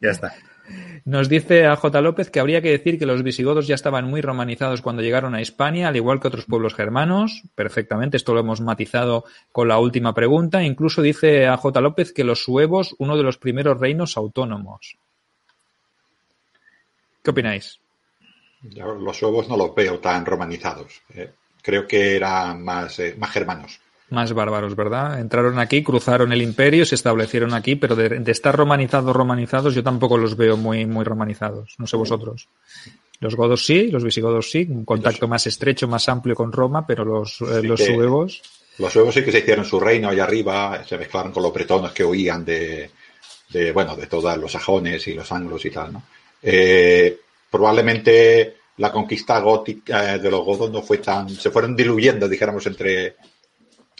[0.00, 0.34] ya está.
[1.08, 2.02] Nos dice a J.
[2.02, 5.40] López que habría que decir que los visigodos ya estaban muy romanizados cuando llegaron a
[5.40, 7.44] España, al igual que otros pueblos germanos.
[7.54, 10.62] Perfectamente, esto lo hemos matizado con la última pregunta.
[10.62, 11.80] Incluso dice a J.
[11.80, 14.98] López que los suevos, uno de los primeros reinos autónomos.
[17.24, 17.80] ¿Qué opináis?
[18.74, 21.00] Los suevos no los veo tan romanizados.
[21.14, 21.32] Eh.
[21.62, 23.80] creo que eran más, eh, más germanos
[24.10, 25.20] más bárbaros, ¿verdad?
[25.20, 30.16] Entraron aquí, cruzaron el imperio, se establecieron aquí, pero de, estar romanizados, romanizados, yo tampoco
[30.16, 31.74] los veo muy, muy romanizados.
[31.78, 32.48] No sé vosotros.
[33.20, 37.04] Los godos sí, los visigodos sí, un contacto más estrecho, más amplio con Roma, pero
[37.04, 38.42] los, eh, los suevos.
[38.78, 41.90] Los suevos sí que se hicieron su reino allá arriba, se mezclaron con los bretones
[41.90, 42.90] que huían de,
[43.50, 46.02] de bueno, de todos los sajones y los anglos y tal, ¿no?
[46.40, 47.18] Eh,
[47.50, 52.66] probablemente la conquista gótica eh, de los godos no fue tan, se fueron diluyendo, dijéramos,
[52.66, 53.16] entre,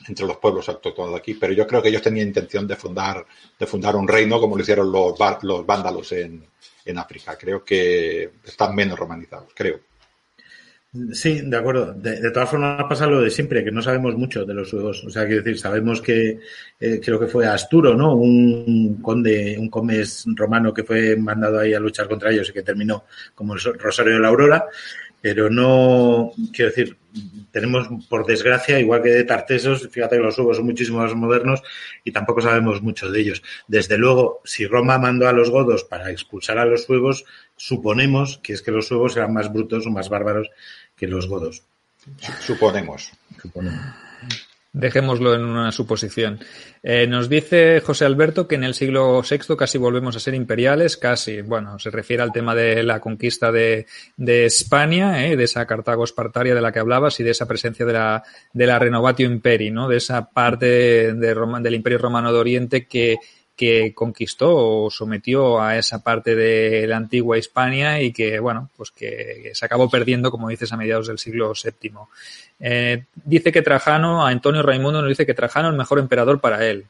[0.06, 3.24] entre los pueblos autóctonos de aquí, pero yo creo que ellos tenían intención de fundar,
[3.58, 6.44] de fundar un reino como lo hicieron los, los vándalos en,
[6.84, 7.36] en África.
[7.36, 9.80] Creo que están menos romanizados, creo.
[11.12, 11.92] Sí, de acuerdo.
[11.92, 15.04] De, todas formas pasa lo de siempre, que no sabemos mucho de los suevos.
[15.04, 16.40] O sea, quiero decir, sabemos que
[16.80, 18.14] eh, creo que fue Asturo, ¿no?
[18.14, 22.62] Un conde, un comes romano que fue mandado ahí a luchar contra ellos y que
[22.62, 23.04] terminó
[23.34, 24.64] como el Rosario de la Aurora
[25.20, 26.96] pero no, quiero decir,
[27.50, 31.62] tenemos por desgracia, igual que de Tartesos, fíjate que los suevos son muchísimo más modernos
[32.04, 33.42] y tampoco sabemos mucho de ellos.
[33.66, 37.24] Desde luego, si Roma mandó a los godos para expulsar a los suevos,
[37.56, 40.50] suponemos que es que los suevos eran más brutos o más bárbaros
[40.96, 41.62] que los godos.
[42.40, 43.12] Suponemos.
[43.40, 44.07] Suponemos.
[44.70, 46.40] Dejémoslo en una suposición.
[46.82, 50.98] Eh, nos dice José Alberto que en el siglo VI casi volvemos a ser imperiales,
[50.98, 53.86] casi, bueno, se refiere al tema de la conquista de,
[54.18, 57.94] España, eh, de esa Cartago espartaria de la que hablabas y de esa presencia de
[57.94, 58.22] la,
[58.52, 59.88] de la Renovatio Imperi, ¿no?
[59.88, 63.16] De esa parte de del Imperio Romano de Oriente que,
[63.59, 68.93] que conquistó o sometió a esa parte de la antigua Hispania y que, bueno, pues
[68.93, 71.93] que se acabó perdiendo, como dices, a mediados del siglo VII.
[72.60, 76.40] Eh, dice que Trajano, a Antonio Raimundo nos dice que Trajano es el mejor emperador
[76.40, 76.86] para él.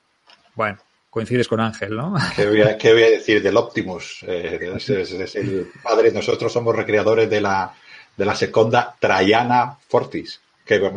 [0.55, 0.77] Bueno,
[1.09, 2.15] coincides con Ángel, ¿no?
[2.37, 4.23] ¿Qué voy a, qué voy a decir del Optimus?
[4.29, 7.75] Eh, es, el padre, nosotros somos recreadores de la,
[8.15, 10.39] de la segunda Traiana Fortis.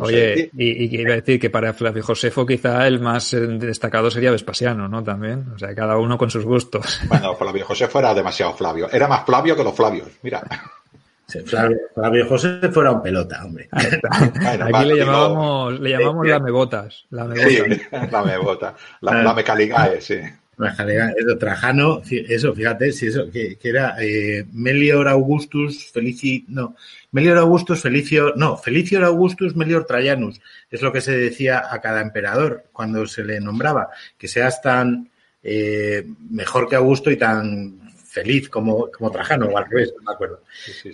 [0.00, 4.10] Oye, y, y, iba a decir que para Flavio Josefo quizá el más eh, destacado
[4.10, 5.02] sería Vespasiano, ¿no?
[5.02, 7.00] También, o sea, cada uno con sus gustos.
[7.08, 10.42] Bueno, Flavio Josefo era demasiado Flavio, era más Flavio que los Flavios, mira.
[11.94, 13.68] Flavio, José fuera un pelota, hombre.
[13.72, 17.06] Aquí le llamábamos, le llamamos la mebotas.
[17.10, 17.48] La mebota.
[17.48, 17.80] Sí,
[18.10, 18.74] la mebota.
[19.00, 20.20] La, la mecaligae, sí.
[20.66, 26.76] Eso, Trajano, eso, fíjate, si eso, que, era eh, Melior Augustus Felici, no,
[27.10, 30.40] Melior Augustus Felicio, no, Felicior Augustus Melior Trajanus,
[30.70, 35.10] es lo que se decía a cada emperador cuando se le nombraba, que seas tan
[35.42, 37.80] eh, mejor que Augusto y tan
[38.12, 40.42] feliz como, como Trajano, o al revés, no me acuerdo.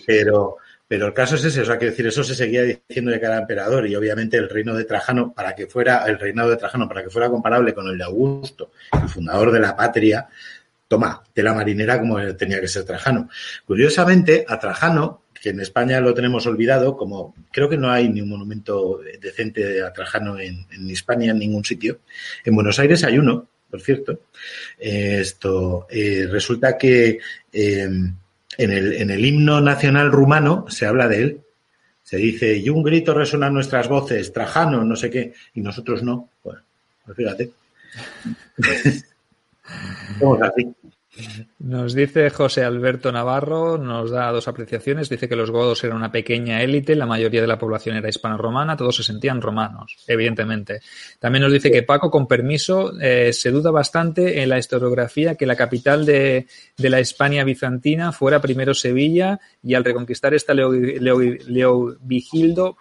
[0.07, 0.57] Pero,
[0.89, 3.39] pero el caso es ese, o sea, que decir, eso se seguía diciendo de cada
[3.39, 7.05] emperador y obviamente el reino de Trajano, para que fuera, el reinado de Trajano, para
[7.05, 10.27] que fuera comparable con el de Augusto, el fundador de la patria,
[10.89, 13.29] toma, tela marinera como tenía que ser Trajano.
[13.67, 18.23] Curiosamente, a Trajano, que en España lo tenemos olvidado, como creo que no hay ni
[18.23, 22.01] un monumento decente a Trajano en, España, en ningún sitio,
[22.45, 24.23] en Buenos Aires hay uno, por cierto.
[24.79, 27.19] esto eh, resulta que
[27.53, 28.15] em,
[28.59, 31.41] en, el, en el himno nacional rumano se habla de él.
[32.03, 36.29] Se dice, y un grito resuena nuestras voces, Trajano, no sé qué, y nosotros no.
[36.43, 36.61] Bueno,
[37.05, 37.51] pues fíjate.
[40.19, 40.67] Somos así.
[41.59, 45.09] Nos dice José Alberto Navarro, nos da dos apreciaciones.
[45.09, 48.77] Dice que los godos eran una pequeña élite, la mayoría de la población era hispano-romana,
[48.77, 50.81] todos se sentían romanos, evidentemente.
[51.19, 55.47] También nos dice que Paco, con permiso, eh, se duda bastante en la historiografía que
[55.47, 56.47] la capital de,
[56.77, 61.97] la España bizantina fuera primero Sevilla y al reconquistar esta Leo, Leo,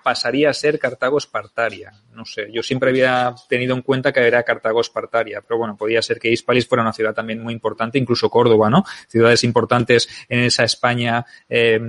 [0.03, 1.91] pasaría a ser Cartago-Espartaria.
[2.13, 6.19] No sé, yo siempre había tenido en cuenta que era Cartago-Espartaria, pero bueno, podía ser
[6.19, 8.83] que Hispalis fuera una ciudad también muy importante, incluso incluso Córdoba, ¿no?
[9.07, 11.79] Ciudades importantes en esa España eh,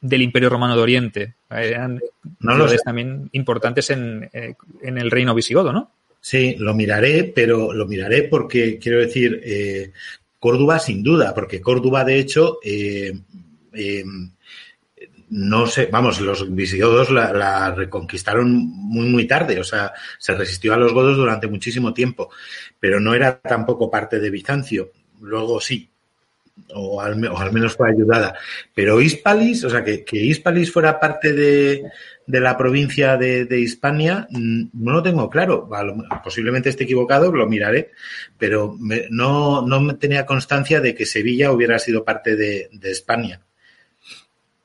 [0.00, 1.34] del Imperio Romano de Oriente.
[1.50, 2.00] Eran
[2.40, 2.84] No lo ciudades sé.
[2.84, 5.90] también importantes en, eh, en el reino visigodo, ¿no?
[6.20, 9.92] Sí, lo miraré, pero lo miraré porque quiero decir, eh,
[10.38, 13.12] Córdoba sin duda, porque Córdoba de hecho, eh,
[13.72, 14.04] eh,
[15.28, 20.72] no sé, vamos, los visigodos la, la reconquistaron muy, muy tarde, o sea, se resistió
[20.72, 22.30] a los godos durante muchísimo tiempo,
[22.80, 25.88] pero no era tampoco parte de Bizancio, luego sí.
[26.74, 28.34] O al, o al menos fue ayudada.
[28.74, 31.82] Pero Hispalis, o sea, que, que Hispalis fuera parte de,
[32.26, 35.68] la provincia de, de Hispania, mm, no lo tengo claro.
[36.24, 37.90] Posiblemente esté equivocado, lo miraré,
[38.38, 43.42] pero me- no, no tenía constancia de que Sevilla hubiera sido parte de, de España.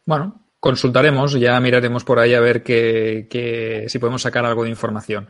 [0.06, 4.70] Bueno, consultaremos, ya miraremos por ahí a ver que, que- si podemos sacar algo de
[4.70, 5.28] información.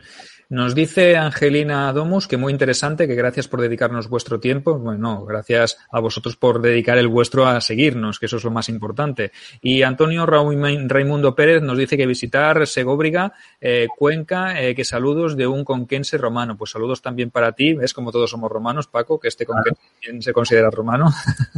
[0.52, 4.78] Nos dice Angelina Domus que muy interesante, que gracias por dedicarnos vuestro tiempo.
[4.78, 8.50] Bueno, no, gracias a vosotros por dedicar el vuestro a seguirnos, que eso es lo
[8.50, 9.32] más importante.
[9.62, 15.46] Y Antonio Raimundo Pérez nos dice que visitar Segóbriga, eh, Cuenca, eh, que saludos de
[15.46, 16.54] un conquense romano.
[16.58, 17.74] Pues saludos también para ti.
[17.80, 21.10] Es como todos somos romanos, Paco, que este conquense también se considera romano.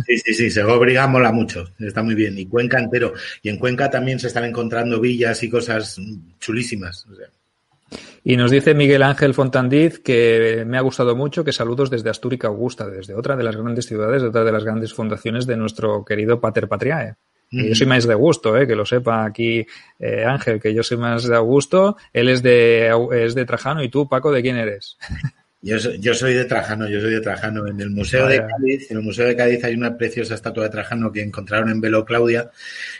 [0.06, 2.38] Sí, sí, sí, Segóbriga mola mucho, está muy bien.
[2.38, 3.12] Y Cuenca entero.
[3.42, 5.98] Y en Cuenca también se están encontrando villas y cosas
[6.38, 7.06] chulísimas.
[7.10, 7.26] O sea,
[8.22, 12.48] Y nos dice Miguel Ángel Fontandiz que me ha gustado mucho, que saludos desde Astúrica
[12.48, 16.04] Augusta, desde otra de las grandes ciudades, de otra de las grandes fundaciones de nuestro
[16.04, 17.16] querido Pater Patriae.
[17.50, 19.64] Yo soy más de Augusto, eh, que lo sepa aquí
[20.00, 23.88] eh, Ángel, que yo soy más de Augusto, él es de, es de Trajano y
[23.88, 24.96] tú, Paco, ¿de quién eres?
[25.66, 27.66] Yo, soy- yo soy de Trajano, yo soy de Trajano.
[27.66, 28.36] En el Museo de.
[28.46, 31.80] Cádiz, en el Museo de Cádiz hay una preciosa estatua de Trajano que encontraron en
[31.80, 32.50] Velo Claudia,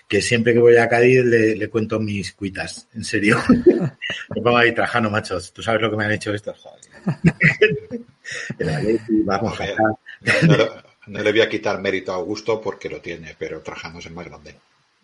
[0.09, 3.36] que siempre que voy a Cádiz le, le cuento mis cuitas, en serio.
[4.35, 5.53] Me pongo ahí Trajano, machos.
[5.53, 6.81] Tú sabes lo que me han hecho estos, joder.
[9.24, 9.59] Vamos.
[10.49, 10.69] No, le-
[11.09, 14.12] no le voy a quitar mérito a Augusto porque lo tiene, pero Trajano es el
[14.15, 14.55] más grande.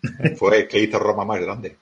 [0.37, 1.77] Fue el que hizo Roma más grande.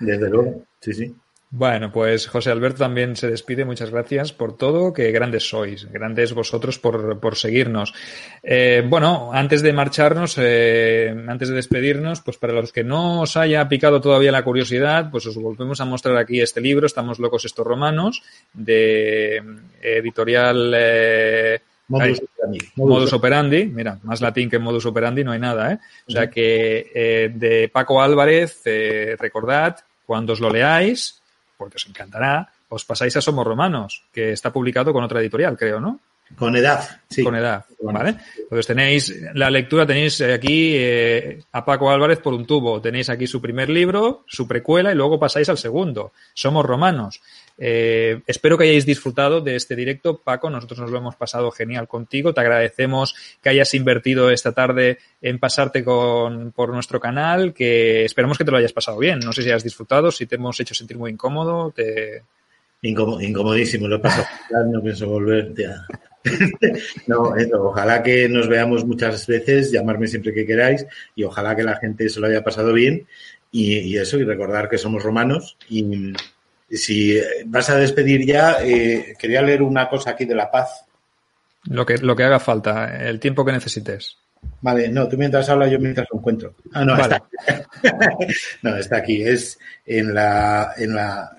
[0.00, 1.14] Desde luego, sí, sí.
[1.56, 3.64] Bueno, pues José Alberto también se despide.
[3.64, 4.92] Muchas gracias por todo.
[4.92, 5.88] Que grandes sois.
[5.92, 7.94] Grandes vosotros por, por seguirnos.
[8.42, 13.36] Eh, bueno, antes de marcharnos, eh, antes de despedirnos, pues para los que no os
[13.36, 17.44] haya picado todavía la curiosidad, pues os volvemos a mostrar aquí este libro, Estamos locos
[17.44, 18.20] estos romanos,
[18.52, 19.42] de eh,
[19.80, 22.58] editorial eh, Modus operandi.
[22.76, 25.78] Modus operandi, mira, más latín que modus operandi no hay nada, ¿eh?
[26.08, 29.76] O sea que eh, de Paco Álvarez, eh, recordad,
[30.06, 31.22] cuando os lo leáis,
[31.56, 35.80] porque os encantará, os pasáis a Somos Romanos, que está publicado con otra editorial, creo,
[35.80, 36.00] ¿no?
[36.36, 37.22] Con edad, sí.
[37.22, 37.64] Con edad.
[37.80, 38.16] ¿vale?
[38.38, 43.26] Entonces tenéis la lectura, tenéis aquí eh, a Paco Álvarez por un tubo, tenéis aquí
[43.26, 46.12] su primer libro, su precuela y luego pasáis al segundo.
[46.32, 47.20] Somos romanos.
[47.56, 50.50] Eh, espero que hayáis disfrutado de este directo, Paco.
[50.50, 52.34] Nosotros nos lo hemos pasado genial contigo.
[52.34, 58.38] Te agradecemos que hayas invertido esta tarde en pasarte con, por nuestro canal, que esperamos
[58.38, 59.20] que te lo hayas pasado bien.
[59.20, 61.70] No sé si has disfrutado, si te hemos hecho sentir muy incómodo.
[61.70, 62.22] Te...
[62.82, 64.26] Incomo- incomodísimo, lo he pasado.
[64.72, 65.54] no pienso volver.
[65.54, 65.86] ya.
[67.06, 71.62] no, eso, ojalá que nos veamos muchas veces, llamarme siempre que queráis y ojalá que
[71.62, 73.06] la gente se lo haya pasado bien
[73.52, 75.56] y, y eso, y recordar que somos romanos.
[75.68, 76.12] Y
[76.76, 80.84] si vas a despedir ya, eh, quería leer una cosa aquí de la paz.
[81.64, 84.16] Lo que, lo que haga falta, el tiempo que necesites.
[84.60, 86.54] Vale, no, tú mientras hablas, yo mientras lo encuentro.
[86.72, 87.16] Ah, no, Vale.
[87.38, 87.66] está.
[88.62, 89.22] no, está aquí.
[89.22, 91.30] Es en la, en la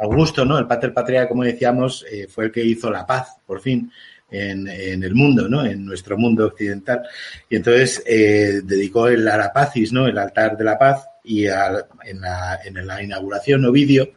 [0.00, 0.58] Augusto, ¿no?
[0.58, 3.90] El Pater Patria, como decíamos, eh, fue el que hizo la paz, por fin,
[4.30, 5.64] en, en el mundo, ¿no?
[5.64, 7.02] En nuestro mundo occidental.
[7.48, 10.06] Y entonces eh, dedicó el Arapacis, ¿no?
[10.06, 14.10] El altar de la paz, y al- en, la, en la inauguración Ovidio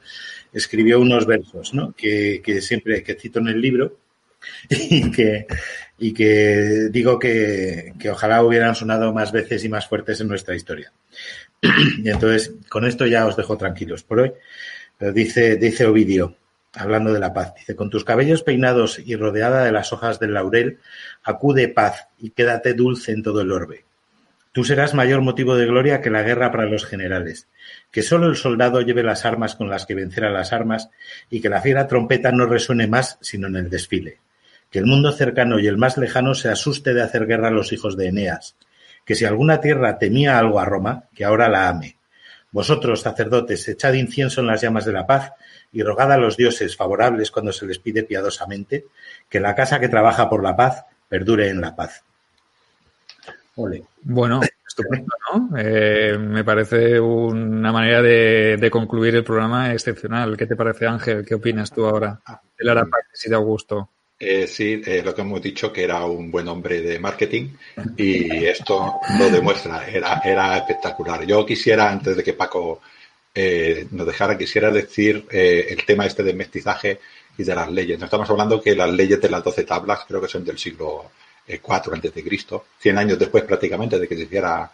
[0.53, 1.94] escribió unos versos, ¿no?
[1.94, 3.98] Que, que siempre, que cito en el libro,
[4.69, 5.48] y que,
[5.98, 10.56] y que digo que, que ojalá hubieran sonado más veces y más fuertes en nuestra
[10.56, 10.91] historia.
[12.03, 14.34] Y entonces, con esto ya os dejo tranquilos por hoy.
[14.99, 16.36] Dice, dice Ovidio,
[16.74, 20.34] hablando de la paz, dice, con tus cabellos peinados y rodeada de las hojas del
[20.34, 20.80] laurel,
[21.24, 23.86] acude paz y quédate dulce en todo el orbe.
[24.52, 27.48] Tú serás mayor motivo de gloria que la guerra para los generales.
[27.91, 30.89] Que solo el soldado lleve las armas con las que vencer a las armas
[31.30, 34.19] y que la fiera trompeta no resuene más sino en el desfile.
[34.69, 37.72] Que el mundo cercano y el más lejano se asuste de hacer guerra a los
[37.72, 38.55] hijos de Eneas.
[39.05, 41.97] Que si alguna tierra temía algo a Roma, que ahora la ame.
[42.51, 45.31] Vosotros, sacerdotes, echad incienso en las llamas de la paz
[45.72, 48.85] y rogad a los dioses favorables cuando se les pide piadosamente
[49.30, 52.03] que la casa que trabaja por la paz perdure en la paz.
[53.55, 53.84] Ole.
[54.01, 54.41] Bueno,
[54.78, 55.58] estupendo, ¿no?
[55.58, 60.38] Eh, me parece una manera de, de concluir el programa excepcional.
[60.38, 61.26] ¿Qué te parece, Ángel?
[61.26, 62.20] ¿Qué opinas tú ahora?
[62.60, 63.90] Y de Augusto.
[64.20, 67.49] Eh, sí, eh, lo que hemos dicho que era un buen hombre de marketing
[67.95, 71.24] y esto lo demuestra, era, era espectacular.
[71.26, 72.82] Yo quisiera, antes de que Paco
[73.36, 76.99] eh, nos dejara, quisiera decir eh, el tema este de mestizaje
[77.38, 77.99] y de las leyes.
[77.99, 81.12] No estamos hablando que las leyes de las doce tablas creo que son del siglo
[81.48, 84.69] IV antes de Cristo, 100 años después prácticamente de que se hiciera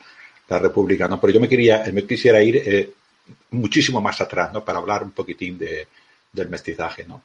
[0.48, 1.20] la República, ¿no?
[1.20, 2.94] Pero yo me quería, me quisiera ir
[3.52, 4.64] muchísimo más atrás, ¿no?
[4.64, 5.88] Para hablar un poquitín de,
[6.32, 7.24] del mestizaje, ¿no?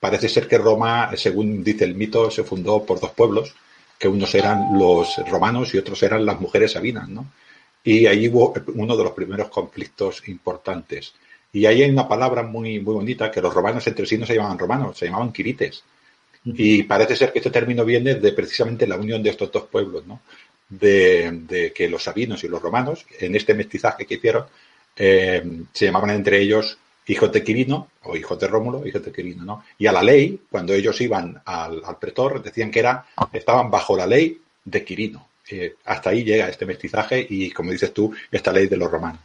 [0.00, 3.54] Parece ser que Roma, según dice el mito, se fundó por dos pueblos,
[3.96, 7.26] que unos eran los romanos y otros eran las mujeres sabinas, ¿no?
[7.84, 11.14] Y ahí hubo uno de los primeros conflictos importantes.
[11.52, 14.34] Y ahí hay una palabra muy, muy bonita, que los romanos entre sí no se
[14.34, 15.84] llamaban romanos, se llamaban quirites.
[16.44, 20.06] Y parece ser que este término viene de precisamente la unión de estos dos pueblos,
[20.06, 20.22] ¿no?
[20.68, 24.46] De, de que los sabinos y los romanos, en este mestizaje que hicieron,
[24.96, 25.42] eh,
[25.72, 29.64] se llamaban entre ellos hijos de Quirino, o hijos de Rómulo, hijos de Quirino, ¿no?
[29.78, 34.06] Y a la ley, cuando ellos iban al, pretor, decían que era, estaban bajo la
[34.06, 35.28] ley de Quirino.
[35.50, 39.20] Eh, hasta ahí llega este mestizaje y, como dices tú, esta ley de los romanos.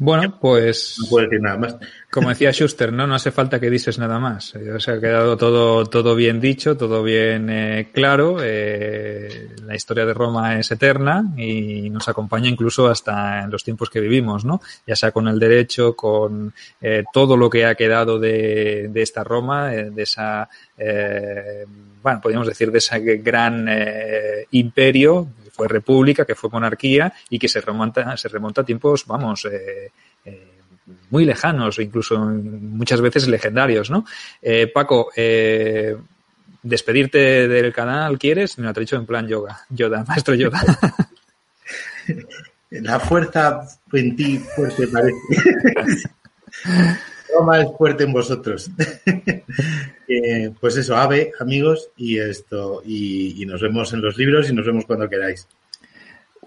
[0.00, 0.96] Bueno, pues.
[1.00, 1.76] No puedo decir nada más.
[2.10, 4.54] Como decía Schuster, no, no hace falta que dices nada más.
[4.54, 8.38] O sea, ha quedado todo, todo bien dicho, todo bien eh, claro.
[8.40, 13.90] Eh, la historia de Roma es eterna y nos acompaña incluso hasta en los tiempos
[13.90, 14.60] que vivimos, ¿no?
[14.86, 19.24] Ya sea con el derecho, con eh, todo lo que ha quedado de, de esta
[19.24, 21.66] Roma, eh, de esa, eh,
[22.02, 25.28] bueno, podríamos decir de ese gran eh, imperio
[25.58, 29.90] fue república, que fue monarquía y que se remonta, se remonta a tiempos, vamos, eh,
[30.24, 30.52] eh,
[31.10, 34.04] muy lejanos, incluso muchas veces legendarios, ¿no?
[34.40, 35.96] Eh, Paco, eh,
[36.62, 38.56] despedirte del canal, ¿quieres?
[38.58, 40.60] Me lo ha dicho en plan yoga, Yoda, maestro Yoda.
[42.70, 43.62] La fuerza
[43.92, 45.18] en ti fuerte parece.
[47.60, 48.70] Es fuerte en vosotros.
[50.08, 54.54] eh, pues eso, ave, amigos, y esto, y, y, nos vemos en los libros y
[54.54, 55.46] nos vemos cuando queráis.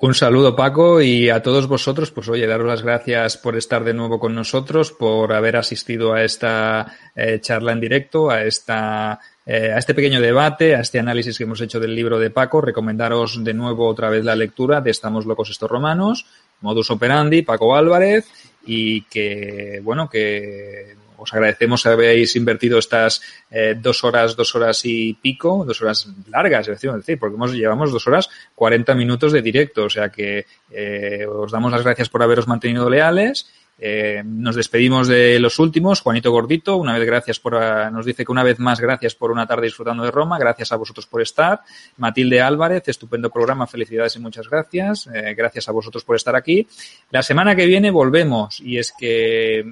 [0.01, 3.93] Un saludo, Paco, y a todos vosotros, pues oye, daros las gracias por estar de
[3.93, 9.71] nuevo con nosotros, por haber asistido a esta eh, charla en directo, a esta eh,
[9.71, 13.43] a este pequeño debate, a este análisis que hemos hecho del libro de Paco, recomendaros
[13.43, 16.25] de nuevo otra vez la lectura de Estamos locos estos romanos,
[16.61, 18.27] Modus operandi, Paco Álvarez,
[18.65, 23.21] y que, bueno, que os agradecemos que habéis invertido estas
[23.51, 27.91] eh, dos horas, dos horas y pico, dos horas largas, es decir, porque hemos, llevamos
[27.91, 32.23] dos horas 40 minutos de directo, o sea que eh, os damos las gracias por
[32.23, 33.51] haberos mantenido leales
[33.83, 36.01] eh, nos despedimos de los últimos.
[36.01, 39.31] Juanito Gordito, una vez gracias por, uh, nos dice que una vez más gracias por
[39.31, 40.37] una tarde disfrutando de Roma.
[40.37, 41.61] Gracias a vosotros por estar.
[41.97, 43.65] Matilde Álvarez, estupendo programa.
[43.65, 45.09] Felicidades y muchas gracias.
[45.11, 46.67] Eh, gracias a vosotros por estar aquí.
[47.09, 49.65] La semana que viene volvemos y es que eh,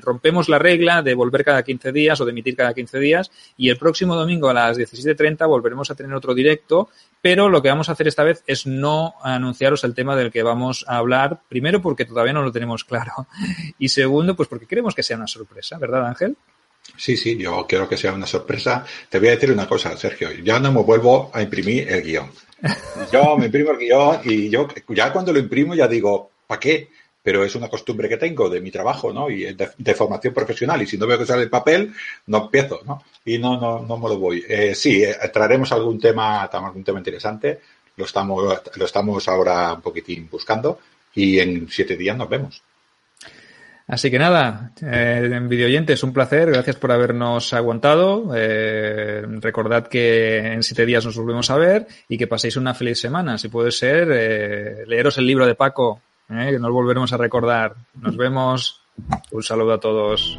[0.00, 3.68] rompemos la regla de volver cada 15 días o de emitir cada 15 días y
[3.68, 6.88] el próximo domingo a las 17.30 volveremos a tener otro directo
[7.22, 10.42] pero lo que vamos a hacer esta vez es no anunciaros el tema del que
[10.42, 13.26] vamos a hablar, primero porque todavía no lo tenemos claro
[13.78, 16.36] y segundo, pues porque queremos que sea una sorpresa, ¿verdad, Ángel?
[16.96, 18.84] Sí, sí, yo quiero que sea una sorpresa.
[19.08, 20.30] Te voy a decir una cosa, Sergio.
[20.42, 22.30] Ya no me vuelvo a imprimir el guion.
[23.12, 26.90] Yo me imprimo el guion y yo ya cuando lo imprimo ya digo, ¿para qué?
[27.22, 29.30] Pero es una costumbre que tengo de mi trabajo, ¿no?
[29.30, 30.82] Y de, de formación profesional.
[30.82, 31.92] Y si no veo que sale el papel,
[32.26, 33.02] no empiezo, ¿no?
[33.24, 34.44] Y no, no, no me lo voy.
[34.46, 37.60] Eh, sí, eh, traeremos algún tema, algún tema interesante.
[37.96, 40.78] Lo estamos, lo estamos ahora un poquitín buscando
[41.14, 42.62] y en siete días nos vemos.
[43.90, 46.48] Así que nada, eh, en videoyentes, un placer.
[46.52, 48.30] Gracias por habernos aguantado.
[48.36, 53.00] Eh, recordad que en siete días nos volvemos a ver y que paséis una feliz
[53.00, 53.36] semana.
[53.36, 57.74] Si puede ser, eh, leeros el libro de Paco, que nos volveremos a recordar.
[58.00, 58.80] Nos vemos.
[59.32, 60.38] Un saludo a todos.